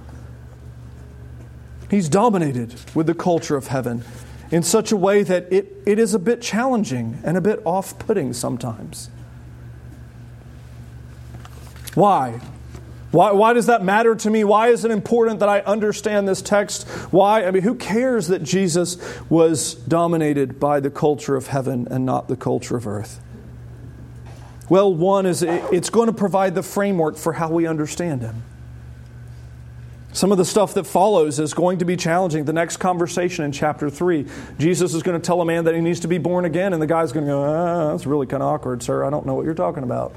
He's 1.91 2.09
dominated 2.09 2.75
with 2.95 3.09
the 3.09 3.15
culture 3.15 3.57
of 3.57 3.67
heaven 3.67 4.05
in 4.53 4.63
such 4.63 4.93
a 4.93 4.97
way 4.97 5.25
that 5.25 5.53
it, 5.53 5.77
it 5.85 5.99
is 5.99 6.15
a 6.15 6.19
bit 6.19 6.41
challenging 6.41 7.21
and 7.25 7.37
a 7.37 7.41
bit 7.41 7.61
off 7.65 7.99
putting 7.99 8.33
sometimes. 8.33 9.11
Why? 11.95 12.41
Why, 13.11 13.33
why 13.33 13.53
does 13.55 13.67
that 13.67 13.83
matter 13.83 14.15
to 14.15 14.31
me? 14.31 14.45
Why 14.45 14.69
is 14.69 14.85
it 14.85 14.93
important 14.93 15.41
that 15.41 15.49
I 15.49 15.61
understand 15.61 16.29
this 16.29 16.41
text? 16.41 16.87
Why? 17.11 17.45
I 17.45 17.51
mean, 17.51 17.65
who 17.65 17.75
cares 17.75 18.29
that 18.29 18.45
Jesus 18.45 18.97
was 19.29 19.75
dominated 19.75 20.61
by 20.61 20.79
the 20.79 20.91
culture 20.91 21.35
of 21.35 21.49
heaven 21.49 21.89
and 21.91 22.07
not 22.07 22.29
the 22.29 22.37
culture 22.37 22.77
of 22.77 22.87
earth? 22.87 23.21
Well, 24.71 24.95
one 24.95 25.27
is 25.27 25.43
it's 25.43 25.91
going 25.91 26.07
to 26.07 26.13
provide 26.15 26.55
the 26.55 26.63
framework 26.63 27.17
for 27.17 27.35
how 27.35 27.51
we 27.51 27.67
understand 27.67 28.23
Him. 28.23 28.45
Some 30.13 30.33
of 30.33 30.39
the 30.39 30.45
stuff 30.45 30.75
that 30.75 30.85
follows 30.85 31.39
is 31.39 31.55
going 31.55 31.79
to 31.79 31.85
be 31.85 31.97
challenging. 31.97 32.45
The 32.45 32.53
next 32.53 32.79
conversation 32.79 33.45
in 33.45 33.53
chapter 33.53 33.91
3, 33.91 34.27
Jesus 34.59 34.95
is 34.95 35.03
going 35.03 35.21
to 35.21 35.25
tell 35.25 35.41
a 35.41 35.45
man 35.45 35.65
that 35.65 35.75
he 35.75 35.81
needs 35.81 36.01
to 36.01 36.09
be 36.09 36.19
born 36.19 36.45
again, 36.45 36.73
and 36.73 36.81
the 36.81 36.87
guy's 36.87 37.13
going 37.13 37.27
to 37.27 37.33
go, 37.33 37.45
ah, 37.45 37.91
That's 37.91 38.07
really 38.07 38.27
kind 38.27 38.43
of 38.43 38.49
awkward, 38.49 38.83
sir. 38.83 39.05
I 39.05 39.11
don't 39.11 39.27
know 39.27 39.35
what 39.35 39.45
you're 39.45 39.55
talking 39.55 39.83
about. 39.83 40.15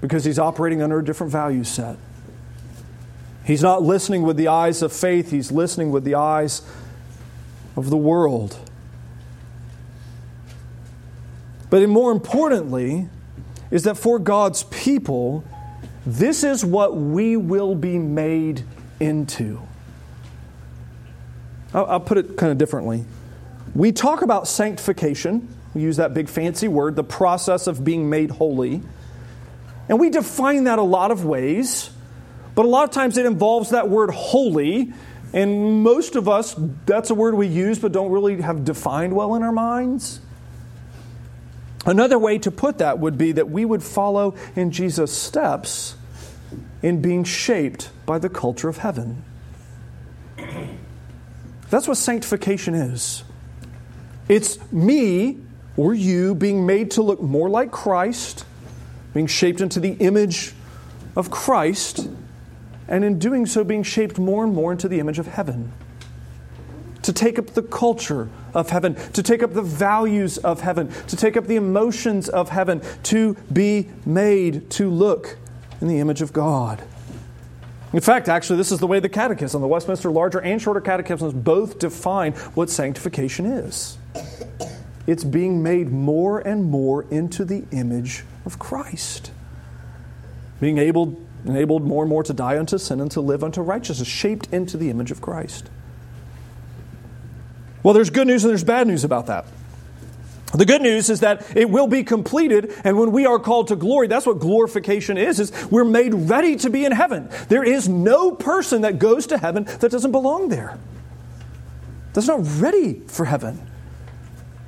Because 0.00 0.24
he's 0.24 0.38
operating 0.38 0.82
under 0.82 0.98
a 0.98 1.04
different 1.04 1.32
value 1.32 1.64
set. 1.64 1.96
He's 3.46 3.62
not 3.62 3.82
listening 3.82 4.22
with 4.22 4.36
the 4.38 4.48
eyes 4.48 4.82
of 4.82 4.92
faith, 4.92 5.30
he's 5.30 5.52
listening 5.52 5.90
with 5.90 6.04
the 6.04 6.14
eyes 6.14 6.62
of 7.76 7.90
the 7.90 7.96
world. 7.96 8.58
But 11.74 11.88
more 11.88 12.12
importantly, 12.12 13.08
is 13.72 13.82
that 13.82 13.96
for 13.96 14.20
God's 14.20 14.62
people, 14.62 15.42
this 16.06 16.44
is 16.44 16.64
what 16.64 16.96
we 16.96 17.36
will 17.36 17.74
be 17.74 17.98
made 17.98 18.62
into. 19.00 19.60
I'll, 21.74 21.98
put 21.98 22.16
it 22.16 22.36
kind 22.36 22.52
of 22.52 22.58
differently. 22.58 23.04
We 23.74 23.90
talk 23.90 24.22
about 24.22 24.46
sanctification, 24.46 25.48
we 25.74 25.82
use 25.82 25.96
that 25.96 26.14
big 26.14 26.28
fancy 26.28 26.68
word, 26.68 26.94
the 26.94 27.02
process 27.02 27.66
of 27.66 27.82
being 27.82 28.08
made 28.08 28.30
holy. 28.30 28.80
And 29.88 29.98
we 29.98 30.10
define 30.10 30.62
that 30.64 30.78
a 30.78 30.84
lot 30.84 31.10
of 31.10 31.24
ways, 31.24 31.90
but 32.54 32.66
a 32.66 32.68
lot 32.68 32.84
of 32.84 32.92
times 32.92 33.18
it 33.18 33.26
involves 33.26 33.70
that 33.70 33.88
word 33.88 34.10
holy. 34.10 34.92
And 35.32 35.82
most 35.82 36.14
of 36.14 36.28
us, 36.28 36.54
that's 36.86 37.10
a 37.10 37.16
word 37.16 37.34
we 37.34 37.48
use 37.48 37.80
but 37.80 37.90
don't 37.90 38.12
really 38.12 38.40
have 38.42 38.64
defined 38.64 39.16
well 39.16 39.34
in 39.34 39.42
our 39.42 39.50
minds. 39.50 40.20
Another 41.86 42.18
way 42.18 42.38
to 42.38 42.50
put 42.50 42.78
that 42.78 42.98
would 42.98 43.18
be 43.18 43.32
that 43.32 43.50
we 43.50 43.64
would 43.64 43.82
follow 43.82 44.34
in 44.56 44.70
Jesus' 44.70 45.12
steps 45.12 45.96
in 46.82 47.02
being 47.02 47.24
shaped 47.24 47.90
by 48.06 48.18
the 48.18 48.28
culture 48.28 48.68
of 48.68 48.78
heaven. 48.78 49.24
That's 51.70 51.88
what 51.88 51.96
sanctification 51.96 52.74
is. 52.74 53.24
It's 54.28 54.58
me 54.72 55.38
or 55.76 55.92
you 55.92 56.34
being 56.34 56.64
made 56.66 56.92
to 56.92 57.02
look 57.02 57.20
more 57.20 57.48
like 57.48 57.70
Christ, 57.70 58.44
being 59.12 59.26
shaped 59.26 59.60
into 59.60 59.80
the 59.80 59.92
image 59.94 60.52
of 61.16 61.30
Christ, 61.30 62.08
and 62.88 63.04
in 63.04 63.18
doing 63.18 63.46
so, 63.46 63.64
being 63.64 63.82
shaped 63.82 64.18
more 64.18 64.44
and 64.44 64.54
more 64.54 64.72
into 64.72 64.88
the 64.88 65.00
image 65.00 65.18
of 65.18 65.26
heaven 65.26 65.72
to 67.04 67.12
take 67.12 67.38
up 67.38 67.48
the 67.48 67.62
culture 67.62 68.28
of 68.54 68.70
heaven, 68.70 68.94
to 69.12 69.22
take 69.22 69.42
up 69.42 69.52
the 69.52 69.62
values 69.62 70.38
of 70.38 70.60
heaven, 70.60 70.88
to 71.06 71.16
take 71.16 71.36
up 71.36 71.46
the 71.46 71.56
emotions 71.56 72.28
of 72.28 72.48
heaven, 72.48 72.82
to 73.04 73.34
be 73.52 73.88
made 74.04 74.68
to 74.70 74.90
look 74.90 75.36
in 75.80 75.88
the 75.88 76.00
image 76.00 76.22
of 76.22 76.32
God. 76.32 76.82
In 77.92 78.00
fact, 78.00 78.28
actually, 78.28 78.56
this 78.56 78.72
is 78.72 78.80
the 78.80 78.86
way 78.86 78.98
the 78.98 79.08
catechism, 79.08 79.60
the 79.60 79.68
Westminster 79.68 80.10
Larger 80.10 80.40
and 80.40 80.60
Shorter 80.60 80.80
Catechisms, 80.80 81.32
both 81.32 81.78
define 81.78 82.32
what 82.54 82.68
sanctification 82.68 83.46
is. 83.46 83.98
It's 85.06 85.22
being 85.22 85.62
made 85.62 85.92
more 85.92 86.40
and 86.40 86.64
more 86.64 87.04
into 87.10 87.44
the 87.44 87.64
image 87.70 88.24
of 88.46 88.58
Christ. 88.58 89.30
Being 90.60 90.78
able, 90.78 91.20
enabled 91.44 91.86
more 91.86 92.02
and 92.02 92.08
more 92.08 92.22
to 92.22 92.32
die 92.32 92.58
unto 92.58 92.78
sin 92.78 93.00
and 93.00 93.10
to 93.10 93.20
live 93.20 93.44
unto 93.44 93.60
righteousness, 93.60 94.08
shaped 94.08 94.48
into 94.50 94.76
the 94.78 94.88
image 94.88 95.10
of 95.10 95.20
Christ. 95.20 95.68
Well, 97.84 97.94
there's 97.94 98.10
good 98.10 98.26
news 98.26 98.42
and 98.42 98.50
there's 98.50 98.64
bad 98.64 98.88
news 98.88 99.04
about 99.04 99.26
that. 99.26 99.44
The 100.54 100.64
good 100.64 100.82
news 100.82 101.10
is 101.10 101.20
that 101.20 101.44
it 101.56 101.68
will 101.68 101.88
be 101.88 102.04
completed, 102.04 102.72
and 102.84 102.96
when 102.96 103.10
we 103.10 103.26
are 103.26 103.40
called 103.40 103.68
to 103.68 103.76
glory, 103.76 104.06
that's 104.06 104.24
what 104.24 104.38
glorification 104.38 105.18
is, 105.18 105.40
is 105.40 105.52
we're 105.68 105.84
made 105.84 106.14
ready 106.14 106.54
to 106.56 106.70
be 106.70 106.84
in 106.84 106.92
heaven. 106.92 107.28
There 107.48 107.64
is 107.64 107.88
no 107.88 108.30
person 108.30 108.82
that 108.82 109.00
goes 109.00 109.26
to 109.28 109.38
heaven 109.38 109.64
that 109.64 109.90
doesn't 109.90 110.12
belong 110.12 110.48
there. 110.48 110.78
That's 112.12 112.28
not 112.28 112.40
ready 112.60 113.02
for 113.08 113.24
heaven. 113.24 113.60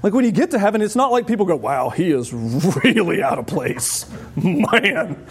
Like 0.02 0.12
when 0.12 0.24
you 0.24 0.32
get 0.32 0.50
to 0.50 0.58
heaven, 0.58 0.82
it's 0.82 0.96
not 0.96 1.12
like 1.12 1.28
people 1.28 1.46
go, 1.46 1.56
wow, 1.56 1.88
he 1.88 2.10
is 2.10 2.32
really 2.32 3.22
out 3.22 3.38
of 3.38 3.46
place. 3.46 4.10
Man, 4.36 5.24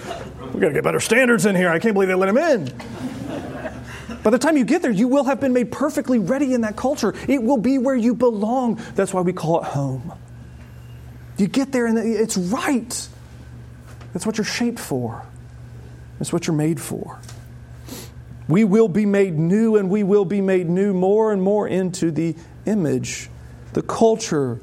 we 0.53 0.61
got 0.61 0.69
to 0.69 0.73
get 0.73 0.83
better 0.83 1.01
standards 1.01 1.45
in 1.45 1.55
here. 1.55 1.69
I 1.69 1.79
can't 1.79 1.93
believe 1.93 2.07
they 2.07 2.15
let 2.15 2.29
him 2.29 2.37
in. 2.37 2.73
By 4.25 4.31
the 4.31 4.39
time 4.39 4.57
you 4.57 4.65
get 4.65 4.81
there, 4.81 4.89
you 4.89 5.07
will 5.07 5.25
have 5.25 5.39
been 5.39 5.53
made 5.53 5.71
perfectly 5.71 6.17
ready 6.17 6.55
in 6.55 6.61
that 6.61 6.75
culture. 6.75 7.13
It 7.27 7.43
will 7.43 7.59
be 7.59 7.77
where 7.77 7.95
you 7.95 8.15
belong. 8.15 8.81
That's 8.95 9.13
why 9.13 9.21
we 9.21 9.33
call 9.33 9.61
it 9.61 9.65
home. 9.65 10.13
You 11.37 11.45
get 11.47 11.71
there 11.71 11.85
and 11.85 11.95
it's 11.99 12.35
right. 12.35 13.07
That's 14.13 14.25
what 14.25 14.39
you're 14.39 14.45
shaped 14.45 14.79
for, 14.79 15.23
that's 16.17 16.33
what 16.33 16.47
you're 16.47 16.55
made 16.55 16.81
for. 16.81 17.19
We 18.47 18.63
will 18.63 18.87
be 18.87 19.05
made 19.05 19.37
new 19.37 19.75
and 19.75 19.91
we 19.91 20.01
will 20.01 20.25
be 20.25 20.41
made 20.41 20.67
new 20.67 20.91
more 20.91 21.31
and 21.31 21.39
more 21.39 21.67
into 21.67 22.09
the 22.09 22.35
image, 22.65 23.29
the 23.73 23.83
culture, 23.83 24.59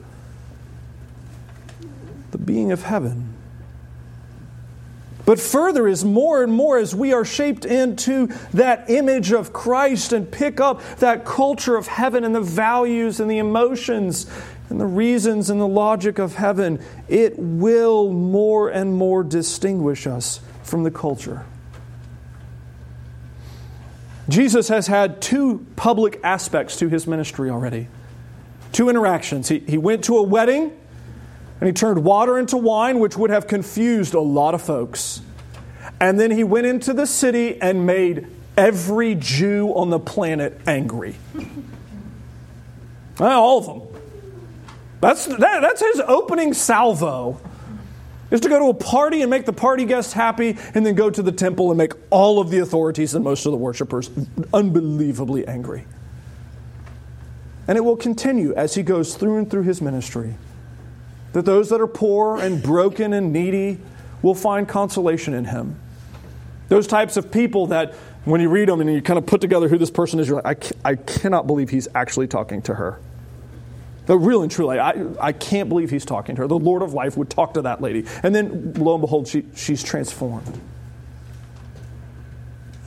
the 2.32 2.38
being 2.38 2.72
of 2.72 2.82
heaven. 2.82 3.31
But 5.24 5.38
further 5.38 5.86
is 5.86 6.04
more 6.04 6.42
and 6.42 6.52
more 6.52 6.78
as 6.78 6.94
we 6.94 7.12
are 7.12 7.24
shaped 7.24 7.64
into 7.64 8.28
that 8.54 8.90
image 8.90 9.32
of 9.32 9.52
Christ 9.52 10.12
and 10.12 10.30
pick 10.30 10.60
up 10.60 10.82
that 10.96 11.24
culture 11.24 11.76
of 11.76 11.86
heaven 11.86 12.24
and 12.24 12.34
the 12.34 12.40
values 12.40 13.20
and 13.20 13.30
the 13.30 13.38
emotions 13.38 14.26
and 14.68 14.80
the 14.80 14.86
reasons 14.86 15.50
and 15.50 15.60
the 15.60 15.68
logic 15.68 16.18
of 16.18 16.34
heaven, 16.34 16.82
it 17.08 17.34
will 17.38 18.10
more 18.10 18.68
and 18.68 18.94
more 18.94 19.22
distinguish 19.22 20.06
us 20.06 20.40
from 20.62 20.82
the 20.82 20.90
culture. 20.90 21.44
Jesus 24.28 24.68
has 24.68 24.86
had 24.86 25.20
two 25.20 25.66
public 25.76 26.18
aspects 26.24 26.76
to 26.78 26.88
his 26.88 27.06
ministry 27.06 27.50
already. 27.50 27.88
Two 28.72 28.88
interactions. 28.88 29.48
He, 29.48 29.58
he 29.60 29.76
went 29.76 30.04
to 30.04 30.16
a 30.16 30.22
wedding 30.22 30.72
and 31.62 31.68
he 31.68 31.72
turned 31.72 32.02
water 32.02 32.40
into 32.40 32.56
wine, 32.56 32.98
which 32.98 33.16
would 33.16 33.30
have 33.30 33.46
confused 33.46 34.14
a 34.14 34.20
lot 34.20 34.52
of 34.52 34.62
folks. 34.62 35.20
And 36.00 36.18
then 36.18 36.32
he 36.32 36.42
went 36.42 36.66
into 36.66 36.92
the 36.92 37.06
city 37.06 37.62
and 37.62 37.86
made 37.86 38.26
every 38.56 39.14
Jew 39.14 39.72
on 39.76 39.88
the 39.88 40.00
planet 40.00 40.60
angry. 40.66 41.14
All 43.20 43.58
of 43.58 43.66
them. 43.66 44.02
That's, 45.00 45.26
that, 45.26 45.38
that's 45.38 45.80
his 45.80 46.00
opening 46.00 46.52
salvo. 46.52 47.40
Is 48.32 48.40
to 48.40 48.48
go 48.48 48.58
to 48.58 48.64
a 48.70 48.74
party 48.74 49.22
and 49.22 49.30
make 49.30 49.46
the 49.46 49.52
party 49.52 49.84
guests 49.84 50.12
happy, 50.12 50.58
and 50.74 50.84
then 50.84 50.96
go 50.96 51.10
to 51.10 51.22
the 51.22 51.30
temple 51.30 51.70
and 51.70 51.78
make 51.78 51.92
all 52.10 52.40
of 52.40 52.50
the 52.50 52.58
authorities 52.58 53.14
and 53.14 53.22
most 53.22 53.46
of 53.46 53.52
the 53.52 53.58
worshipers 53.58 54.10
unbelievably 54.52 55.46
angry. 55.46 55.86
And 57.68 57.78
it 57.78 57.82
will 57.82 57.96
continue 57.96 58.52
as 58.52 58.74
he 58.74 58.82
goes 58.82 59.14
through 59.14 59.36
and 59.36 59.48
through 59.48 59.62
his 59.62 59.80
ministry. 59.80 60.34
That 61.32 61.44
those 61.44 61.70
that 61.70 61.80
are 61.80 61.86
poor 61.86 62.38
and 62.38 62.62
broken 62.62 63.12
and 63.12 63.32
needy 63.32 63.78
will 64.20 64.34
find 64.34 64.68
consolation 64.68 65.34
in 65.34 65.46
him. 65.46 65.80
Those 66.68 66.86
types 66.86 67.16
of 67.16 67.30
people 67.30 67.66
that 67.68 67.94
when 68.24 68.40
you 68.40 68.48
read 68.48 68.68
them 68.68 68.80
and 68.80 68.92
you 68.92 69.02
kind 69.02 69.18
of 69.18 69.26
put 69.26 69.40
together 69.40 69.68
who 69.68 69.78
this 69.78 69.90
person 69.90 70.20
is, 70.20 70.28
you're 70.28 70.40
like, 70.40 70.72
I, 70.84 70.90
I 70.90 70.94
cannot 70.94 71.46
believe 71.46 71.70
he's 71.70 71.88
actually 71.94 72.28
talking 72.28 72.62
to 72.62 72.74
her. 72.74 73.00
But 74.06 74.18
really 74.18 74.44
and 74.44 74.50
truly, 74.50 74.78
I, 74.78 75.06
I 75.20 75.32
can't 75.32 75.68
believe 75.68 75.90
he's 75.90 76.04
talking 76.04 76.34
to 76.36 76.42
her. 76.42 76.48
The 76.48 76.58
Lord 76.58 76.82
of 76.82 76.92
life 76.92 77.16
would 77.16 77.30
talk 77.30 77.54
to 77.54 77.62
that 77.62 77.80
lady. 77.80 78.04
And 78.22 78.34
then, 78.34 78.74
lo 78.74 78.94
and 78.94 79.00
behold, 79.00 79.28
she, 79.28 79.44
she's 79.54 79.82
transformed. 79.82 80.60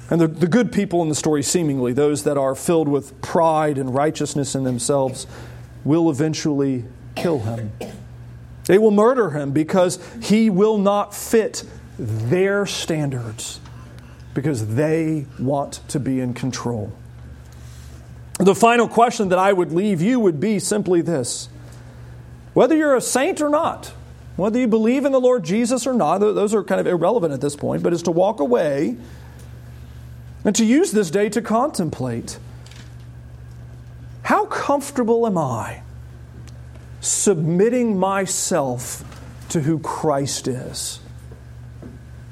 And 0.09 0.21
the, 0.21 0.27
the 0.27 0.47
good 0.47 0.71
people 0.71 1.01
in 1.01 1.09
the 1.09 1.15
story, 1.15 1.41
seemingly, 1.41 1.93
those 1.93 2.23
that 2.23 2.37
are 2.37 2.53
filled 2.53 2.87
with 2.87 3.19
pride 3.21 3.77
and 3.77 3.93
righteousness 3.93 4.55
in 4.55 4.63
themselves, 4.63 5.25
will 5.83 6.09
eventually 6.09 6.85
kill 7.15 7.39
him. 7.39 7.71
They 8.65 8.77
will 8.77 8.91
murder 8.91 9.31
him 9.31 9.51
because 9.51 9.99
he 10.21 10.49
will 10.49 10.77
not 10.77 11.13
fit 11.13 11.63
their 11.97 12.65
standards, 12.65 13.59
because 14.33 14.75
they 14.75 15.27
want 15.39 15.81
to 15.89 15.99
be 15.99 16.19
in 16.19 16.33
control. 16.33 16.91
The 18.39 18.55
final 18.55 18.87
question 18.87 19.29
that 19.29 19.39
I 19.39 19.53
would 19.53 19.71
leave 19.71 20.01
you 20.01 20.19
would 20.19 20.39
be 20.39 20.59
simply 20.59 21.01
this 21.01 21.47
whether 22.53 22.75
you're 22.75 22.95
a 22.95 23.01
saint 23.01 23.41
or 23.41 23.49
not, 23.49 23.93
whether 24.37 24.57
you 24.57 24.67
believe 24.67 25.05
in 25.05 25.11
the 25.11 25.19
Lord 25.19 25.43
Jesus 25.43 25.85
or 25.85 25.93
not, 25.93 26.19
those 26.19 26.53
are 26.53 26.63
kind 26.63 26.79
of 26.79 26.87
irrelevant 26.87 27.33
at 27.33 27.41
this 27.41 27.55
point, 27.55 27.83
but 27.83 27.93
is 27.93 28.03
to 28.03 28.11
walk 28.11 28.39
away 28.39 28.95
and 30.45 30.55
to 30.55 30.65
use 30.65 30.91
this 30.91 31.11
day 31.11 31.27
to 31.29 31.41
contemplate 31.41 32.37
how 34.23 34.45
comfortable 34.45 35.27
am 35.27 35.37
I 35.37 35.81
submitting 37.05 37.97
myself 37.97 39.03
to 39.49 39.61
who 39.61 39.79
Christ 39.79 40.47
is? 40.47 40.99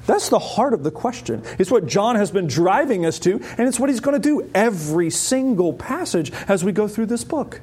That's 0.06 0.28
the 0.28 0.38
heart 0.38 0.74
of 0.74 0.82
the 0.82 0.90
question. 0.90 1.42
It's 1.58 1.70
what 1.70 1.86
John 1.86 2.16
has 2.16 2.30
been 2.30 2.46
driving 2.46 3.06
us 3.06 3.18
to, 3.20 3.40
and 3.56 3.66
it's 3.66 3.80
what 3.80 3.88
he's 3.88 4.00
going 4.00 4.20
to 4.20 4.28
do 4.28 4.50
every 4.54 5.08
single 5.10 5.72
passage 5.72 6.30
as 6.46 6.62
we 6.62 6.72
go 6.72 6.86
through 6.88 7.06
this 7.06 7.24
book. 7.24 7.60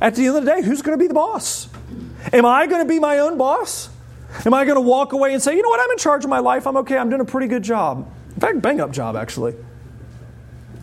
At 0.00 0.14
the 0.16 0.26
end 0.26 0.36
of 0.36 0.44
the 0.44 0.50
day, 0.50 0.62
who's 0.62 0.82
going 0.82 0.98
to 0.98 1.02
be 1.02 1.08
the 1.08 1.14
boss? 1.14 1.68
Am 2.32 2.44
I 2.44 2.66
going 2.66 2.82
to 2.82 2.88
be 2.88 2.98
my 2.98 3.18
own 3.20 3.38
boss? 3.38 3.90
Am 4.44 4.54
I 4.54 4.64
going 4.64 4.76
to 4.76 4.80
walk 4.80 5.12
away 5.12 5.32
and 5.32 5.42
say, 5.42 5.54
you 5.56 5.62
know 5.62 5.68
what, 5.68 5.80
I'm 5.80 5.90
in 5.90 5.98
charge 5.98 6.24
of 6.24 6.30
my 6.30 6.38
life, 6.40 6.66
I'm 6.66 6.76
okay, 6.78 6.98
I'm 6.98 7.08
doing 7.08 7.20
a 7.20 7.24
pretty 7.24 7.46
good 7.46 7.62
job? 7.62 8.10
In 8.34 8.40
fact, 8.40 8.60
bang 8.60 8.80
up 8.80 8.90
job, 8.90 9.16
actually. 9.16 9.54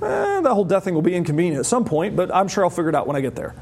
Eh, 0.02 0.42
the 0.42 0.54
whole 0.54 0.66
death 0.66 0.84
thing 0.84 0.94
will 0.94 1.02
be 1.02 1.16
inconvenient 1.16 1.60
at 1.60 1.66
some 1.66 1.86
point, 1.86 2.16
but 2.16 2.34
I'm 2.34 2.48
sure 2.48 2.64
I'll 2.64 2.70
figure 2.70 2.90
it 2.90 2.96
out 2.96 3.08
when 3.08 3.16
I 3.16 3.22
get 3.22 3.36
there. 3.36 3.54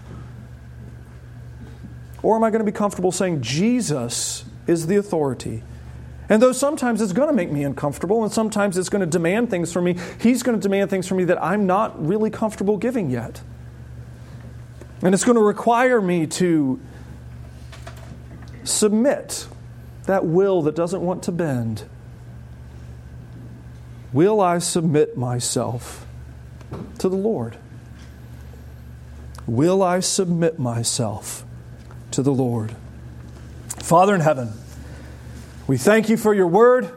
Or 2.23 2.37
am 2.37 2.43
I 2.43 2.49
going 2.49 2.65
to 2.65 2.71
be 2.71 2.75
comfortable 2.75 3.11
saying, 3.11 3.41
Jesus 3.41 4.45
is 4.65 4.87
the 4.87 4.95
authority? 4.95 5.61
And 6.29 6.41
though 6.41 6.53
sometimes 6.53 7.01
it's 7.01 7.11
going 7.11 7.27
to 7.27 7.35
make 7.35 7.51
me 7.51 7.63
uncomfortable 7.63 8.23
and 8.23 8.31
sometimes 8.31 8.77
it's 8.77 8.89
going 8.89 9.01
to 9.01 9.05
demand 9.05 9.49
things 9.49 9.73
from 9.73 9.83
me, 9.83 9.97
He's 10.19 10.41
going 10.41 10.57
to 10.57 10.61
demand 10.61 10.89
things 10.89 11.07
from 11.07 11.17
me 11.17 11.25
that 11.25 11.43
I'm 11.43 11.67
not 11.67 12.03
really 12.03 12.29
comfortable 12.29 12.77
giving 12.77 13.09
yet. 13.09 13.41
And 15.01 15.13
it's 15.13 15.25
going 15.25 15.35
to 15.35 15.43
require 15.43 16.01
me 16.01 16.25
to 16.27 16.79
submit 18.63 19.47
that 20.05 20.25
will 20.25 20.61
that 20.61 20.75
doesn't 20.75 21.01
want 21.01 21.23
to 21.23 21.31
bend. 21.33 21.83
Will 24.13 24.39
I 24.39 24.59
submit 24.59 25.17
myself 25.17 26.05
to 26.99 27.09
the 27.09 27.17
Lord? 27.17 27.57
Will 29.45 29.83
I 29.83 29.99
submit 29.99 30.57
myself 30.57 31.45
to 32.13 32.23
the 32.23 32.33
Lord? 32.33 32.75
Father 33.79 34.15
in 34.15 34.21
heaven, 34.21 34.51
we 35.67 35.77
thank 35.77 36.09
you 36.09 36.17
for 36.17 36.33
your 36.33 36.47
word. 36.47 36.89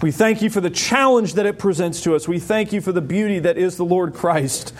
We 0.00 0.12
thank 0.12 0.42
you 0.42 0.50
for 0.50 0.60
the 0.60 0.70
challenge 0.70 1.34
that 1.34 1.46
it 1.46 1.58
presents 1.58 2.02
to 2.02 2.14
us. 2.14 2.28
We 2.28 2.38
thank 2.38 2.72
you 2.72 2.80
for 2.80 2.92
the 2.92 3.00
beauty 3.00 3.40
that 3.40 3.58
is 3.58 3.76
the 3.76 3.84
Lord 3.84 4.14
Christ. 4.14 4.72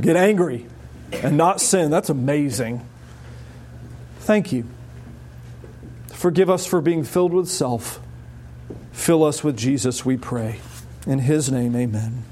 Get 0.00 0.16
angry 0.16 0.66
and 1.12 1.36
not 1.36 1.60
sin. 1.60 1.90
That's 1.90 2.08
amazing. 2.08 2.86
Thank 4.20 4.52
you. 4.52 4.64
Forgive 6.12 6.48
us 6.48 6.66
for 6.66 6.80
being 6.80 7.04
filled 7.04 7.32
with 7.32 7.48
self. 7.48 8.00
Fill 8.92 9.24
us 9.24 9.44
with 9.44 9.56
Jesus, 9.56 10.04
we 10.04 10.16
pray. 10.16 10.60
In 11.06 11.20
his 11.20 11.50
name, 11.52 11.76
amen. 11.76 12.24